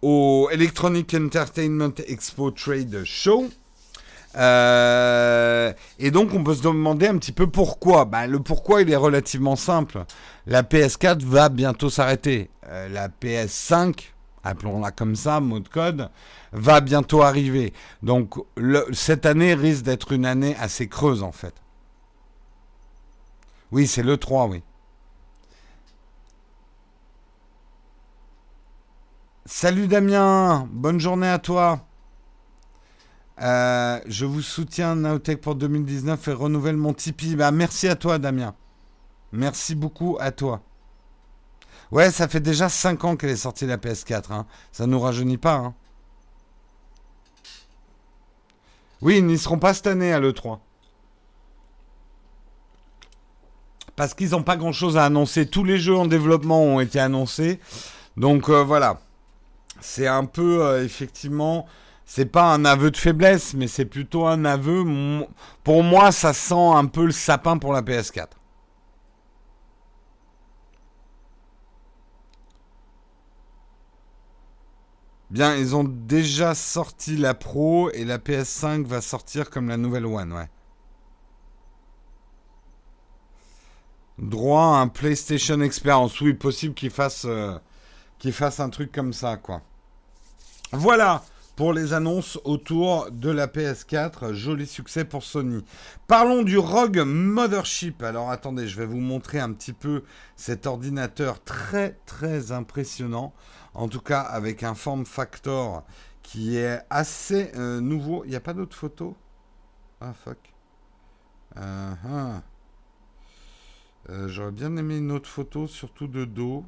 au 0.05 0.49
Electronic 0.51 1.15
Entertainment 1.15 1.95
Expo 2.07 2.51
Trade 2.51 3.03
Show. 3.05 3.49
Euh, 4.37 5.73
et 5.97 6.11
donc 6.11 6.31
on 6.35 6.43
peut 6.43 6.53
se 6.53 6.61
demander 6.61 7.07
un 7.07 7.17
petit 7.17 7.31
peu 7.31 7.47
pourquoi. 7.47 8.05
Ben, 8.05 8.27
le 8.27 8.39
pourquoi 8.39 8.83
il 8.83 8.91
est 8.91 8.95
relativement 8.95 9.55
simple. 9.55 10.05
La 10.45 10.61
PS4 10.61 11.23
va 11.23 11.49
bientôt 11.49 11.89
s'arrêter. 11.89 12.51
Euh, 12.67 12.87
la 12.89 13.07
PS5 13.09 14.11
appelons-la 14.43 14.91
comme 14.91 15.15
ça, 15.15 15.39
mot 15.39 15.59
de 15.59 15.67
code, 15.67 16.11
va 16.53 16.81
bientôt 16.81 17.23
arriver. 17.23 17.73
Donc 18.03 18.35
cette 18.93 19.25
année 19.25 19.55
risque 19.55 19.85
d'être 19.85 20.11
une 20.11 20.27
année 20.27 20.55
assez 20.59 20.87
creuse 20.87 21.23
en 21.23 21.31
fait. 21.31 21.55
Oui, 23.71 23.87
c'est 23.87 24.03
le 24.03 24.17
3, 24.17 24.45
oui. 24.45 24.61
Salut 29.47 29.87
Damien, 29.87 30.67
bonne 30.71 30.99
journée 30.99 31.29
à 31.29 31.37
toi. 31.37 31.85
Euh, 33.39 33.99
je 34.07 34.25
vous 34.25 34.41
soutiens 34.41 34.95
Naotech 34.95 35.39
pour 35.39 35.53
2019 35.53 36.27
et 36.29 36.31
renouvelle 36.31 36.77
mon 36.77 36.95
Tipeee. 36.95 37.35
Bah, 37.35 37.51
merci 37.51 37.87
à 37.87 37.95
toi 37.95 38.17
Damien. 38.17 38.55
Merci 39.31 39.75
beaucoup 39.75 40.17
à 40.19 40.31
toi. 40.31 40.61
Ouais, 41.91 42.09
ça 42.09 42.27
fait 42.27 42.39
déjà 42.39 42.69
5 42.69 43.03
ans 43.03 43.15
qu'elle 43.15 43.29
est 43.29 43.35
sortie 43.35 43.67
la 43.67 43.77
PS4. 43.77 44.33
Hein. 44.33 44.47
Ça 44.71 44.87
nous 44.87 44.99
rajeunit 44.99 45.37
pas. 45.37 45.57
Hein. 45.57 45.75
Oui, 49.03 49.17
ils 49.19 49.25
n'y 49.27 49.37
seront 49.37 49.59
pas 49.59 49.75
cette 49.75 49.85
année 49.85 50.11
à 50.11 50.19
l'E3. 50.19 50.57
Parce 53.95 54.15
qu'ils 54.15 54.31
n'ont 54.31 54.41
pas 54.41 54.57
grand-chose 54.57 54.97
à 54.97 55.05
annoncer. 55.05 55.45
Tous 55.45 55.63
les 55.63 55.77
jeux 55.77 55.95
en 55.95 56.07
développement 56.07 56.63
ont 56.63 56.79
été 56.79 56.99
annoncés. 56.99 57.59
Donc 58.17 58.49
euh, 58.49 58.63
voilà. 58.63 59.01
C'est 59.85 60.07
un 60.07 60.25
peu, 60.25 60.65
euh, 60.65 60.83
effectivement, 60.83 61.67
c'est 62.05 62.25
pas 62.25 62.53
un 62.53 62.65
aveu 62.65 62.91
de 62.91 62.97
faiblesse, 62.97 63.53
mais 63.53 63.67
c'est 63.67 63.85
plutôt 63.85 64.25
un 64.27 64.43
aveu. 64.43 64.83
Pour 65.63 65.83
moi, 65.83 66.11
ça 66.11 66.33
sent 66.33 66.55
un 66.55 66.85
peu 66.85 67.05
le 67.05 67.11
sapin 67.11 67.57
pour 67.57 67.71
la 67.71 67.81
PS4. 67.81 68.29
Bien, 75.29 75.55
ils 75.55 75.75
ont 75.75 75.83
déjà 75.83 76.55
sorti 76.55 77.15
la 77.17 77.33
Pro 77.35 77.91
et 77.91 78.05
la 78.05 78.17
PS5 78.17 78.85
va 78.85 79.01
sortir 79.01 79.49
comme 79.49 79.69
la 79.69 79.77
nouvelle 79.77 80.05
One, 80.05 80.33
ouais. 80.33 80.49
Droit 84.17 84.77
à 84.77 84.81
un 84.81 84.87
PlayStation 84.87 85.61
Experience. 85.61 86.19
Oui, 86.21 86.33
possible 86.33 86.73
qu'ils 86.73 86.89
fassent, 86.91 87.25
euh, 87.25 87.57
fasse 88.31 88.59
un 88.59 88.69
truc 88.69 88.91
comme 88.91 89.13
ça, 89.13 89.37
quoi. 89.37 89.61
Voilà 90.71 91.23
pour 91.55 91.71
les 91.71 91.93
annonces 91.93 92.39
autour 92.43 93.09
de 93.11 93.29
la 93.29 93.47
PS4. 93.47 94.33
Joli 94.33 94.65
succès 94.65 95.05
pour 95.05 95.23
Sony. 95.23 95.63
Parlons 96.07 96.43
du 96.43 96.57
Rogue 96.57 97.03
Mothership. 97.05 98.03
Alors 98.03 98.29
attendez, 98.29 98.67
je 98.67 98.77
vais 98.77 98.85
vous 98.85 98.99
montrer 98.99 99.39
un 99.39 99.53
petit 99.53 99.73
peu 99.73 100.03
cet 100.35 100.67
ordinateur 100.67 101.43
très 101.43 101.97
très 102.05 102.51
impressionnant. 102.51 103.33
En 103.73 103.87
tout 103.87 104.01
cas 104.01 104.21
avec 104.21 104.63
un 104.63 104.73
form 104.73 105.05
factor 105.05 105.83
qui 106.23 106.57
est 106.57 106.81
assez 106.89 107.51
euh, 107.55 107.79
nouveau. 107.79 108.23
Il 108.25 108.31
n'y 108.31 108.35
a 108.35 108.41
pas 108.41 108.53
d'autres 108.53 108.75
photos? 108.75 109.13
Ah 110.01 110.13
fuck. 110.13 110.37
Uh-huh. 111.55 112.41
Euh, 114.09 114.27
j'aurais 114.27 114.51
bien 114.51 114.75
aimé 114.75 114.97
une 114.97 115.11
autre 115.11 115.29
photo, 115.29 115.67
surtout 115.67 116.07
de 116.07 116.25
dos. 116.25 116.65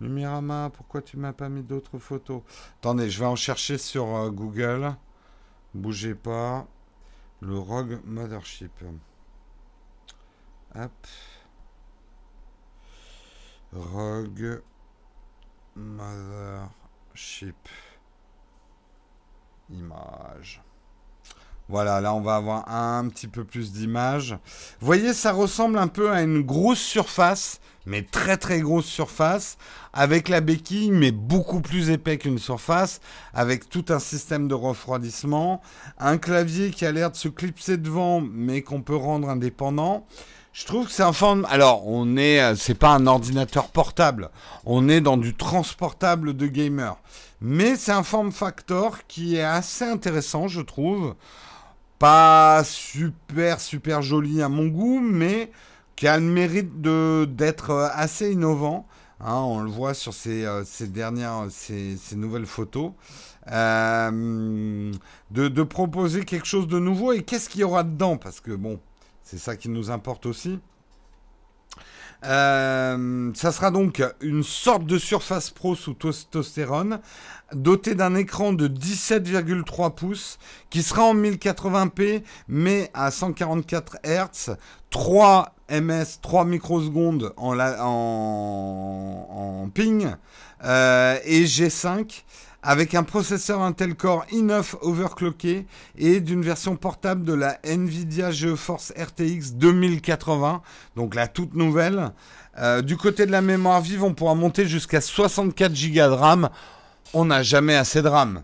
Numirama, 0.00 0.70
pourquoi 0.70 1.00
tu 1.00 1.16
m'as 1.16 1.32
pas 1.32 1.48
mis 1.48 1.62
d'autres 1.62 1.98
photos 1.98 2.42
Attendez, 2.78 3.08
je 3.08 3.18
vais 3.18 3.26
en 3.26 3.36
chercher 3.36 3.78
sur 3.78 4.06
euh, 4.14 4.30
Google. 4.30 4.94
Bougez 5.74 6.14
pas. 6.14 6.66
Le 7.40 7.58
Rogue 7.58 8.00
Mothership. 8.04 8.72
Hop. 10.74 11.06
Rogue 13.72 14.62
Mothership. 15.74 17.56
Image. 19.70 20.62
Voilà, 21.68 22.00
là 22.00 22.14
on 22.14 22.20
va 22.20 22.36
avoir 22.36 22.72
un 22.72 23.08
petit 23.08 23.26
peu 23.26 23.42
plus 23.42 23.72
d'images. 23.72 24.38
Vous 24.78 24.86
voyez, 24.86 25.12
ça 25.12 25.32
ressemble 25.32 25.78
un 25.78 25.88
peu 25.88 26.12
à 26.12 26.22
une 26.22 26.42
grosse 26.42 26.78
surface, 26.78 27.60
mais 27.86 28.02
très 28.02 28.36
très 28.36 28.60
grosse 28.60 28.86
surface, 28.86 29.58
avec 29.92 30.28
la 30.28 30.40
béquille, 30.40 30.92
mais 30.92 31.10
beaucoup 31.10 31.60
plus 31.60 31.90
épais 31.90 32.18
qu'une 32.18 32.38
surface, 32.38 33.00
avec 33.34 33.68
tout 33.68 33.86
un 33.88 33.98
système 33.98 34.46
de 34.46 34.54
refroidissement, 34.54 35.60
un 35.98 36.18
clavier 36.18 36.70
qui 36.70 36.86
a 36.86 36.92
l'air 36.92 37.10
de 37.10 37.16
se 37.16 37.28
clipser 37.28 37.76
devant, 37.78 38.20
mais 38.20 38.62
qu'on 38.62 38.82
peut 38.82 38.94
rendre 38.94 39.28
indépendant. 39.28 40.06
Je 40.52 40.64
trouve 40.64 40.86
que 40.86 40.92
c'est 40.92 41.02
un 41.02 41.12
forme. 41.12 41.46
Alors, 41.50 41.86
on 41.86 42.16
est, 42.16 42.40
euh, 42.40 42.54
c'est 42.54 42.74
pas 42.74 42.94
un 42.94 43.06
ordinateur 43.06 43.68
portable. 43.68 44.30
On 44.64 44.88
est 44.88 45.02
dans 45.02 45.18
du 45.18 45.34
transportable 45.34 46.34
de 46.34 46.46
gamer. 46.46 46.96
Mais 47.42 47.76
c'est 47.76 47.92
un 47.92 48.02
form 48.02 48.32
factor 48.32 49.06
qui 49.06 49.36
est 49.36 49.42
assez 49.42 49.84
intéressant, 49.84 50.48
je 50.48 50.62
trouve 50.62 51.14
pas 51.98 52.62
super 52.64 53.60
super 53.60 54.02
joli 54.02 54.42
à 54.42 54.48
mon 54.48 54.66
goût, 54.66 55.00
mais 55.00 55.50
qui 55.96 56.06
a 56.06 56.18
le 56.18 56.24
mérite 56.24 56.80
d'être 56.80 57.90
assez 57.94 58.32
innovant. 58.32 58.86
Hein, 59.20 59.34
on 59.34 59.60
le 59.60 59.70
voit 59.70 59.94
sur 59.94 60.12
ces, 60.12 60.44
euh, 60.44 60.62
dernières, 60.80 61.46
ces, 61.48 61.96
nouvelles 62.12 62.46
photos. 62.46 62.92
Euh, 63.50 64.92
de, 65.30 65.62
proposer 65.62 66.24
quelque 66.24 66.46
chose 66.46 66.66
de 66.66 66.78
nouveau 66.78 67.12
et 67.12 67.22
qu'est-ce 67.22 67.48
qu'il 67.48 67.60
y 67.62 67.64
aura 67.64 67.82
dedans? 67.82 68.18
Parce 68.18 68.40
que 68.40 68.52
bon, 68.52 68.80
c'est 69.22 69.38
ça 69.38 69.56
qui 69.56 69.68
nous 69.68 69.90
importe 69.90 70.26
aussi. 70.26 70.58
Euh, 72.24 73.30
ça 73.34 73.52
sera 73.52 73.70
donc 73.70 74.02
une 74.20 74.42
sorte 74.42 74.84
de 74.84 74.98
Surface 74.98 75.50
Pro 75.50 75.74
sous 75.74 75.94
testostérone, 75.94 77.00
doté 77.52 77.94
d'un 77.94 78.14
écran 78.14 78.52
de 78.52 78.68
17,3 78.68 79.94
pouces, 79.94 80.38
qui 80.70 80.82
sera 80.82 81.04
en 81.04 81.14
1080p, 81.14 82.22
mais 82.48 82.90
à 82.94 83.10
144 83.10 83.98
Hz, 84.04 84.56
3 84.90 85.54
ms, 85.68 86.20
3 86.22 86.44
microsecondes 86.44 87.32
en, 87.36 87.58
en, 87.58 89.68
ping, 89.72 90.12
euh, 90.64 91.18
et 91.24 91.44
G5 91.44 92.24
avec 92.66 92.96
un 92.96 93.04
processeur 93.04 93.62
Intel 93.62 93.94
Core 93.94 94.26
i9 94.32 94.74
overclocké 94.80 95.66
et 95.96 96.18
d'une 96.18 96.42
version 96.42 96.74
portable 96.74 97.22
de 97.22 97.32
la 97.32 97.60
Nvidia 97.64 98.32
GeForce 98.32 98.92
RTX 98.98 99.54
2080, 99.54 100.62
donc 100.96 101.14
la 101.14 101.28
toute 101.28 101.54
nouvelle. 101.54 102.10
Euh, 102.58 102.82
du 102.82 102.96
côté 102.96 103.24
de 103.24 103.30
la 103.30 103.40
mémoire 103.40 103.80
vive, 103.80 104.02
on 104.02 104.14
pourra 104.14 104.34
monter 104.34 104.66
jusqu'à 104.66 105.00
64 105.00 105.72
Go 105.72 105.94
de 105.94 106.00
RAM. 106.00 106.48
On 107.14 107.26
n'a 107.26 107.42
jamais 107.42 107.76
assez 107.76 108.02
de 108.02 108.08
RAM, 108.08 108.42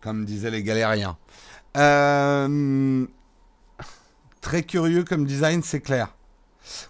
comme 0.00 0.24
disaient 0.24 0.50
les 0.50 0.62
galériens. 0.62 1.16
Euh, 1.76 3.06
très 4.40 4.62
curieux 4.62 5.04
comme 5.04 5.24
design, 5.24 5.62
c'est 5.62 5.80
clair. 5.80 6.14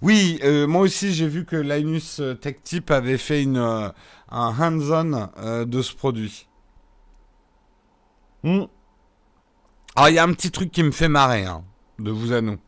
Oui, 0.01 0.39
euh, 0.43 0.66
moi 0.66 0.80
aussi 0.80 1.12
j'ai 1.12 1.28
vu 1.28 1.45
que 1.45 1.57
Linus 1.57 2.22
Tech 2.41 2.57
Tip 2.64 2.91
avait 2.91 3.18
fait 3.18 3.43
une 3.43 3.93
un 4.30 4.55
hands-on 4.59 5.28
euh, 5.39 5.64
de 5.64 5.82
ce 5.82 5.95
produit. 5.95 6.49
Hmm. 8.43 8.64
Alors, 9.95 10.09
il 10.11 10.14
y 10.14 10.18
a 10.18 10.24
un 10.24 10.32
petit 10.32 10.51
truc 10.51 10.70
qui 10.70 10.82
me 10.82 10.91
fait 10.91 11.09
marrer, 11.09 11.45
hein, 11.45 11.64
de 11.99 12.11
vous 12.11 12.32
à 12.32 12.41
nous. 12.41 12.59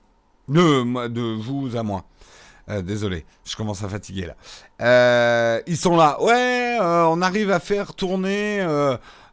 De 0.48 1.36
vous 1.36 1.76
à 1.76 1.82
moi. 1.82 2.04
Euh, 2.70 2.82
désolé, 2.82 3.24
je 3.44 3.56
commence 3.56 3.82
à 3.82 3.88
fatiguer 3.88 4.26
là. 4.26 4.34
Euh, 4.82 5.60
ils 5.66 5.76
sont 5.76 5.96
là. 5.96 6.20
Ouais, 6.20 6.78
on 6.80 7.22
arrive 7.22 7.50
à 7.50 7.60
faire 7.60 7.94
tourner 7.94 8.62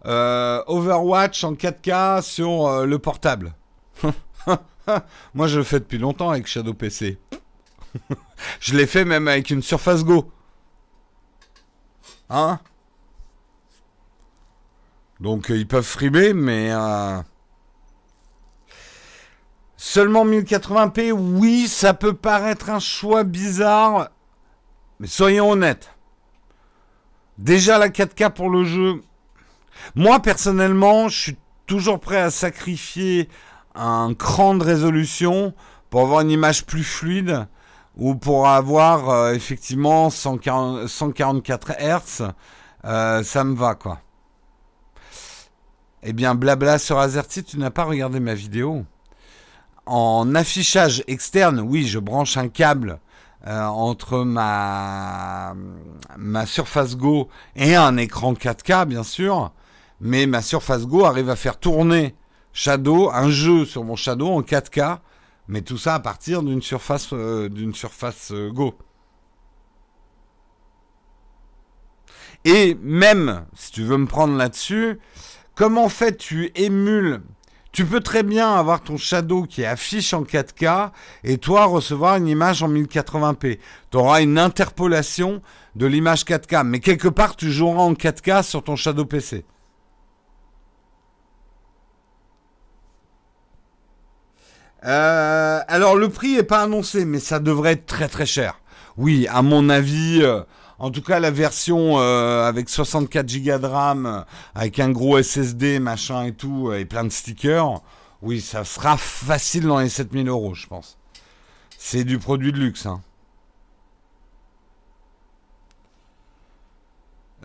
Overwatch 0.03 1.43
en 1.43 1.53
4K 1.53 2.21
sur 2.21 2.86
le 2.86 2.99
portable. 2.99 3.53
Moi, 5.33 5.47
je 5.47 5.57
le 5.57 5.63
fais 5.63 5.79
depuis 5.79 5.97
longtemps 5.97 6.29
avec 6.29 6.47
Shadow 6.47 6.73
PC. 6.73 7.17
je 8.59 8.75
l'ai 8.75 8.86
fait 8.86 9.05
même 9.05 9.27
avec 9.27 9.49
une 9.49 9.61
Surface 9.61 10.03
Go. 10.03 10.31
Hein? 12.29 12.59
Donc 15.19 15.49
euh, 15.49 15.57
ils 15.57 15.67
peuvent 15.67 15.86
frimer, 15.86 16.33
mais... 16.33 16.71
Seulement 19.78 20.26
1080p, 20.26 21.11
oui, 21.11 21.67
ça 21.67 21.93
peut 21.93 22.13
paraître 22.13 22.69
un 22.69 22.80
choix 22.80 23.23
bizarre, 23.23 24.09
mais 24.99 25.07
soyons 25.07 25.51
honnêtes. 25.51 25.91
Déjà 27.38 27.78
la 27.78 27.89
4K 27.89 28.32
pour 28.32 28.49
le 28.49 28.63
jeu. 28.63 29.01
Moi 29.95 30.21
personnellement, 30.21 31.09
je 31.09 31.19
suis 31.19 31.38
toujours 31.65 31.99
prêt 31.99 32.21
à 32.21 32.32
sacrifier 32.32 33.28
un 33.73 34.13
cran 34.13 34.55
de 34.55 34.63
résolution 34.63 35.53
pour 35.89 36.01
avoir 36.01 36.21
une 36.21 36.32
image 36.32 36.65
plus 36.65 36.84
fluide 36.84 37.45
ou 37.97 38.15
pour 38.15 38.47
avoir 38.47 39.09
euh, 39.09 39.34
effectivement 39.34 40.09
144 40.09 41.71
Hz, 41.80 42.32
euh, 42.86 43.23
ça 43.23 43.43
me 43.43 43.55
va 43.55 43.76
quoi. 43.76 43.99
Eh 46.07 46.13
bien, 46.13 46.36
blabla 46.36 46.78
sur 46.78 46.99
Azerty, 46.99 47.43
tu 47.43 47.57
n'as 47.57 47.71
pas 47.71 47.84
regardé 47.84 48.19
ma 48.19 48.36
vidéo. 48.36 48.86
En 49.86 50.33
affichage 50.33 51.03
externe, 51.07 51.59
oui, 51.59 51.86
je 51.86 51.99
branche 51.99 52.38
un 52.38 52.49
câble 52.49 52.99
euh, 53.47 53.63
entre 53.65 54.23
ma, 54.23 55.53
Surface 56.47 56.97
Go 56.97 57.29
et 57.55 57.75
un 57.75 57.97
écran 57.97 58.33
4K, 58.33 58.86
bien 58.86 59.03
sûr. 59.03 59.51
Mais 60.01 60.25
ma 60.25 60.41
Surface 60.41 60.88
Go 60.88 61.05
arrive 61.05 61.29
à 61.29 61.36
faire 61.36 61.59
tourner 61.59 62.15
Shadow, 62.53 63.11
un 63.11 63.29
jeu 63.29 63.65
sur 63.65 63.83
mon 63.83 63.95
Shadow 63.95 64.29
en 64.29 64.41
4K. 64.41 64.99
Mais 65.47 65.61
tout 65.61 65.77
ça 65.77 65.93
à 65.93 65.99
partir 65.99 66.41
d'une 66.41 66.63
surface, 66.63 67.09
euh, 67.13 67.49
d'une 67.49 67.75
surface 67.75 68.31
euh, 68.31 68.49
Go. 68.49 68.73
Et 72.45 72.75
même, 72.81 73.45
si 73.55 73.71
tu 73.71 73.83
veux 73.83 73.97
me 73.97 74.07
prendre 74.07 74.36
là-dessus, 74.36 74.99
comment 75.53 75.89
fait 75.89 76.17
tu 76.17 76.51
émules 76.55 77.21
tu 77.76 77.86
peux 77.86 77.99
très 77.99 78.23
bien 78.23 78.55
avoir 78.55 78.82
ton 78.82 78.95
shadow 78.95 79.43
qui 79.43 79.65
affiche 79.65 80.13
en 80.13 80.23
4K 80.23 80.91
et 81.26 81.38
toi 81.38 81.65
recevoir 81.65 82.15
une 82.15 82.30
image 82.30 82.63
en 82.63 82.69
1080p. 82.69 83.59
Tu 83.91 83.97
auras 83.97 84.21
une 84.21 84.39
interpolation 84.39 85.41
de 85.76 85.86
l'image 85.86 86.23
4K, 86.23 86.65
mais 86.65 86.80
quelque 86.80 87.09
part 87.09 87.36
tu 87.36 87.51
joueras 87.51 87.82
en 87.82 87.91
4K 87.91 88.43
sur 88.43 88.63
ton 88.63 88.78
shadow 88.78 89.03
PC. 89.03 89.43
Euh, 94.86 95.59
alors 95.67 95.97
le 95.97 96.07
prix 96.07 96.36
n'est 96.36 96.43
pas 96.43 96.61
annoncé, 96.61 97.03
mais 97.03 97.19
ça 97.19 97.39
devrait 97.39 97.73
être 97.73 97.88
très 97.88 98.07
très 98.07 98.26
cher. 98.26 98.61
Oui, 98.95 99.28
à 99.30 99.41
mon 99.41 99.67
avis, 99.67 100.21
euh, 100.21 100.43
en 100.80 100.91
tout 100.91 101.01
cas, 101.01 101.19
la 101.19 101.32
version 101.32 101.99
euh, 101.99 102.47
avec 102.47 102.69
64 102.69 103.26
Go 103.26 103.57
de 103.57 103.65
RAM, 103.65 104.26
avec 104.53 104.80
un 104.80 104.91
gros 104.91 105.21
SSD, 105.21 105.80
machin 105.80 106.26
et 106.26 106.34
tout, 106.34 106.71
et 106.73 106.86
plein 106.86 107.03
de 107.03 107.09
stickers, 107.09 107.82
oui, 108.21 108.41
ça 108.41 108.63
sera 108.63 108.97
facile 108.97 109.63
dans 109.67 109.80
les 109.80 109.89
7000 109.89 110.28
euros, 110.28 110.53
je 110.53 110.67
pense. 110.67 110.97
C'est 111.78 112.03
du 112.03 112.17
produit 112.17 112.51
de 112.51 112.57
luxe. 112.57 112.86
Hein. 112.86 113.01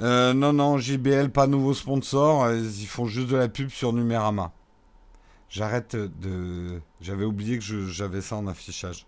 Euh, 0.00 0.32
non, 0.32 0.52
non, 0.52 0.78
JBL, 0.78 1.30
pas 1.30 1.46
nouveau 1.46 1.74
sponsor. 1.74 2.50
Ils 2.52 2.86
font 2.86 3.06
juste 3.06 3.28
de 3.28 3.36
la 3.36 3.48
pub 3.48 3.68
sur 3.68 3.92
Numérama. 3.92 4.52
J'arrête 5.50 5.96
de. 5.96 6.80
J'avais 7.00 7.24
oublié 7.24 7.58
que 7.58 7.86
j'avais 7.86 8.22
ça 8.22 8.36
en 8.36 8.46
affichage. 8.46 9.06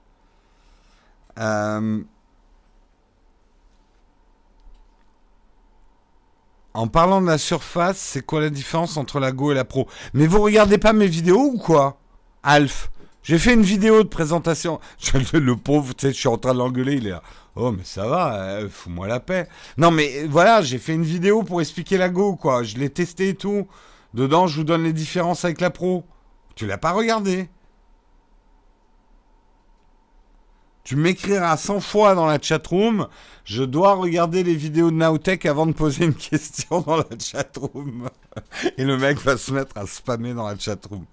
Euh, 1.39 2.03
En 6.75 6.87
parlant 6.87 7.21
de 7.21 7.27
la 7.27 7.39
surface, 7.39 7.99
c'est 7.99 8.25
quoi 8.25 8.41
la 8.41 8.49
différence 8.49 8.97
entre 8.97 9.21
la 9.21 9.33
Go 9.33 9.53
et 9.53 9.55
la 9.55 9.65
Pro? 9.65 9.87
Mais 10.15 10.27
vous 10.27 10.41
regardez 10.41 10.79
pas 10.79 10.95
mes 10.95 11.07
vidéos 11.07 11.51
ou 11.55 11.59
quoi? 11.59 11.99
Alf 12.43 12.91
J'ai 13.23 13.39
fait 13.39 13.53
une 13.53 13.63
vidéo 13.63 14.03
de 14.03 14.09
présentation. 14.09 14.81
Le 15.35 15.55
pauvre, 15.55 15.95
tu 15.95 16.07
sais, 16.07 16.13
je 16.15 16.19
suis 16.19 16.29
en 16.29 16.39
train 16.39 16.55
de 16.55 16.59
l'engueuler, 16.59 16.95
il 16.95 17.07
est 17.07 17.11
là. 17.11 17.23
Oh, 17.57 17.73
mais 17.73 17.85
ça 17.85 18.07
va, 18.07 18.37
euh, 18.37 18.69
fous-moi 18.71 19.07
la 19.07 19.21
paix. 19.21 19.47
Non, 19.77 19.91
mais 19.91 20.25
voilà, 20.25 20.63
j'ai 20.63 20.79
fait 20.79 20.95
une 20.95 21.05
vidéo 21.05 21.43
pour 21.43 21.61
expliquer 21.61 21.99
la 21.99 22.09
Go, 22.09 22.37
quoi. 22.37 22.63
Je 22.63 22.79
l'ai 22.79 22.89
testé 22.89 23.31
et 23.31 23.35
tout. 23.35 23.67
Dedans, 24.15 24.47
je 24.47 24.57
vous 24.57 24.65
donne 24.65 24.85
les 24.85 24.95
différences 24.95 25.45
avec 25.45 25.61
la 25.61 25.69
Pro. 25.69 26.05
Tu 26.55 26.67
l'as 26.67 26.79
pas 26.79 26.93
regardé 26.93 27.49
Tu 30.85 30.97
m'écriras 30.97 31.57
100 31.57 31.81
fois 31.81 32.15
dans 32.15 32.27
la 32.27 32.41
chatroom. 32.41 33.07
Je 33.45 33.63
dois 33.63 33.95
regarder 33.95 34.43
les 34.43 34.55
vidéos 34.55 34.91
de 34.91 34.97
Nowtech 34.97 35.47
avant 35.47 35.67
de 35.67 35.73
poser 35.73 36.07
une 36.07 36.15
question 36.31 36.81
dans 36.81 36.97
la 36.97 37.07
chatroom. 37.19 38.09
Et 38.77 38.85
le 38.85 38.97
mec 38.97 39.19
va 39.19 39.37
se 39.37 39.53
mettre 39.53 39.77
à 39.77 39.87
spammer 39.87 40.35
dans 40.35 40.47
la 40.47 40.59
chatroom. 40.59 41.05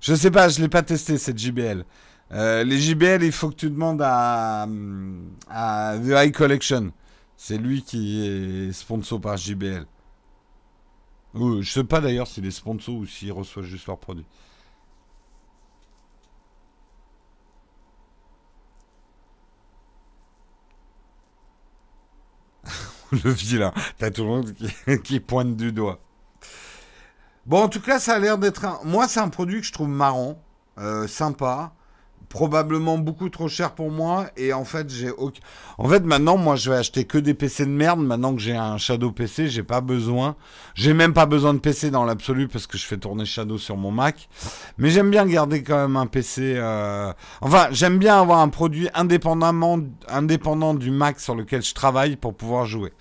Je 0.00 0.14
sais 0.14 0.30
pas, 0.30 0.48
je 0.48 0.60
l'ai 0.60 0.68
pas 0.68 0.82
testé 0.82 1.16
cette 1.16 1.38
JBL. 1.38 1.84
Euh, 2.32 2.64
les 2.64 2.78
JBL, 2.78 3.22
il 3.22 3.32
faut 3.32 3.50
que 3.50 3.54
tu 3.54 3.70
demandes 3.70 4.02
à, 4.02 4.66
The 5.48 6.08
High 6.08 6.32
Collection. 6.32 6.92
C'est 7.36 7.58
lui 7.58 7.82
qui 7.82 8.26
est 8.26 8.72
sponsor 8.72 9.20
par 9.20 9.36
JBL. 9.36 9.86
Je 11.34 11.70
sais 11.70 11.84
pas 11.84 12.00
d'ailleurs 12.00 12.26
s'il 12.26 12.44
est 12.46 12.50
sponsor 12.50 12.94
ou 12.94 13.06
s'il 13.06 13.32
reçoit 13.32 13.62
juste 13.62 13.86
leurs 13.86 13.98
produits. 13.98 14.26
le 23.24 23.30
vilain. 23.30 23.72
T'as 23.98 24.10
tout 24.10 24.22
le 24.22 24.28
monde 24.28 24.54
qui, 25.04 25.20
pointe 25.20 25.56
du 25.56 25.72
doigt. 25.72 26.00
Bon, 27.46 27.62
en 27.62 27.68
tout 27.68 27.80
cas, 27.80 27.98
ça 27.98 28.14
a 28.14 28.18
l'air 28.18 28.38
d'être 28.38 28.64
un. 28.64 28.80
Moi, 28.84 29.08
c'est 29.08 29.20
un 29.20 29.28
produit 29.28 29.60
que 29.60 29.66
je 29.66 29.72
trouve 29.72 29.88
marrant, 29.88 30.42
euh, 30.78 31.06
sympa 31.06 31.72
probablement 32.32 32.96
beaucoup 32.96 33.28
trop 33.28 33.46
cher 33.46 33.72
pour 33.72 33.90
moi 33.90 34.28
et 34.38 34.54
en 34.54 34.64
fait 34.64 34.88
j'ai 34.88 35.10
en 35.76 35.88
fait 35.88 36.02
maintenant 36.02 36.38
moi 36.38 36.56
je 36.56 36.70
vais 36.70 36.76
acheter 36.78 37.04
que 37.04 37.18
des 37.18 37.34
PC 37.34 37.66
de 37.66 37.70
merde. 37.70 38.00
Maintenant 38.00 38.34
que 38.34 38.40
j'ai 38.40 38.56
un 38.56 38.78
Shadow 38.78 39.12
PC 39.12 39.48
j'ai 39.48 39.62
pas 39.62 39.82
besoin. 39.82 40.34
J'ai 40.74 40.94
même 40.94 41.12
pas 41.12 41.26
besoin 41.26 41.52
de 41.52 41.58
PC 41.58 41.90
dans 41.90 42.06
l'absolu 42.06 42.48
parce 42.48 42.66
que 42.66 42.78
je 42.78 42.86
fais 42.86 42.96
tourner 42.96 43.26
Shadow 43.26 43.58
sur 43.58 43.76
mon 43.76 43.90
Mac. 43.90 44.30
Mais 44.78 44.88
j'aime 44.88 45.10
bien 45.10 45.26
garder 45.26 45.62
quand 45.62 45.76
même 45.76 45.98
un 45.98 46.06
PC 46.06 46.54
euh, 46.56 47.12
enfin 47.42 47.68
j'aime 47.70 47.98
bien 47.98 48.18
avoir 48.18 48.38
un 48.38 48.48
produit 48.48 48.88
indépendamment 48.94 49.80
indépendant 50.08 50.72
du 50.72 50.90
Mac 50.90 51.20
sur 51.20 51.34
lequel 51.34 51.62
je 51.62 51.74
travaille 51.74 52.16
pour 52.16 52.34
pouvoir 52.34 52.64
jouer. 52.64 52.94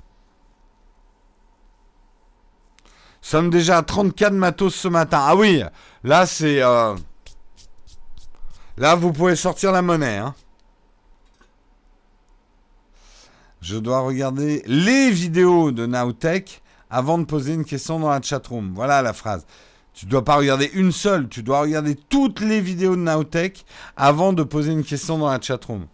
Sommes 3.22 3.50
déjà 3.50 3.78
à 3.78 3.84
34 3.84 4.34
matos 4.34 4.76
ce 4.76 4.90
matin. 4.90 5.22
Ah 5.22 5.38
oui 5.38 5.64
là 6.04 6.26
c'est 6.26 6.62
euh, 6.62 6.96
Là, 8.82 8.96
vous 8.96 9.14
pouvez 9.14 9.36
sortir 9.36 9.72
la 9.72 9.84
monnaie. 9.84 10.18
Hein. 10.18 10.34
Je 13.62 13.78
dois 13.78 14.00
regarder 14.00 14.64
les 14.66 15.12
vidéos 15.12 15.72
de 15.72 15.86
Nowtech 15.86 16.64
avant 16.90 17.20
de 17.20 17.26
poser 17.26 17.54
une 17.54 17.64
question 17.64 18.00
dans 18.00 18.10
la 18.10 18.24
chatroom. 18.24 18.74
Voilà 18.74 19.04
la 19.04 19.14
phrase. 19.14 19.46
Tu 19.94 20.08
ne 20.08 20.10
dois 20.10 20.26
pas 20.26 20.36
regarder 20.36 20.72
une 20.74 20.92
seule, 20.92 21.30
tu 21.30 21.44
dois 21.44 21.62
regarder 21.62 21.94
toutes 21.94 22.40
les 22.40 22.60
vidéos 22.60 22.96
de 22.96 23.02
Nowtech 23.02 23.68
avant 23.98 24.34
de 24.34 24.42
poser 24.42 24.72
une 24.72 24.84
question 24.84 25.20
dans 25.20 25.30
la 25.30 25.40
chatroom. 25.40 25.86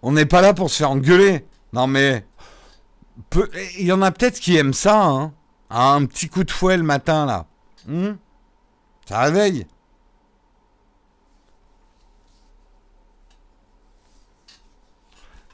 On 0.00 0.12
n'est 0.12 0.26
pas 0.26 0.42
là 0.42 0.54
pour 0.54 0.70
se 0.70 0.76
faire 0.76 0.92
engueuler. 0.92 1.44
Non 1.72 1.88
mais 1.88 2.24
il 3.78 3.86
y 3.86 3.92
en 3.92 4.02
a 4.02 4.10
peut-être 4.10 4.40
qui 4.40 4.56
aiment 4.56 4.74
ça, 4.74 5.04
hein. 5.04 5.32
Un 5.70 6.04
petit 6.06 6.28
coup 6.28 6.44
de 6.44 6.50
fouet 6.50 6.76
le 6.76 6.82
matin, 6.82 7.26
là. 7.26 7.46
Hmm? 7.86 8.12
ça 9.06 9.20
réveille. 9.20 9.66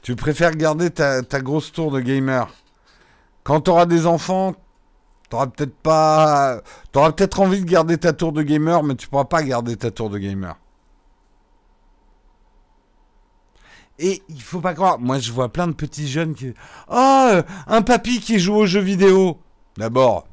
Tu 0.01 0.15
préfères 0.15 0.55
garder 0.55 0.89
ta, 0.89 1.21
grosse 1.41 1.71
tour 1.71 1.91
de 1.91 1.99
gamer. 1.99 2.51
Quand 3.43 3.61
tu 3.61 3.71
auras 3.71 3.85
des 3.85 4.07
enfants, 4.07 4.55
t'auras 5.29 5.47
peut-être 5.47 5.75
pas. 5.75 6.61
T'auras 6.91 7.11
peut-être 7.11 7.39
envie 7.39 7.61
de 7.61 7.69
garder 7.69 7.97
ta 7.97 8.13
tour 8.13 8.31
de 8.31 8.41
gamer, 8.41 8.83
mais 8.83 8.95
tu 8.95 9.07
pourras 9.07 9.25
pas 9.25 9.43
garder 9.43 9.75
ta 9.77 9.91
tour 9.91 10.09
de 10.09 10.17
gamer. 10.17 10.55
Et 14.03 14.23
il 14.29 14.41
faut 14.41 14.61
pas 14.61 14.73
croire, 14.73 14.97
moi 14.97 15.19
je 15.19 15.31
vois 15.31 15.49
plein 15.49 15.67
de 15.67 15.73
petits 15.73 16.07
jeunes 16.07 16.33
qui... 16.33 16.53
Oh, 16.89 17.41
un 17.67 17.81
papy 17.83 18.19
qui 18.19 18.39
joue 18.39 18.55
aux 18.55 18.65
jeux 18.65 18.81
vidéo. 18.81 19.39
D'abord, 19.77 20.25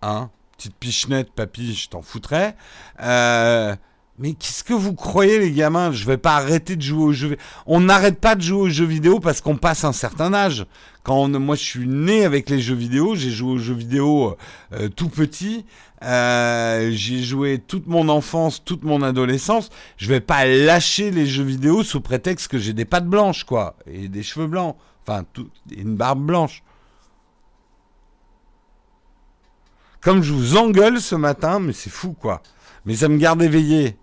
hein, 0.00 0.30
petite 0.56 0.76
pichenette, 0.76 1.32
papy, 1.32 1.74
je 1.74 1.88
t'en 1.88 2.02
foutrais. 2.02 2.56
Euh, 3.02 3.74
mais 4.18 4.32
qu'est-ce 4.32 4.64
que 4.64 4.72
vous 4.72 4.94
croyez 4.94 5.38
les 5.38 5.52
gamins? 5.52 5.92
Je 5.92 6.06
vais 6.06 6.16
pas 6.16 6.36
arrêter 6.36 6.74
de 6.76 6.82
jouer 6.82 7.04
aux 7.04 7.12
jeux 7.12 7.28
vidéo. 7.28 7.44
On 7.66 7.80
n'arrête 7.80 8.18
pas 8.18 8.34
de 8.34 8.40
jouer 8.40 8.60
aux 8.60 8.68
jeux 8.68 8.86
vidéo 8.86 9.20
parce 9.20 9.42
qu'on 9.42 9.56
passe 9.56 9.84
un 9.84 9.92
certain 9.92 10.32
âge. 10.32 10.66
Quand 11.02 11.28
moi 11.28 11.54
je 11.54 11.62
suis 11.62 11.86
né 11.86 12.24
avec 12.24 12.48
les 12.48 12.60
jeux 12.60 12.74
vidéo, 12.74 13.14
j'ai 13.14 13.30
joué 13.30 13.52
aux 13.52 13.58
jeux 13.58 13.74
vidéo 13.74 14.36
euh, 14.72 14.88
tout 14.88 15.10
petit. 15.10 15.66
Euh, 16.02 16.90
j'ai 16.92 17.22
joué 17.22 17.58
toute 17.58 17.86
mon 17.86 18.08
enfance, 18.08 18.64
toute 18.64 18.84
mon 18.84 19.02
adolescence. 19.02 19.70
Je 19.98 20.08
vais 20.08 20.20
pas 20.20 20.46
lâcher 20.46 21.10
les 21.10 21.26
jeux 21.26 21.44
vidéo 21.44 21.82
sous 21.82 22.00
prétexte 22.00 22.48
que 22.48 22.58
j'ai 22.58 22.72
des 22.72 22.84
pattes 22.84 23.06
blanches, 23.06 23.44
quoi, 23.44 23.76
et 23.86 24.08
des 24.08 24.22
cheveux 24.22 24.46
blancs, 24.46 24.76
enfin, 25.06 25.24
une 25.76 25.96
barbe 25.96 26.24
blanche. 26.24 26.62
Comme 30.00 30.22
je 30.22 30.32
vous 30.32 30.56
engueule 30.56 31.00
ce 31.00 31.14
matin, 31.14 31.58
mais 31.58 31.72
c'est 31.72 31.90
fou, 31.90 32.12
quoi. 32.12 32.42
Mais 32.84 32.94
ça 32.94 33.08
me 33.08 33.16
garde 33.16 33.42
éveillé. 33.42 33.96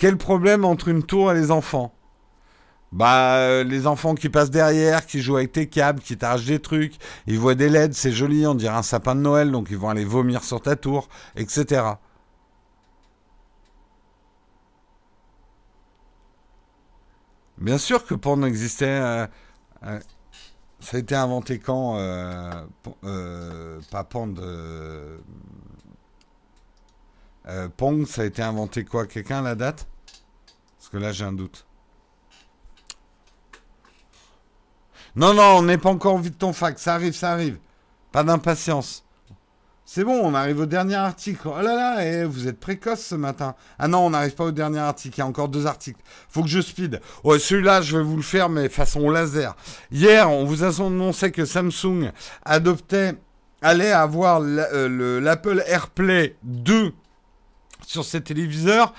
Quel 0.00 0.16
problème 0.16 0.64
entre 0.64 0.88
une 0.88 1.04
tour 1.04 1.30
et 1.30 1.34
les 1.34 1.50
enfants? 1.50 1.94
Bah, 2.92 3.36
euh, 3.36 3.64
les 3.64 3.86
enfants 3.86 4.14
qui 4.14 4.30
passent 4.30 4.50
derrière, 4.50 5.06
qui 5.06 5.20
jouent 5.20 5.36
avec 5.36 5.52
tes 5.52 5.68
câbles, 5.68 6.00
qui 6.00 6.16
t'arrachent 6.16 6.46
des 6.46 6.58
trucs, 6.60 6.94
ils 7.26 7.38
voient 7.38 7.54
des 7.54 7.68
LED, 7.68 7.94
c'est 7.94 8.12
joli, 8.12 8.46
on 8.46 8.54
dirait 8.54 8.76
un 8.76 8.82
sapin 8.82 9.14
de 9.14 9.20
Noël, 9.20 9.52
donc 9.52 9.68
ils 9.70 9.76
vont 9.76 9.90
aller 9.90 10.06
vomir 10.06 10.42
sur 10.42 10.62
ta 10.62 10.74
tour, 10.76 11.08
etc. 11.36 11.82
Bien 17.58 17.78
sûr 17.78 18.06
que 18.06 18.14
pour 18.14 18.36
n'exister... 18.36 18.86
Euh, 18.86 19.26
euh, 19.84 20.00
Ça 20.80 20.96
a 20.96 21.00
été 21.00 21.14
inventé 21.14 21.58
quand 21.58 21.96
euh, 21.98 22.64
Pas 23.90 24.04
Pong, 27.76 28.06
ça 28.06 28.22
a 28.22 28.24
été 28.24 28.42
inventé 28.42 28.84
quoi? 28.84 29.06
Quelqu'un 29.06 29.42
la 29.42 29.54
date? 29.54 29.89
Que 30.90 30.98
là, 30.98 31.12
j'ai 31.12 31.24
un 31.24 31.32
doute. 31.32 31.66
Non, 35.16 35.34
non, 35.34 35.56
on 35.58 35.62
n'est 35.62 35.78
pas 35.78 35.90
encore 35.90 36.20
de 36.20 36.28
ton 36.28 36.52
fac. 36.52 36.78
Ça 36.78 36.94
arrive, 36.94 37.14
ça 37.14 37.32
arrive. 37.32 37.58
Pas 38.12 38.22
d'impatience. 38.22 39.04
C'est 39.92 40.04
bon, 40.04 40.20
on 40.22 40.34
arrive 40.34 40.60
au 40.60 40.66
dernier 40.66 40.94
article. 40.94 41.48
Oh 41.48 41.60
là 41.60 41.74
là, 41.74 42.06
eh, 42.06 42.24
vous 42.24 42.46
êtes 42.46 42.60
précoce 42.60 43.00
ce 43.00 43.16
matin. 43.16 43.56
Ah 43.76 43.88
non, 43.88 44.06
on 44.06 44.10
n'arrive 44.10 44.36
pas 44.36 44.44
au 44.44 44.52
dernier 44.52 44.78
article. 44.78 45.16
Il 45.16 45.18
y 45.18 45.22
a 45.22 45.26
encore 45.26 45.48
deux 45.48 45.66
articles. 45.66 46.00
Faut 46.28 46.42
que 46.42 46.48
je 46.48 46.60
speed. 46.60 47.00
Ouais, 47.24 47.40
celui-là, 47.40 47.82
je 47.82 47.96
vais 47.96 48.04
vous 48.04 48.16
le 48.16 48.22
faire, 48.22 48.48
mais 48.48 48.68
façon 48.68 49.10
laser. 49.10 49.56
Hier, 49.90 50.30
on 50.30 50.44
vous 50.44 50.62
a 50.62 50.68
annoncé 50.80 51.32
que 51.32 51.44
Samsung 51.44 52.12
adoptait, 52.44 53.14
allait 53.62 53.90
avoir 53.90 54.42
euh, 54.44 55.20
l'Apple 55.20 55.64
AirPlay 55.66 56.36
2 56.44 56.92
sur 57.84 58.04
ses 58.04 58.20
téléviseurs. 58.20 58.94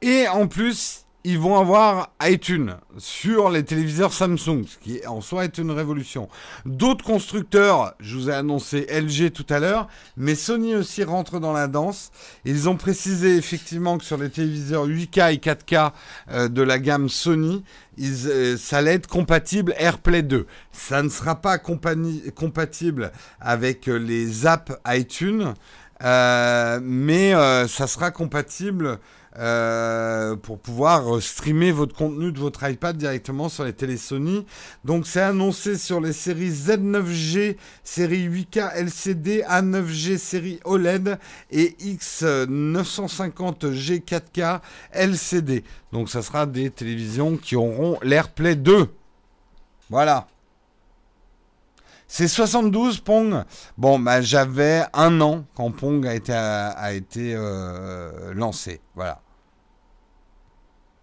Et 0.00 0.26
en 0.28 0.46
plus, 0.46 1.03
ils 1.26 1.38
vont 1.38 1.58
avoir 1.58 2.10
iTunes 2.22 2.76
sur 2.98 3.48
les 3.48 3.64
téléviseurs 3.64 4.12
Samsung, 4.12 4.64
ce 4.68 4.76
qui 4.78 5.06
en 5.06 5.22
soi 5.22 5.44
est 5.44 5.56
une 5.56 5.70
révolution. 5.70 6.28
D'autres 6.66 7.02
constructeurs, 7.02 7.94
je 7.98 8.16
vous 8.16 8.28
ai 8.28 8.34
annoncé 8.34 8.86
LG 8.90 9.32
tout 9.32 9.46
à 9.48 9.58
l'heure, 9.58 9.88
mais 10.18 10.34
Sony 10.34 10.74
aussi 10.76 11.02
rentre 11.02 11.40
dans 11.40 11.54
la 11.54 11.66
danse. 11.66 12.12
Ils 12.44 12.68
ont 12.68 12.76
précisé 12.76 13.36
effectivement 13.36 13.96
que 13.96 14.04
sur 14.04 14.18
les 14.18 14.28
téléviseurs 14.28 14.86
8K 14.86 15.32
et 15.32 15.38
4K 15.38 15.92
euh, 16.30 16.48
de 16.48 16.60
la 16.60 16.78
gamme 16.78 17.08
Sony, 17.08 17.64
euh, 17.98 18.58
ça 18.58 18.78
allait 18.78 18.94
être 18.94 19.08
compatible 19.08 19.74
AirPlay 19.78 20.22
2. 20.22 20.46
Ça 20.72 21.02
ne 21.02 21.08
sera 21.08 21.36
pas 21.36 21.56
compatible 21.56 23.12
avec 23.40 23.88
euh, 23.88 23.96
les 23.96 24.46
apps 24.46 24.72
iTunes, 24.86 25.54
mais 26.02 27.32
ça 27.66 27.86
sera 27.86 28.10
compatible 28.10 28.98
euh, 29.36 30.36
pour 30.36 30.60
pouvoir 30.60 31.20
streamer 31.20 31.72
votre 31.72 31.92
contenu 31.94 32.30
de 32.30 32.38
votre 32.38 32.68
iPad 32.68 32.96
directement 32.96 33.48
sur 33.48 33.64
les 33.64 33.72
télé 33.72 33.96
Sony. 33.96 34.46
Donc 34.84 35.06
c'est 35.06 35.22
annoncé 35.22 35.76
sur 35.76 36.00
les 36.00 36.12
séries 36.12 36.50
Z9G, 36.50 37.56
série 37.82 38.28
8K 38.28 38.74
LCD, 38.74 39.42
A9G 39.42 40.18
série 40.18 40.60
OLED 40.64 41.18
et 41.50 41.74
X950G 41.80 44.04
4K 44.04 44.60
LCD. 44.92 45.64
Donc 45.92 46.10
ça 46.10 46.22
sera 46.22 46.46
des 46.46 46.70
télévisions 46.70 47.36
qui 47.36 47.56
auront 47.56 47.98
l'AirPlay 48.02 48.54
2. 48.54 48.88
Voilà. 49.90 50.28
C'est 52.06 52.28
72 52.28 53.00
Pong. 53.00 53.42
Bon, 53.76 53.98
bah, 53.98 54.20
j'avais 54.20 54.84
un 54.92 55.20
an 55.20 55.44
quand 55.56 55.72
Pong 55.72 56.06
a 56.06 56.14
été, 56.14 56.32
a, 56.32 56.92
été 56.92 57.34
euh, 57.34 58.32
lancé. 58.34 58.80
Voilà. 58.94 59.23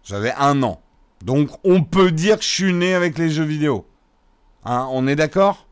J'avais 0.04 0.32
un 0.32 0.62
an. 0.62 0.80
Donc 1.24 1.50
on 1.64 1.82
peut 1.82 2.10
dire 2.10 2.38
que 2.38 2.44
je 2.44 2.48
suis 2.48 2.72
né 2.72 2.94
avec 2.94 3.18
les 3.18 3.30
jeux 3.30 3.44
vidéo. 3.44 3.86
Hein, 4.64 4.88
on 4.90 5.06
est 5.06 5.16
d'accord? 5.16 5.66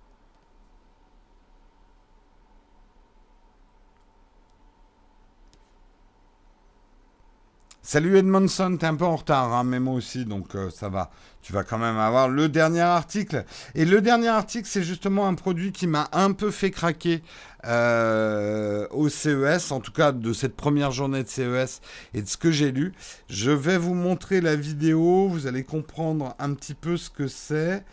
Salut 7.92 8.16
Edmondson, 8.16 8.76
t'es 8.78 8.86
un 8.86 8.94
peu 8.94 9.04
en 9.04 9.16
retard, 9.16 9.52
hein, 9.52 9.64
mais 9.64 9.80
moi 9.80 9.94
aussi, 9.94 10.24
donc 10.24 10.54
euh, 10.54 10.70
ça 10.70 10.88
va. 10.88 11.10
Tu 11.42 11.52
vas 11.52 11.64
quand 11.64 11.78
même 11.78 11.98
avoir 11.98 12.28
le 12.28 12.48
dernier 12.48 12.82
article. 12.82 13.44
Et 13.74 13.84
le 13.84 14.00
dernier 14.00 14.28
article, 14.28 14.68
c'est 14.68 14.84
justement 14.84 15.26
un 15.26 15.34
produit 15.34 15.72
qui 15.72 15.88
m'a 15.88 16.08
un 16.12 16.30
peu 16.30 16.52
fait 16.52 16.70
craquer 16.70 17.20
euh, 17.66 18.86
au 18.90 19.08
CES, 19.08 19.70
en 19.70 19.80
tout 19.80 19.92
cas 19.92 20.12
de 20.12 20.32
cette 20.32 20.56
première 20.56 20.92
journée 20.92 21.22
de 21.22 21.28
CES 21.28 21.80
et 22.14 22.22
de 22.22 22.26
ce 22.26 22.36
que 22.36 22.50
j'ai 22.50 22.72
lu. 22.72 22.92
Je 23.28 23.50
vais 23.50 23.78
vous 23.78 23.94
montrer 23.94 24.40
la 24.40 24.56
vidéo, 24.56 25.28
vous 25.28 25.46
allez 25.46 25.64
comprendre 25.64 26.34
un 26.38 26.54
petit 26.54 26.74
peu 26.74 26.96
ce 26.96 27.10
que 27.10 27.28
c'est. 27.28 27.84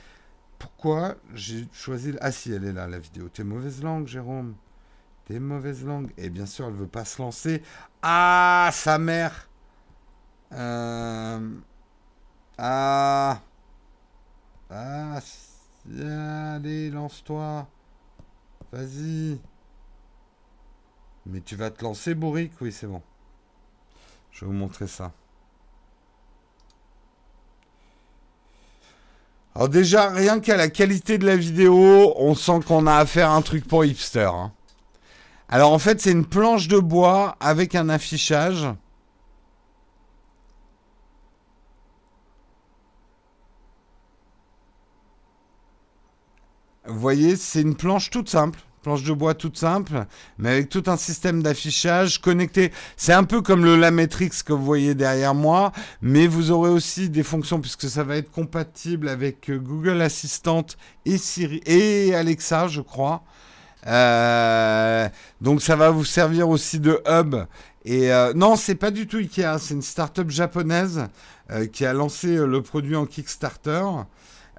Pourquoi 0.60 1.16
j'ai 1.34 1.68
choisi... 1.72 2.14
Ah 2.22 2.32
si, 2.32 2.52
elle 2.52 2.66
est 2.66 2.74
là, 2.74 2.88
la 2.88 3.00
vidéo. 3.00 3.30
T'es 3.30 3.44
mauvaise 3.44 3.84
langue, 3.84 4.08
Jérôme. 4.08 4.56
T'es 5.26 5.40
mauvaise 5.40 5.86
langue. 5.86 6.12
Et 6.18 6.30
bien 6.30 6.46
sûr, 6.46 6.68
elle 6.68 6.74
veut 6.74 6.88
pas 6.88 7.06
se 7.06 7.22
lancer. 7.22 7.62
Ah, 8.02 8.70
sa 8.74 8.98
mère 8.98 9.50
euh... 10.54 11.40
Ah. 12.58 13.42
Ah. 14.70 15.20
Allez, 15.86 16.90
lance-toi. 16.90 17.68
Vas-y. 18.72 19.40
Mais 21.30 21.42
tu 21.42 21.56
vas 21.56 21.70
te 21.72 21.84
lancer, 21.84 22.16
Bourrique 22.16 22.54
Oui, 22.62 22.72
c'est 22.72 22.88
bon. 22.88 23.02
Je 24.32 24.42
vais 24.42 24.48
vous 24.48 24.58
montrer 24.58 24.88
ça. 24.88 25.12
Alors 29.54 29.68
déjà, 29.70 30.10
rien 30.10 30.40
qu'à 30.40 30.56
la 30.56 30.70
qualité 30.70 31.18
de 31.18 31.26
la 31.26 31.36
vidéo, 31.36 32.14
on 32.16 32.36
sent 32.36 32.60
qu'on 32.66 32.88
a 32.88 32.96
affaire 32.96 33.32
à 33.32 33.36
un 33.36 33.42
truc 33.42 33.68
pour 33.68 33.84
hipster. 33.84 34.30
Hein. 34.32 34.54
Alors 35.50 35.74
en 35.74 35.80
fait, 35.80 36.00
c'est 36.00 36.12
une 36.12 36.26
planche 36.26 36.68
de 36.68 36.80
bois 36.80 37.36
avec 37.40 37.76
un 37.76 37.90
affichage. 37.90 38.68
Vous 46.86 47.00
voyez, 47.00 47.36
c'est 47.36 47.62
une 47.62 47.76
planche 47.76 48.12
toute 48.12 48.30
simple 48.30 48.67
planche 48.88 49.04
de 49.04 49.12
bois 49.12 49.34
toute 49.34 49.58
simple, 49.58 50.06
mais 50.38 50.50
avec 50.50 50.70
tout 50.70 50.84
un 50.88 50.96
système 50.96 51.44
d'affichage 51.44 52.22
connecté. 52.22 52.72
C'est 52.96 53.12
un 53.12 53.26
peu 53.26 53.42
comme 53.42 53.66
le 53.66 53.76
Lametrix 53.76 54.30
que 54.46 54.54
vous 54.54 54.64
voyez 54.64 54.96
derrière 54.96 55.36
moi, 55.36 55.74
mais 56.02 56.26
vous 56.26 56.52
aurez 56.52 56.70
aussi 56.70 57.10
des 57.10 57.24
fonctions 57.24 57.60
puisque 57.60 57.90
ça 57.90 58.06
va 58.06 58.16
être 58.16 58.32
compatible 58.32 59.10
avec 59.10 59.50
euh, 59.50 59.58
Google 59.58 60.02
Assistant 60.02 60.66
et 61.06 61.18
Siri 61.18 61.62
et 61.66 62.16
Alexa, 62.16 62.70
je 62.70 62.80
crois. 62.80 63.24
Euh, 63.88 65.10
donc 65.42 65.62
ça 65.62 65.76
va 65.76 65.90
vous 65.90 66.06
servir 66.06 66.48
aussi 66.48 66.80
de 66.80 67.02
hub. 67.10 67.36
Et 67.84 68.14
euh, 68.14 68.32
non, 68.36 68.56
c'est 68.56 68.76
pas 68.76 68.92
du 68.92 69.06
tout 69.06 69.18
Ikea, 69.18 69.60
c'est 69.60 69.74
une 69.74 69.82
start-up 69.82 70.30
japonaise 70.30 71.08
qui 71.74 71.86
a 71.86 71.92
lancé 71.92 72.38
le 72.38 72.62
produit 72.62 72.96
en 72.96 73.06
Kickstarter. 73.06 73.82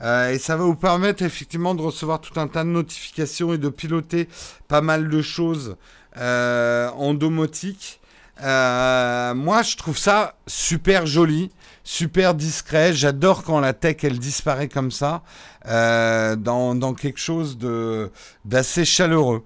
Euh, 0.03 0.31
et 0.31 0.39
ça 0.39 0.57
va 0.57 0.65
vous 0.65 0.77
permettre 0.77 1.23
effectivement 1.23 1.75
de 1.75 1.83
recevoir 1.83 2.21
tout 2.21 2.39
un 2.39 2.49
tas 2.49 2.65
de 2.65 2.69
notifications 2.69 3.53
et 3.53 3.59
de 3.59 3.69
piloter 3.69 4.29
pas 4.69 4.81
mal 4.81 5.09
de 5.09 5.23
choses 5.23 5.77
euh, 6.17 6.89
en 6.91 7.15
domotique. 7.15 8.01
Euh, 8.43 9.35
moi, 9.35 9.63
je 9.63 9.77
trouve 9.77 9.99
ça 9.99 10.37
super 10.47 11.07
joli, 11.07 11.51
super 11.83 12.35
discret. 12.35 12.93
J'adore 12.93 13.43
quand 13.43 13.59
la 13.59 13.73
tech 13.73 13.97
elle 14.05 14.19
disparaît 14.19 14.69
comme 14.69 14.93
ça 14.93 15.23
dans, 15.65 16.75
dans, 16.75 16.95
quelque 16.95 17.19
chose 17.19 17.59
d'assez 18.45 18.85
chaleureux. 18.85 19.45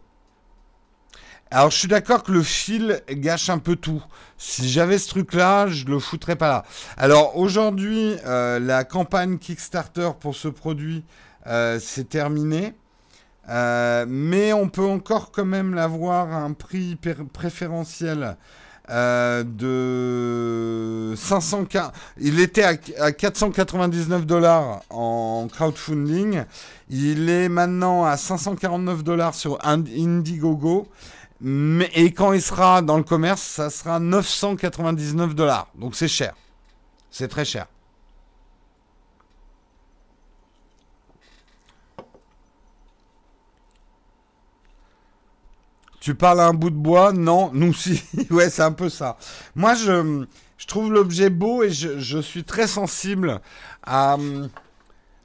Alors 1.55 1.71
je 1.71 1.77
suis 1.77 1.89
d'accord 1.89 2.23
que 2.23 2.33
le 2.33 2.43
fil 2.43 3.03
gâche 3.11 3.51
un 3.51 3.59
peu 3.59 3.77
tout. 3.77 4.03
Si 4.39 4.71
j'avais 4.71 4.97
ce 4.97 5.11
truc-là, 5.11 5.67
je 5.67 5.85
le 5.85 5.99
foutrais 5.99 6.35
pas 6.35 6.49
là. 6.49 6.65
Alors 6.97 7.37
aujourd'hui, 7.37 8.17
euh, 8.25 8.59
la 8.59 8.85
campagne 8.85 9.37
Kickstarter 9.37 10.13
pour 10.19 10.35
ce 10.35 10.49
produit, 10.49 11.05
euh, 11.47 11.79
c'est 11.79 12.09
terminé. 12.09 12.73
Euh, 13.51 14.07
mais 14.09 14.55
on 14.55 14.71
peut 14.71 14.87
encore 14.87 15.31
quand 15.31 15.45
même 15.45 15.75
l'avoir 15.75 16.33
à 16.33 16.37
un 16.37 16.55
prix 16.55 16.97
préférentiel 17.35 18.39
de 18.89 19.45
500 21.17 21.67
il 22.19 22.41
était 22.41 22.65
à, 22.65 23.13
499 23.13 24.27
dollars 24.27 24.83
en 24.91 25.47
crowdfunding 25.51 26.43
il 26.91 27.31
est 27.31 27.49
maintenant 27.49 28.05
à 28.05 28.17
549 28.17 29.05
dollars 29.05 29.37
sur 29.37 29.59
Indiegogo 29.65 30.89
et 31.45 32.13
quand 32.13 32.33
il 32.33 32.43
sera 32.43 32.83
dans 32.83 32.97
le 32.97 33.03
commerce, 33.03 33.43
ça 33.43 33.71
sera 33.71 33.99
999 33.99 35.35
dollars. 35.35 35.69
Donc 35.75 35.97
c'est 35.97 36.09
cher. 36.09 36.35
C'est 37.11 37.29
très 37.29 37.45
cher. 37.45 37.67
Tu 46.03 46.17
parles 46.17 46.41
à 46.41 46.47
un 46.47 46.53
bout 46.55 46.71
de 46.71 46.77
bois? 46.77 47.13
Non, 47.13 47.51
nous 47.53 47.73
si. 47.75 48.03
ouais, 48.31 48.51
c'est 48.51 48.63
un 48.63 48.73
peu 48.73 48.89
ça. 48.89 49.17
Moi, 49.55 49.75
je, 49.75 50.27
je 50.59 50.67
trouve 50.67 50.93
l'objet 50.93 51.31
beau 51.31 51.63
et 51.63 51.71
je, 51.71 51.99
je, 52.01 52.19
suis 52.19 52.43
très 52.43 52.67
sensible 52.67 53.41
à, 53.85 54.17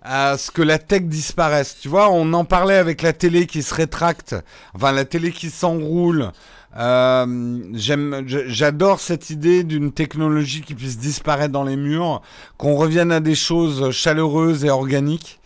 à 0.07 0.37
ce 0.37 0.51
que 0.51 0.61
la 0.61 0.79
tech 0.79 1.03
disparaisse. 1.03 1.77
Tu 1.81 1.89
vois, 1.89 2.09
on 2.09 2.31
en 2.33 2.45
parlait 2.45 2.77
avec 2.77 3.01
la 3.01 3.13
télé 3.13 3.45
qui 3.45 3.61
se 3.61 3.73
rétracte, 3.73 4.35
enfin 4.73 4.91
la 4.91 5.05
télé 5.05 5.31
qui 5.31 5.49
s'enroule. 5.49 6.31
Euh, 6.77 7.61
j'adore 7.73 8.99
cette 8.99 9.29
idée 9.29 9.63
d'une 9.63 9.91
technologie 9.91 10.61
qui 10.61 10.75
puisse 10.75 10.97
disparaître 10.97 11.51
dans 11.51 11.63
les 11.63 11.75
murs, 11.75 12.21
qu'on 12.57 12.75
revienne 12.75 13.11
à 13.11 13.19
des 13.19 13.35
choses 13.35 13.91
chaleureuses 13.91 14.63
et 14.63 14.69
organiques. 14.69 15.39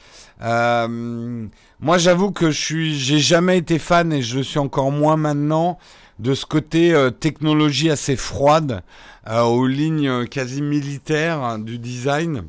Euh, 0.44 1.48
moi, 1.80 1.98
j'avoue 1.98 2.32
que 2.32 2.52
je 2.52 2.60
suis, 2.60 3.00
j'ai 3.00 3.20
jamais 3.20 3.58
été 3.58 3.80
fan 3.80 4.12
et 4.12 4.22
je 4.22 4.40
suis 4.40 4.60
encore 4.60 4.92
moins 4.92 5.18
maintenant 5.18 5.78
de 6.20 6.34
ce 6.34 6.46
côté 6.46 6.94
euh, 6.94 7.10
technologie 7.10 7.90
assez 7.90 8.16
froide 8.16 8.84
euh, 9.28 9.42
aux 9.42 9.66
lignes 9.66 10.26
quasi 10.28 10.62
militaires 10.62 11.42
hein, 11.42 11.60
du 11.60 11.78
design. 11.80 12.44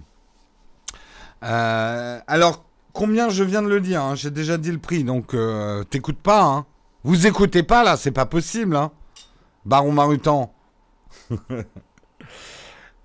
Alors, 1.42 2.64
combien 2.92 3.28
je 3.28 3.44
viens 3.44 3.62
de 3.62 3.68
le 3.68 3.80
dire 3.80 4.02
hein, 4.02 4.14
J'ai 4.14 4.30
déjà 4.30 4.58
dit 4.58 4.70
le 4.72 4.78
prix, 4.78 5.04
donc 5.04 5.36
t'écoutes 5.90 6.20
pas. 6.20 6.42
Hein 6.42 6.66
Vous 7.04 7.26
écoutez 7.26 7.62
pas 7.62 7.84
là, 7.84 7.96
c'est 7.96 8.12
pas 8.12 8.26
possible. 8.26 8.76
Hein 8.76 8.92
Baron 9.64 9.92
Marutan. 9.92 10.52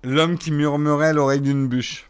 L'homme 0.04 0.38
qui 0.38 0.50
murmurait 0.52 1.12
l'oreille 1.12 1.40
d'une 1.40 1.68
bûche. 1.68 2.08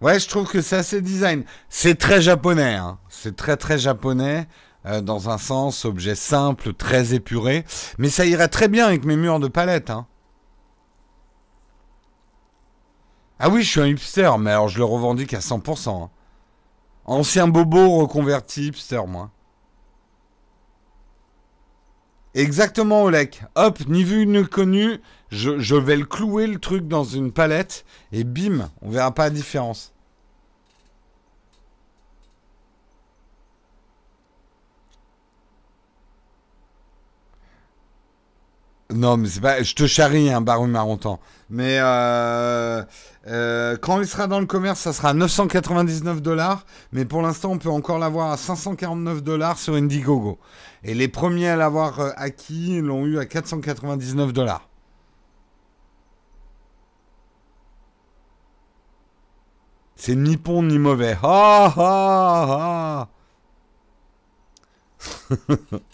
Ouais, 0.00 0.20
je 0.20 0.28
trouve 0.28 0.48
que 0.48 0.60
c'est 0.60 0.76
assez 0.76 1.00
design. 1.00 1.44
C'est 1.68 1.96
très 1.96 2.20
japonais. 2.20 2.74
Hein. 2.74 2.98
C'est 3.08 3.34
très 3.34 3.56
très 3.56 3.78
japonais. 3.78 4.46
Euh, 4.84 5.00
dans 5.00 5.30
un 5.30 5.38
sens, 5.38 5.84
objet 5.84 6.14
simple, 6.14 6.74
très 6.74 7.14
épuré. 7.14 7.64
Mais 7.98 8.10
ça 8.10 8.24
irait 8.26 8.48
très 8.48 8.68
bien 8.68 8.86
avec 8.86 9.04
mes 9.04 9.16
murs 9.16 9.40
de 9.40 9.48
palette. 9.48 9.90
Hein. 9.90 10.06
Ah 13.38 13.48
oui, 13.50 13.62
je 13.62 13.70
suis 13.70 13.80
un 13.80 13.86
hipster, 13.86 14.30
mais 14.38 14.50
alors 14.50 14.68
je 14.68 14.78
le 14.78 14.84
revendique 14.84 15.34
à 15.34 15.40
100%. 15.40 16.04
Hein. 16.04 16.10
Ancien 17.04 17.48
bobo 17.48 17.98
reconverti 17.98 18.68
hipster, 18.68 19.02
moi. 19.06 19.30
Exactement, 22.34 23.04
Olek. 23.04 23.42
Hop, 23.54 23.80
ni 23.88 24.04
vu 24.04 24.26
ni 24.26 24.44
connu, 24.46 25.00
je, 25.30 25.74
vais 25.74 25.96
le 25.96 26.04
clouer 26.04 26.46
le 26.46 26.58
truc 26.58 26.86
dans 26.86 27.04
une 27.04 27.32
palette 27.32 27.84
et 28.12 28.24
bim, 28.24 28.70
on 28.82 28.90
verra 28.90 29.12
pas 29.12 29.24
la 29.24 29.30
différence. 29.30 29.94
Non, 38.90 39.16
mais 39.16 39.28
c'est 39.28 39.40
pas. 39.40 39.62
Je 39.62 39.74
te 39.74 39.86
charrie, 39.86 40.30
un 40.30 40.38
hein, 40.38 40.40
Baron 40.40 40.68
Marontan. 40.68 41.18
Mais 41.50 41.78
euh, 41.80 42.84
euh, 43.28 43.76
quand 43.76 44.00
il 44.00 44.06
sera 44.06 44.26
dans 44.28 44.40
le 44.40 44.46
commerce, 44.46 44.80
ça 44.80 44.92
sera 44.92 45.12
999 45.14 46.22
dollars. 46.22 46.64
Mais 46.92 47.04
pour 47.04 47.22
l'instant, 47.22 47.52
on 47.52 47.58
peut 47.58 47.70
encore 47.70 47.98
l'avoir 47.98 48.30
à 48.30 48.36
549 48.36 49.22
dollars 49.22 49.58
sur 49.58 49.74
Indiegogo. 49.74 50.38
Et 50.84 50.94
les 50.94 51.08
premiers 51.08 51.48
à 51.48 51.56
l'avoir 51.56 52.00
euh, 52.00 52.10
acquis 52.16 52.80
l'ont 52.80 53.04
eu 53.06 53.18
à 53.18 53.26
499 53.26 54.32
dollars. 54.32 54.68
C'est 59.96 60.14
ni 60.14 60.36
bon 60.36 60.62
ni 60.62 60.78
mauvais. 60.78 61.16
Ah 61.22 61.72
ah 61.76 63.08
ah 65.40 65.86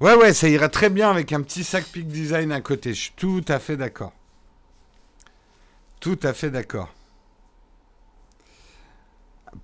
Ouais, 0.00 0.14
ouais, 0.14 0.34
ça 0.34 0.48
irait 0.48 0.68
très 0.68 0.90
bien 0.90 1.10
avec 1.10 1.32
un 1.32 1.40
petit 1.40 1.64
sac 1.64 1.84
Peak 1.84 2.08
Design 2.08 2.52
à 2.52 2.60
côté. 2.60 2.94
Je 2.94 3.00
suis 3.00 3.12
tout 3.16 3.44
à 3.48 3.58
fait 3.58 3.76
d'accord. 3.76 4.12
Tout 6.00 6.18
à 6.22 6.32
fait 6.32 6.50
d'accord. 6.50 6.92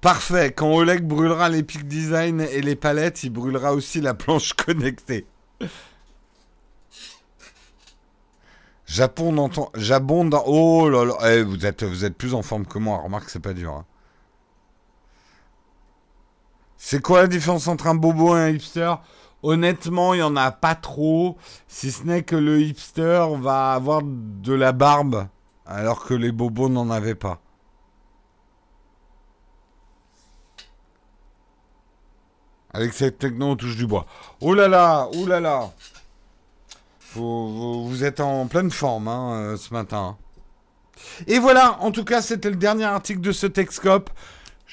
Parfait. 0.00 0.52
Quand 0.52 0.72
Oleg 0.72 1.02
brûlera 1.02 1.48
les 1.48 1.62
Peak 1.62 1.86
Design 1.86 2.40
et 2.40 2.62
les 2.62 2.76
palettes, 2.76 3.24
il 3.24 3.30
brûlera 3.30 3.74
aussi 3.74 4.00
la 4.00 4.14
planche 4.14 4.52
connectée. 4.54 5.26
Japon 8.86 9.32
d'entend. 9.32 9.70
J'abonde 9.74 10.30
dans... 10.30 10.44
Oh 10.46 10.88
là 10.88 11.04
là. 11.04 11.14
Eh, 11.30 11.42
vous, 11.42 11.66
êtes, 11.66 11.82
vous 11.82 12.04
êtes 12.04 12.16
plus 12.16 12.34
en 12.34 12.42
forme 12.42 12.66
que 12.66 12.78
moi. 12.78 12.98
Remarque, 12.98 13.30
c'est 13.30 13.40
pas 13.40 13.52
dur. 13.52 13.72
Hein. 13.72 13.84
C'est 16.78 17.02
quoi 17.02 17.22
la 17.22 17.26
différence 17.26 17.68
entre 17.68 17.88
un 17.88 17.94
bobo 17.94 18.36
et 18.36 18.40
un 18.40 18.48
hipster? 18.48 18.94
Honnêtement, 19.42 20.12
il 20.14 20.18
n'y 20.18 20.22
en 20.22 20.36
a 20.36 20.50
pas 20.50 20.74
trop, 20.74 21.38
si 21.66 21.90
ce 21.90 22.04
n'est 22.04 22.22
que 22.22 22.36
le 22.36 22.60
hipster 22.60 23.26
va 23.38 23.72
avoir 23.72 24.02
de 24.04 24.52
la 24.52 24.72
barbe, 24.72 25.28
alors 25.64 26.04
que 26.04 26.14
les 26.14 26.30
bobos 26.30 26.68
n'en 26.68 26.90
avaient 26.90 27.14
pas. 27.14 27.40
Avec 32.72 32.92
cette 32.92 33.18
techno, 33.18 33.46
on 33.46 33.56
touche 33.56 33.76
du 33.76 33.86
bois. 33.86 34.06
Oh 34.40 34.54
là 34.54 34.68
là, 34.68 35.08
oh 35.14 35.26
là 35.26 35.40
là. 35.40 35.70
Vous, 37.14 38.04
êtes 38.04 38.20
en 38.20 38.46
pleine 38.46 38.70
forme 38.70 39.08
hein, 39.08 39.32
euh, 39.32 39.56
ce 39.56 39.74
matin. 39.74 40.16
Et 41.26 41.40
voilà, 41.40 41.78
en 41.80 41.90
tout 41.90 42.04
cas, 42.04 42.22
c'était 42.22 42.50
le 42.50 42.56
dernier 42.56 42.84
article 42.84 43.20
de 43.20 43.32
ce 43.32 43.46
Texcope. 43.46 44.10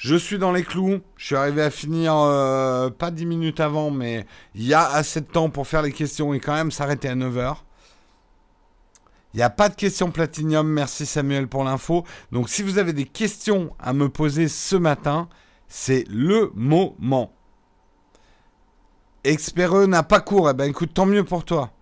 Je 0.00 0.14
suis 0.14 0.38
dans 0.38 0.52
les 0.52 0.62
clous. 0.62 1.00
Je 1.16 1.26
suis 1.26 1.34
arrivé 1.34 1.60
à 1.60 1.70
finir 1.70 2.14
euh, 2.14 2.88
pas 2.88 3.10
10 3.10 3.26
minutes 3.26 3.58
avant, 3.58 3.90
mais 3.90 4.26
il 4.54 4.62
y 4.62 4.72
a 4.72 4.86
assez 4.86 5.20
de 5.20 5.26
temps 5.26 5.50
pour 5.50 5.66
faire 5.66 5.82
les 5.82 5.90
questions 5.90 6.32
et 6.32 6.38
quand 6.38 6.54
même 6.54 6.70
s'arrêter 6.70 7.08
à 7.08 7.16
9h. 7.16 7.56
Il 9.34 9.38
n'y 9.38 9.42
a 9.42 9.50
pas 9.50 9.68
de 9.68 9.74
questions 9.74 10.12
platinium. 10.12 10.68
Merci 10.68 11.04
Samuel 11.04 11.48
pour 11.48 11.64
l'info. 11.64 12.04
Donc 12.30 12.48
si 12.48 12.62
vous 12.62 12.78
avez 12.78 12.92
des 12.92 13.06
questions 13.06 13.74
à 13.80 13.92
me 13.92 14.08
poser 14.08 14.46
ce 14.46 14.76
matin, 14.76 15.28
c'est 15.66 16.04
le 16.08 16.52
moment. 16.54 17.32
Expéreux 19.24 19.86
n'a 19.86 20.04
pas 20.04 20.20
cours. 20.20 20.48
Eh 20.48 20.54
ben 20.54 20.70
écoute, 20.70 20.94
tant 20.94 21.06
mieux 21.06 21.24
pour 21.24 21.44
toi. 21.44 21.72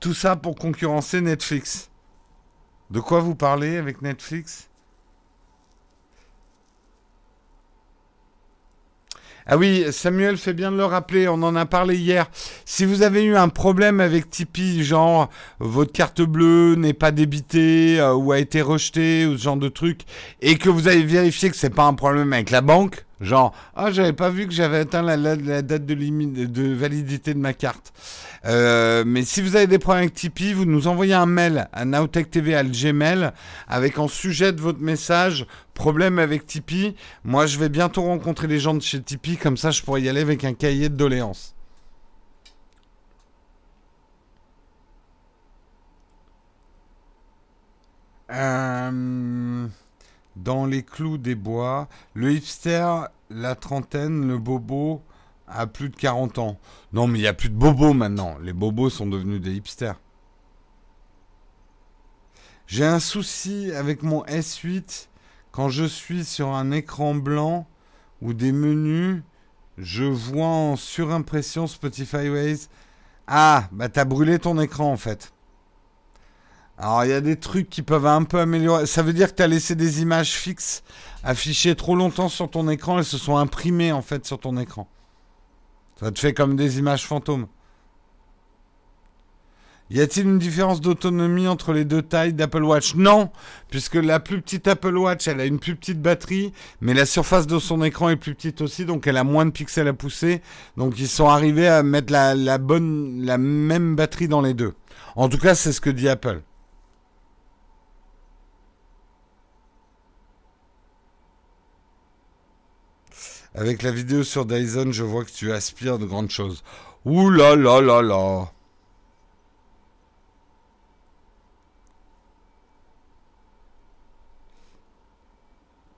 Tout 0.00 0.12
ça 0.12 0.34
pour 0.34 0.56
concurrencer 0.56 1.20
Netflix. 1.20 1.88
De 2.90 3.00
quoi 3.00 3.20
vous 3.20 3.34
parlez 3.34 3.76
avec 3.76 4.02
Netflix? 4.02 4.68
Ah 9.46 9.58
oui, 9.58 9.84
Samuel 9.90 10.38
fait 10.38 10.54
bien 10.54 10.72
de 10.72 10.76
le 10.78 10.86
rappeler, 10.86 11.28
on 11.28 11.42
en 11.42 11.54
a 11.54 11.66
parlé 11.66 11.98
hier. 11.98 12.30
Si 12.64 12.86
vous 12.86 13.02
avez 13.02 13.24
eu 13.24 13.36
un 13.36 13.50
problème 13.50 14.00
avec 14.00 14.30
Tipeee, 14.30 14.82
genre 14.82 15.28
votre 15.58 15.92
carte 15.92 16.22
bleue 16.22 16.76
n'est 16.76 16.94
pas 16.94 17.10
débitée 17.10 18.00
euh, 18.00 18.14
ou 18.14 18.32
a 18.32 18.38
été 18.38 18.62
rejetée 18.62 19.26
ou 19.26 19.36
ce 19.36 19.42
genre 19.42 19.58
de 19.58 19.68
truc, 19.68 20.00
et 20.40 20.56
que 20.56 20.70
vous 20.70 20.88
avez 20.88 21.02
vérifié 21.02 21.50
que 21.50 21.56
c'est 21.56 21.68
pas 21.68 21.84
un 21.84 21.92
problème 21.92 22.32
avec 22.32 22.50
la 22.50 22.62
banque, 22.62 23.04
genre 23.20 23.54
ah 23.74 23.90
j'avais 23.90 24.12
pas 24.12 24.30
vu 24.30 24.46
que 24.46 24.52
j'avais 24.52 24.78
atteint 24.78 25.02
la, 25.02 25.16
date 25.62 25.86
de, 25.86 26.74
validité 26.74 27.34
de 27.34 27.38
ma 27.38 27.52
carte. 27.52 27.92
Euh, 28.44 29.04
mais 29.06 29.22
si 29.24 29.40
vous 29.40 29.56
avez 29.56 29.66
des 29.66 29.78
problèmes 29.78 30.04
avec 30.04 30.14
Tipeee, 30.14 30.52
vous 30.52 30.66
nous 30.66 30.86
envoyez 30.86 31.14
un 31.14 31.26
mail 31.26 31.68
à 31.72 31.84
TV 32.24 32.54
à 32.54 32.62
Gmail 32.64 33.32
avec 33.68 33.98
en 33.98 34.08
sujet 34.08 34.52
de 34.52 34.60
votre 34.60 34.80
message 34.80 35.46
problème 35.72 36.18
avec 36.18 36.46
Tipeee. 36.46 36.94
Moi, 37.24 37.46
je 37.46 37.58
vais 37.58 37.68
bientôt 37.68 38.02
rencontrer 38.02 38.46
les 38.46 38.58
gens 38.58 38.74
de 38.74 38.82
chez 38.82 39.00
Tipeee, 39.00 39.36
comme 39.36 39.56
ça 39.56 39.70
je 39.70 39.82
pourrais 39.82 40.02
y 40.02 40.08
aller 40.08 40.20
avec 40.20 40.44
un 40.44 40.54
cahier 40.54 40.88
de 40.88 40.96
doléances. 40.96 41.54
Euh, 48.30 49.66
dans 50.36 50.66
les 50.66 50.82
clous 50.82 51.18
des 51.18 51.34
bois, 51.34 51.88
le 52.14 52.32
hipster, 52.32 53.06
la 53.30 53.54
trentaine, 53.54 54.26
le 54.26 54.38
bobo, 54.38 55.02
à 55.46 55.66
plus 55.66 55.90
de 55.90 55.96
40 55.96 56.38
ans. 56.38 56.58
Non, 56.92 57.06
mais 57.06 57.18
il 57.18 57.22
n'y 57.22 57.28
a 57.28 57.34
plus 57.34 57.50
de 57.50 57.54
bobos 57.54 57.92
maintenant. 57.92 58.36
Les 58.42 58.52
bobos 58.52 58.90
sont 58.90 59.06
devenus 59.06 59.40
des 59.40 59.54
hipsters. 59.54 59.98
J'ai 62.66 62.84
un 62.84 63.00
souci 63.00 63.72
avec 63.72 64.02
mon 64.02 64.24
S8. 64.24 65.08
Quand 65.52 65.68
je 65.68 65.84
suis 65.84 66.24
sur 66.24 66.48
un 66.48 66.72
écran 66.72 67.14
blanc 67.14 67.66
ou 68.22 68.32
des 68.32 68.52
menus, 68.52 69.22
je 69.78 70.04
vois 70.04 70.46
en 70.46 70.76
surimpression 70.76 71.66
Spotify 71.66 72.28
Waze. 72.28 72.68
Ah, 73.26 73.68
bah 73.70 73.88
t'as 73.88 74.04
brûlé 74.04 74.38
ton 74.38 74.58
écran 74.60 74.92
en 74.92 74.96
fait. 74.96 75.32
Alors 76.78 77.04
il 77.04 77.10
y 77.10 77.14
a 77.14 77.20
des 77.20 77.36
trucs 77.36 77.70
qui 77.70 77.82
peuvent 77.82 78.06
un 78.06 78.24
peu 78.24 78.40
améliorer. 78.40 78.86
Ça 78.86 79.02
veut 79.02 79.12
dire 79.12 79.30
que 79.30 79.36
tu 79.36 79.42
as 79.42 79.46
laissé 79.46 79.74
des 79.74 80.02
images 80.02 80.32
fixes 80.32 80.82
affichées 81.22 81.74
trop 81.76 81.94
longtemps 81.94 82.28
sur 82.28 82.50
ton 82.50 82.68
écran. 82.68 82.98
Elles 82.98 83.04
se 83.04 83.18
sont 83.18 83.36
imprimées 83.36 83.92
en 83.92 84.02
fait 84.02 84.26
sur 84.26 84.38
ton 84.40 84.56
écran. 84.56 84.88
Ça 86.00 86.10
te 86.10 86.18
fait 86.18 86.34
comme 86.34 86.56
des 86.56 86.78
images 86.78 87.06
fantômes. 87.06 87.46
Y 89.90 90.00
a-t-il 90.00 90.26
une 90.26 90.38
différence 90.38 90.80
d'autonomie 90.80 91.46
entre 91.46 91.72
les 91.74 91.84
deux 91.84 92.00
tailles 92.00 92.32
d'Apple 92.32 92.64
Watch? 92.64 92.94
Non, 92.94 93.30
puisque 93.68 93.96
la 93.96 94.18
plus 94.18 94.40
petite 94.40 94.66
Apple 94.66 94.96
Watch, 94.96 95.28
elle 95.28 95.40
a 95.40 95.44
une 95.44 95.58
plus 95.58 95.76
petite 95.76 96.00
batterie, 96.00 96.52
mais 96.80 96.94
la 96.94 97.04
surface 97.04 97.46
de 97.46 97.58
son 97.58 97.82
écran 97.82 98.08
est 98.08 98.16
plus 98.16 98.34
petite 98.34 98.62
aussi, 98.62 98.86
donc 98.86 99.06
elle 99.06 99.18
a 99.18 99.24
moins 99.24 99.44
de 99.44 99.50
pixels 99.50 99.86
à 99.86 99.92
pousser. 99.92 100.40
Donc 100.78 100.98
ils 100.98 101.06
sont 101.06 101.28
arrivés 101.28 101.68
à 101.68 101.82
mettre 101.82 102.12
la, 102.12 102.58
bonne, 102.58 103.22
la 103.24 103.36
même 103.36 103.94
batterie 103.94 104.26
dans 104.26 104.40
les 104.40 104.54
deux. 104.54 104.72
En 105.16 105.28
tout 105.28 105.38
cas, 105.38 105.54
c'est 105.54 105.72
ce 105.72 105.82
que 105.82 105.90
dit 105.90 106.08
Apple. 106.08 106.40
Avec 113.54 113.82
la 113.82 113.92
vidéo 113.92 114.24
sur 114.24 114.46
Dyson, 114.46 114.90
je 114.90 115.04
vois 115.04 115.24
que 115.24 115.30
tu 115.30 115.52
aspires 115.52 115.98
de 115.98 116.06
grandes 116.06 116.30
choses. 116.30 116.64
Ouh 117.04 117.30
là 117.30 117.54
là 117.54 117.80
là 117.80 118.02
là. 118.02 118.50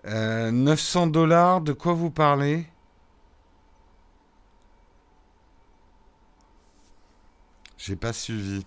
Euh, 0.06 0.50
900 0.52 1.08
dollars, 1.08 1.60
de 1.62 1.72
quoi 1.72 1.92
vous 1.94 2.10
parlez? 2.10 2.66
J'ai 7.78 7.96
pas 7.96 8.12
suivi. 8.12 8.64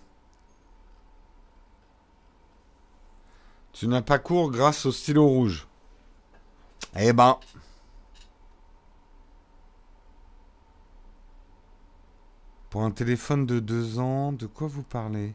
Tu 3.72 3.86
n'as 3.86 4.02
pas 4.02 4.18
cours 4.18 4.50
grâce 4.50 4.84
au 4.86 4.92
stylo 4.92 5.26
rouge? 5.26 5.66
Eh 6.96 7.12
ben. 7.12 7.38
Pour 12.70 12.84
un 12.84 12.92
téléphone 12.92 13.46
de 13.46 13.58
deux 13.58 13.98
ans, 13.98 14.32
de 14.32 14.46
quoi 14.46 14.68
vous 14.68 14.84
parlez? 14.84 15.34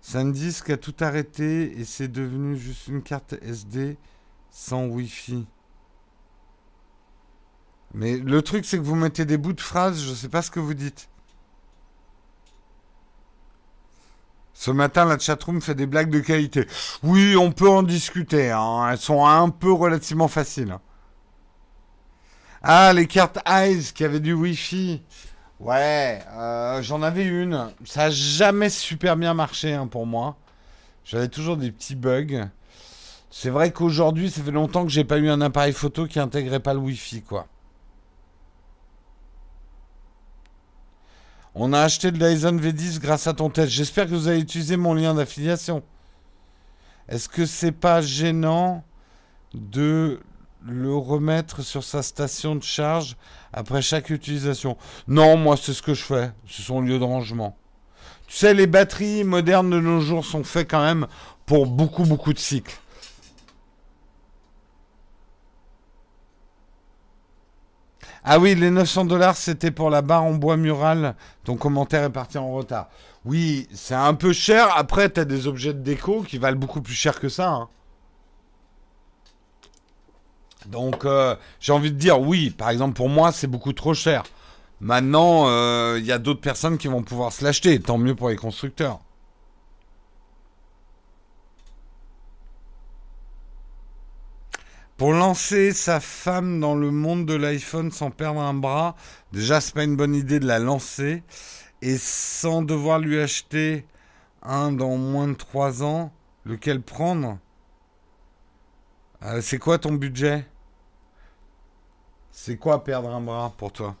SanDisk 0.00 0.70
a 0.70 0.76
tout 0.76 0.94
arrêté 1.00 1.76
et 1.76 1.84
c'est 1.84 2.06
devenu 2.06 2.56
juste 2.56 2.86
une 2.86 3.02
carte 3.02 3.34
SD 3.42 3.96
sans 4.50 4.86
Wi-Fi. 4.86 5.44
Mais 7.94 8.16
le 8.16 8.42
truc, 8.42 8.64
c'est 8.64 8.78
que 8.78 8.84
vous 8.84 8.94
mettez 8.94 9.24
des 9.24 9.38
bouts 9.38 9.54
de 9.54 9.60
phrases, 9.60 10.00
je 10.00 10.10
ne 10.10 10.14
sais 10.14 10.28
pas 10.28 10.42
ce 10.42 10.52
que 10.52 10.60
vous 10.60 10.74
dites. 10.74 11.08
Ce 14.54 14.70
matin, 14.70 15.04
la 15.04 15.18
chatroom 15.18 15.60
fait 15.60 15.74
des 15.74 15.86
blagues 15.86 16.10
de 16.10 16.20
qualité. 16.20 16.66
Oui, 17.02 17.36
on 17.36 17.50
peut 17.50 17.68
en 17.68 17.82
discuter. 17.82 18.52
Hein. 18.52 18.88
Elles 18.90 18.98
sont 18.98 19.26
un 19.26 19.50
peu 19.50 19.72
relativement 19.72 20.28
faciles. 20.28 20.78
Ah, 22.62 22.92
les 22.92 23.06
cartes 23.06 23.38
Eyes 23.46 23.92
qui 23.92 24.04
avaient 24.04 24.20
du 24.20 24.32
Wi-Fi. 24.32 25.02
Ouais, 25.60 26.22
euh, 26.34 26.82
j'en 26.82 27.02
avais 27.02 27.24
une. 27.24 27.70
Ça 27.84 28.04
n'a 28.04 28.10
jamais 28.10 28.68
super 28.68 29.16
bien 29.16 29.34
marché 29.34 29.72
hein, 29.72 29.86
pour 29.86 30.06
moi. 30.06 30.36
J'avais 31.04 31.28
toujours 31.28 31.56
des 31.56 31.72
petits 31.72 31.94
bugs. 31.94 32.48
C'est 33.30 33.50
vrai 33.50 33.72
qu'aujourd'hui, 33.72 34.30
ça 34.30 34.42
fait 34.42 34.50
longtemps 34.50 34.84
que 34.84 34.90
j'ai 34.90 35.04
pas 35.04 35.18
eu 35.18 35.28
un 35.28 35.40
appareil 35.40 35.72
photo 35.72 36.06
qui 36.06 36.18
intégrait 36.18 36.60
pas 36.60 36.74
le 36.74 36.80
Wi-Fi, 36.80 37.22
quoi. 37.22 37.46
On 41.54 41.72
a 41.72 41.80
acheté 41.80 42.10
le 42.10 42.18
Dyson 42.18 42.56
V10 42.56 43.00
grâce 43.00 43.26
à 43.26 43.32
ton 43.32 43.48
test. 43.48 43.70
J'espère 43.70 44.04
que 44.06 44.10
vous 44.10 44.28
avez 44.28 44.40
utilisé 44.40 44.76
mon 44.76 44.92
lien 44.92 45.14
d'affiliation. 45.14 45.82
Est-ce 47.08 47.28
que 47.30 47.46
c'est 47.46 47.72
pas 47.72 48.02
gênant 48.02 48.84
de 49.54 50.20
le 50.68 50.94
remettre 50.94 51.62
sur 51.62 51.84
sa 51.84 52.02
station 52.02 52.56
de 52.56 52.62
charge 52.62 53.16
après 53.52 53.82
chaque 53.82 54.10
utilisation 54.10 54.76
Non, 55.08 55.36
moi 55.36 55.56
c'est 55.56 55.72
ce 55.72 55.82
que 55.82 55.94
je 55.94 56.02
fais. 56.02 56.32
C'est 56.48 56.62
son 56.62 56.80
lieu 56.80 56.98
de 56.98 57.04
rangement. 57.04 57.56
Tu 58.26 58.36
sais, 58.36 58.54
les 58.54 58.66
batteries 58.66 59.24
modernes 59.24 59.70
de 59.70 59.80
nos 59.80 60.00
jours 60.00 60.24
sont 60.24 60.42
faites 60.42 60.70
quand 60.70 60.82
même 60.82 61.06
pour 61.44 61.66
beaucoup 61.66 62.04
beaucoup 62.04 62.32
de 62.32 62.38
cycles. 62.38 62.78
Ah 68.28 68.40
oui, 68.40 68.56
les 68.56 68.72
900 68.72 69.04
dollars, 69.04 69.36
c'était 69.36 69.70
pour 69.70 69.88
la 69.88 70.02
barre 70.02 70.24
en 70.24 70.32
bois 70.32 70.56
mural. 70.56 71.14
Ton 71.44 71.54
commentaire 71.54 72.02
est 72.02 72.10
parti 72.10 72.38
en 72.38 72.50
retard. 72.50 72.88
Oui, 73.24 73.68
c'est 73.72 73.94
un 73.94 74.14
peu 74.14 74.32
cher. 74.32 74.76
Après, 74.76 75.08
tu 75.08 75.24
des 75.24 75.46
objets 75.46 75.72
de 75.72 75.78
déco 75.78 76.22
qui 76.22 76.36
valent 76.38 76.58
beaucoup 76.58 76.82
plus 76.82 76.94
cher 76.94 77.20
que 77.20 77.28
ça. 77.28 77.50
Hein. 77.50 77.68
Donc, 80.66 81.04
euh, 81.04 81.36
j'ai 81.60 81.72
envie 81.72 81.92
de 81.92 81.98
dire 81.98 82.20
oui. 82.20 82.50
Par 82.50 82.70
exemple, 82.70 82.94
pour 82.94 83.08
moi, 83.08 83.32
c'est 83.32 83.46
beaucoup 83.46 83.72
trop 83.72 83.94
cher. 83.94 84.24
Maintenant, 84.80 85.48
euh, 85.48 85.96
il 85.98 86.06
y 86.06 86.12
a 86.12 86.18
d'autres 86.18 86.40
personnes 86.40 86.78
qui 86.78 86.88
vont 86.88 87.02
pouvoir 87.02 87.32
se 87.32 87.44
l'acheter. 87.44 87.80
Tant 87.80 87.98
mieux 87.98 88.14
pour 88.14 88.28
les 88.30 88.36
constructeurs. 88.36 89.00
Pour 94.96 95.12
lancer 95.12 95.72
sa 95.72 96.00
femme 96.00 96.58
dans 96.60 96.74
le 96.74 96.90
monde 96.90 97.26
de 97.26 97.34
l'iPhone 97.34 97.90
sans 97.90 98.10
perdre 98.10 98.40
un 98.40 98.54
bras, 98.54 98.96
déjà 99.32 99.60
c'est 99.60 99.74
pas 99.74 99.84
une 99.84 99.96
bonne 99.96 100.14
idée 100.14 100.40
de 100.40 100.46
la 100.46 100.58
lancer. 100.58 101.22
Et 101.82 101.98
sans 101.98 102.62
devoir 102.62 102.98
lui 102.98 103.20
acheter 103.20 103.86
un 104.42 104.72
dans 104.72 104.96
moins 104.96 105.28
de 105.28 105.34
3 105.34 105.82
ans, 105.82 106.12
lequel 106.44 106.80
prendre? 106.80 107.38
Euh, 109.22 109.40
C'est 109.42 109.58
quoi 109.58 109.78
ton 109.78 109.92
budget? 109.92 110.46
C'est 112.46 112.58
quoi 112.58 112.84
perdre 112.84 113.08
un 113.10 113.20
bras 113.20 113.52
pour 113.58 113.72
toi? 113.72 113.96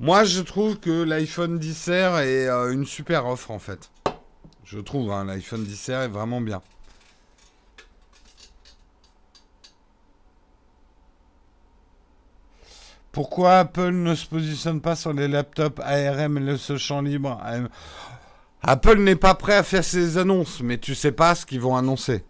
Moi 0.00 0.24
je 0.24 0.40
trouve 0.40 0.80
que 0.80 1.02
l'iPhone 1.02 1.58
10 1.58 1.88
R 1.90 2.20
est 2.20 2.48
euh, 2.48 2.72
une 2.72 2.86
super 2.86 3.26
offre 3.26 3.50
en 3.50 3.58
fait. 3.58 3.90
Je 4.64 4.78
trouve, 4.78 5.12
hein, 5.12 5.26
l'iPhone 5.26 5.62
10 5.62 5.90
R 5.90 5.92
est 6.04 6.08
vraiment 6.08 6.40
bien. 6.40 6.62
Pourquoi 13.12 13.58
Apple 13.58 13.90
ne 13.90 14.14
se 14.14 14.26
positionne 14.26 14.80
pas 14.80 14.96
sur 14.96 15.12
les 15.12 15.28
laptops 15.28 15.82
ARM 15.84 16.38
et 16.38 16.40
le 16.40 16.56
champ 16.56 17.02
libre? 17.02 17.38
Apple 18.62 19.00
n'est 19.00 19.16
pas 19.16 19.34
prêt 19.34 19.56
à 19.56 19.62
faire 19.62 19.84
ses 19.84 20.16
annonces, 20.16 20.62
mais 20.62 20.78
tu 20.78 20.94
sais 20.94 21.12
pas 21.12 21.34
ce 21.34 21.44
qu'ils 21.44 21.60
vont 21.60 21.76
annoncer. 21.76 22.24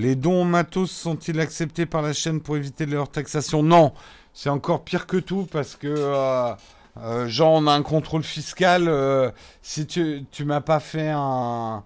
Les 0.00 0.14
dons 0.16 0.46
matos 0.46 0.90
sont-ils 0.90 1.38
acceptés 1.40 1.84
par 1.84 2.00
la 2.00 2.14
chaîne 2.14 2.40
pour 2.40 2.56
éviter 2.56 2.86
leur 2.86 3.10
taxation 3.10 3.62
Non, 3.62 3.92
c'est 4.32 4.48
encore 4.48 4.82
pire 4.82 5.06
que 5.06 5.18
tout 5.18 5.46
parce 5.52 5.76
que 5.76 5.88
euh, 5.88 6.54
euh, 7.02 7.28
genre 7.28 7.52
on 7.52 7.66
a 7.66 7.72
un 7.72 7.82
contrôle 7.82 8.22
fiscal. 8.22 8.88
Euh, 8.88 9.30
si 9.60 9.86
tu 9.86 10.24
tu 10.30 10.46
m'as 10.46 10.62
pas 10.62 10.80
fait 10.80 11.10
un 11.10 11.84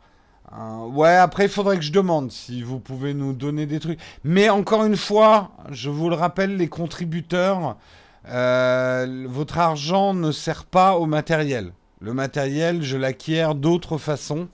euh, 0.52 0.86
ouais, 0.86 1.16
après, 1.16 1.46
il 1.46 1.50
faudrait 1.50 1.76
que 1.76 1.82
je 1.82 1.90
demande 1.90 2.30
si 2.30 2.62
vous 2.62 2.78
pouvez 2.78 3.14
nous 3.14 3.32
donner 3.32 3.66
des 3.66 3.80
trucs. 3.80 3.98
Mais 4.22 4.48
encore 4.48 4.84
une 4.84 4.96
fois, 4.96 5.50
je 5.72 5.90
vous 5.90 6.08
le 6.08 6.14
rappelle, 6.14 6.56
les 6.56 6.68
contributeurs, 6.68 7.76
euh, 8.28 9.26
votre 9.28 9.58
argent 9.58 10.14
ne 10.14 10.30
sert 10.30 10.64
pas 10.64 10.94
au 10.94 11.06
matériel. 11.06 11.72
Le 12.05 12.12
matériel, 12.12 12.82
je 12.82 12.98
l'acquiers 12.98 13.48
d'autres 13.57 13.96
façons. 13.96 14.48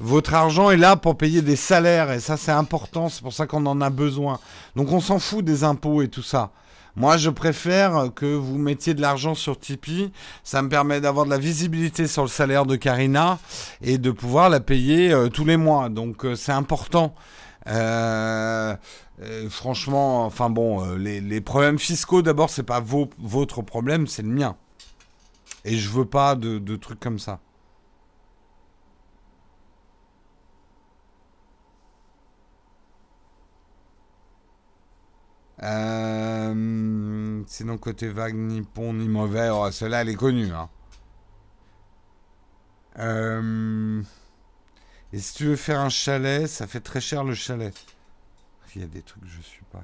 Votre 0.00 0.32
argent 0.32 0.70
est 0.70 0.78
là 0.78 0.96
pour 0.96 1.18
payer 1.18 1.42
des 1.42 1.54
salaires 1.54 2.10
et 2.10 2.20
ça 2.20 2.38
c'est 2.38 2.52
important, 2.52 3.10
c'est 3.10 3.20
pour 3.20 3.34
ça 3.34 3.46
qu'on 3.46 3.66
en 3.66 3.82
a 3.82 3.90
besoin. 3.90 4.40
Donc 4.76 4.90
on 4.92 5.00
s'en 5.00 5.18
fout 5.18 5.44
des 5.44 5.62
impôts 5.62 6.00
et 6.00 6.08
tout 6.08 6.22
ça. 6.22 6.52
Moi, 6.96 7.18
je 7.18 7.28
préfère 7.28 8.08
que 8.14 8.24
vous 8.24 8.56
mettiez 8.56 8.94
de 8.94 9.02
l'argent 9.02 9.34
sur 9.34 9.60
Tipeee. 9.60 10.10
Ça 10.42 10.62
me 10.62 10.70
permet 10.70 11.02
d'avoir 11.02 11.26
de 11.26 11.30
la 11.30 11.36
visibilité 11.36 12.06
sur 12.06 12.22
le 12.22 12.28
salaire 12.28 12.64
de 12.64 12.76
Karina 12.76 13.38
et 13.82 13.98
de 13.98 14.10
pouvoir 14.10 14.48
la 14.48 14.60
payer 14.60 15.12
euh, 15.12 15.28
tous 15.28 15.44
les 15.44 15.58
mois. 15.58 15.90
Donc, 15.90 16.24
euh, 16.24 16.34
c'est 16.34 16.52
important. 16.52 17.14
Euh, 17.68 18.74
franchement, 19.50 20.24
enfin 20.24 20.48
bon, 20.48 20.94
les, 20.96 21.40
problèmes 21.42 21.78
fiscaux, 21.78 22.22
d'abord, 22.22 22.48
c'est 22.48 22.62
pas 22.62 22.82
votre 23.18 23.60
problème, 23.60 24.06
c'est 24.06 24.22
le 24.22 24.28
mien. 24.28 24.56
Et 25.66 25.76
je 25.76 25.90
veux 25.90 26.06
pas 26.06 26.34
de 26.36 26.76
trucs 26.76 27.00
comme 27.00 27.18
ça. 27.18 27.40
Euh, 35.62 37.42
sinon, 37.46 37.78
côté 37.78 38.08
vague, 38.08 38.34
ni 38.34 38.62
pont, 38.62 38.92
ni 38.92 39.08
mauvais. 39.08 39.48
Oh, 39.50 39.70
Celle-là, 39.70 40.02
elle 40.02 40.10
est 40.10 40.14
connue. 40.14 40.52
Hein. 40.52 40.68
Euh, 42.98 44.02
et 45.12 45.18
si 45.18 45.34
tu 45.34 45.46
veux 45.46 45.56
faire 45.56 45.80
un 45.80 45.88
chalet, 45.88 46.46
ça 46.48 46.66
fait 46.66 46.80
très 46.80 47.00
cher 47.00 47.24
le 47.24 47.34
chalet. 47.34 47.74
Il 48.74 48.82
y 48.82 48.84
a 48.84 48.88
des 48.88 49.02
trucs 49.02 49.24
je 49.26 49.40
suis 49.40 49.64
pas. 49.72 49.82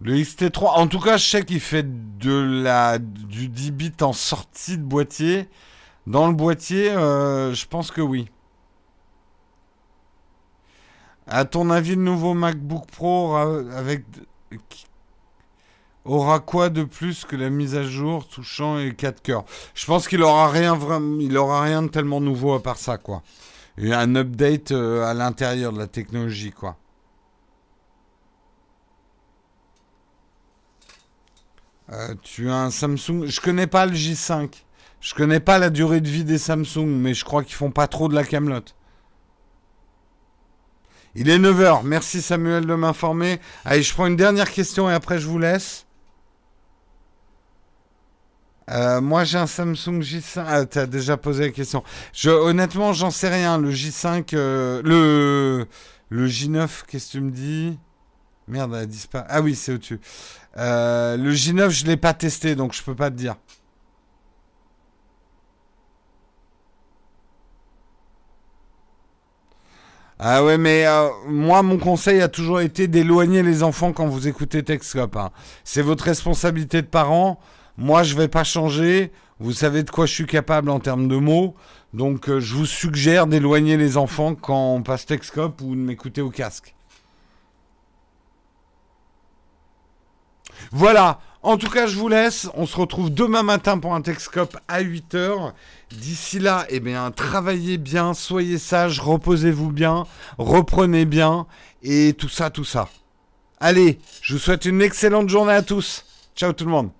Le 0.00 0.14
XT3, 0.14 0.78
en 0.78 0.86
tout 0.88 1.00
cas, 1.00 1.16
je 1.16 1.26
sais 1.26 1.44
qu'il 1.44 1.60
fait 1.60 1.86
de 2.18 2.62
la, 2.62 2.98
du 2.98 3.48
10 3.48 3.70
bits 3.70 3.92
en 4.02 4.12
sortie 4.12 4.76
de 4.76 4.82
boîtier. 4.82 5.48
Dans 6.06 6.28
le 6.28 6.34
boîtier, 6.34 6.90
euh, 6.90 7.54
je 7.54 7.66
pense 7.66 7.90
que 7.90 8.00
oui. 8.00 8.28
À 11.26 11.44
ton 11.44 11.70
avis, 11.70 11.96
le 11.96 12.02
nouveau 12.02 12.34
MacBook 12.34 12.86
Pro 12.86 13.34
avec 13.36 14.04
aura 16.04 16.38
quoi 16.38 16.68
de 16.68 16.84
plus 16.84 17.24
que 17.24 17.34
la 17.34 17.50
mise 17.50 17.74
à 17.74 17.82
jour 17.82 18.28
touchant 18.28 18.76
les 18.76 18.94
4 18.94 19.22
cœurs? 19.22 19.44
Je 19.74 19.86
pense 19.86 20.06
qu'il 20.06 20.22
aura 20.22 20.48
rien 20.50 20.78
il 21.20 21.36
aura 21.36 21.62
rien 21.62 21.82
de 21.82 21.88
tellement 21.88 22.20
nouveau 22.20 22.54
à 22.54 22.62
part 22.62 22.76
ça 22.76 22.98
quoi. 22.98 23.22
Et 23.78 23.92
un 23.92 24.14
update 24.14 24.70
euh, 24.72 25.04
à 25.04 25.14
l'intérieur 25.14 25.72
de 25.72 25.78
la 25.78 25.88
technologie 25.88 26.52
quoi. 26.52 26.76
Euh, 31.92 32.14
tu 32.22 32.50
as 32.50 32.56
un 32.56 32.70
Samsung. 32.70 33.26
Je 33.26 33.40
connais 33.40 33.66
pas 33.66 33.86
le 33.86 33.92
J5. 33.92 34.50
Je 35.00 35.14
connais 35.14 35.40
pas 35.40 35.58
la 35.58 35.70
durée 35.70 36.00
de 36.00 36.08
vie 36.08 36.24
des 36.24 36.38
Samsung, 36.38 36.86
mais 36.86 37.14
je 37.14 37.24
crois 37.24 37.44
qu'ils 37.44 37.54
font 37.54 37.70
pas 37.70 37.86
trop 37.86 38.08
de 38.08 38.14
la 38.14 38.24
camelote. 38.24 38.74
Il 41.14 41.30
est 41.30 41.38
9h. 41.38 41.82
Merci 41.84 42.20
Samuel 42.20 42.66
de 42.66 42.74
m'informer. 42.74 43.40
Allez, 43.64 43.82
je 43.82 43.94
prends 43.94 44.06
une 44.06 44.16
dernière 44.16 44.50
question 44.50 44.90
et 44.90 44.92
après 44.92 45.18
je 45.18 45.26
vous 45.26 45.38
laisse. 45.38 45.86
Euh, 48.68 49.00
moi, 49.00 49.24
j'ai 49.24 49.38
un 49.38 49.46
Samsung 49.46 50.00
J5. 50.00 50.44
Ah, 50.46 50.66
t'as 50.66 50.86
déjà 50.86 51.16
posé 51.16 51.44
la 51.44 51.50
question. 51.52 51.84
Honnêtement, 52.26 52.92
j'en 52.92 53.10
sais 53.10 53.28
rien. 53.28 53.58
Le 53.58 53.70
J5, 53.70 54.34
euh, 54.34 54.82
le, 54.84 55.66
le 56.08 56.26
J9, 56.28 56.82
qu'est-ce 56.88 57.06
que 57.06 57.12
tu 57.12 57.20
me 57.20 57.30
dis? 57.30 57.78
Merde, 58.48 58.72
elle 58.74 58.82
a 58.82 58.86
disparu. 58.86 59.24
Ah 59.28 59.40
oui, 59.40 59.54
c'est 59.54 59.72
au-dessus. 59.72 60.00
Euh, 60.56 61.16
le 61.16 61.32
J9, 61.32 61.70
je 61.70 61.86
l'ai 61.86 61.96
pas 61.96 62.14
testé, 62.14 62.54
donc 62.54 62.72
je 62.74 62.82
peux 62.82 62.94
pas 62.94 63.10
te 63.10 63.16
dire. 63.16 63.36
Ah 70.18 70.42
ouais, 70.42 70.56
mais 70.56 70.86
euh, 70.86 71.08
moi, 71.28 71.62
mon 71.62 71.76
conseil 71.76 72.22
a 72.22 72.28
toujours 72.28 72.60
été 72.60 72.88
d'éloigner 72.88 73.42
les 73.42 73.62
enfants 73.62 73.92
quand 73.92 74.06
vous 74.06 74.28
écoutez 74.28 74.62
Texcop. 74.62 75.14
Hein. 75.16 75.30
C'est 75.62 75.82
votre 75.82 76.04
responsabilité 76.04 76.80
de 76.80 76.86
parent. 76.86 77.38
Moi, 77.76 78.02
je 78.02 78.16
vais 78.16 78.28
pas 78.28 78.44
changer. 78.44 79.12
Vous 79.40 79.52
savez 79.52 79.82
de 79.82 79.90
quoi 79.90 80.06
je 80.06 80.14
suis 80.14 80.26
capable 80.26 80.70
en 80.70 80.80
termes 80.80 81.08
de 81.08 81.16
mots. 81.16 81.54
Donc, 81.92 82.30
euh, 82.30 82.40
je 82.40 82.54
vous 82.54 82.64
suggère 82.64 83.26
d'éloigner 83.26 83.76
les 83.76 83.98
enfants 83.98 84.34
quand 84.34 84.74
on 84.74 84.82
passe 84.82 85.04
Texcop 85.04 85.60
ou 85.60 85.74
de 85.74 85.80
m'écouter 85.80 86.22
au 86.22 86.30
casque. 86.30 86.75
Voilà. 90.72 91.20
En 91.42 91.58
tout 91.58 91.70
cas, 91.70 91.86
je 91.86 91.96
vous 91.96 92.08
laisse. 92.08 92.50
On 92.54 92.66
se 92.66 92.76
retrouve 92.76 93.08
demain 93.08 93.44
matin 93.44 93.78
pour 93.78 93.94
un 93.94 94.02
Texcop 94.02 94.56
à 94.66 94.82
8h. 94.82 95.52
D'ici 95.90 96.40
là, 96.40 96.66
eh 96.70 96.80
bien, 96.80 97.10
travaillez 97.12 97.78
bien, 97.78 98.14
soyez 98.14 98.58
sages, 98.58 98.98
reposez-vous 98.98 99.70
bien, 99.70 100.06
reprenez 100.38 101.04
bien 101.04 101.46
et 101.84 102.14
tout 102.14 102.28
ça, 102.28 102.50
tout 102.50 102.64
ça. 102.64 102.88
Allez, 103.60 104.00
je 104.22 104.34
vous 104.34 104.40
souhaite 104.40 104.64
une 104.64 104.82
excellente 104.82 105.28
journée 105.28 105.52
à 105.52 105.62
tous. 105.62 106.04
Ciao 106.34 106.52
tout 106.52 106.64
le 106.64 106.72
monde. 106.72 106.90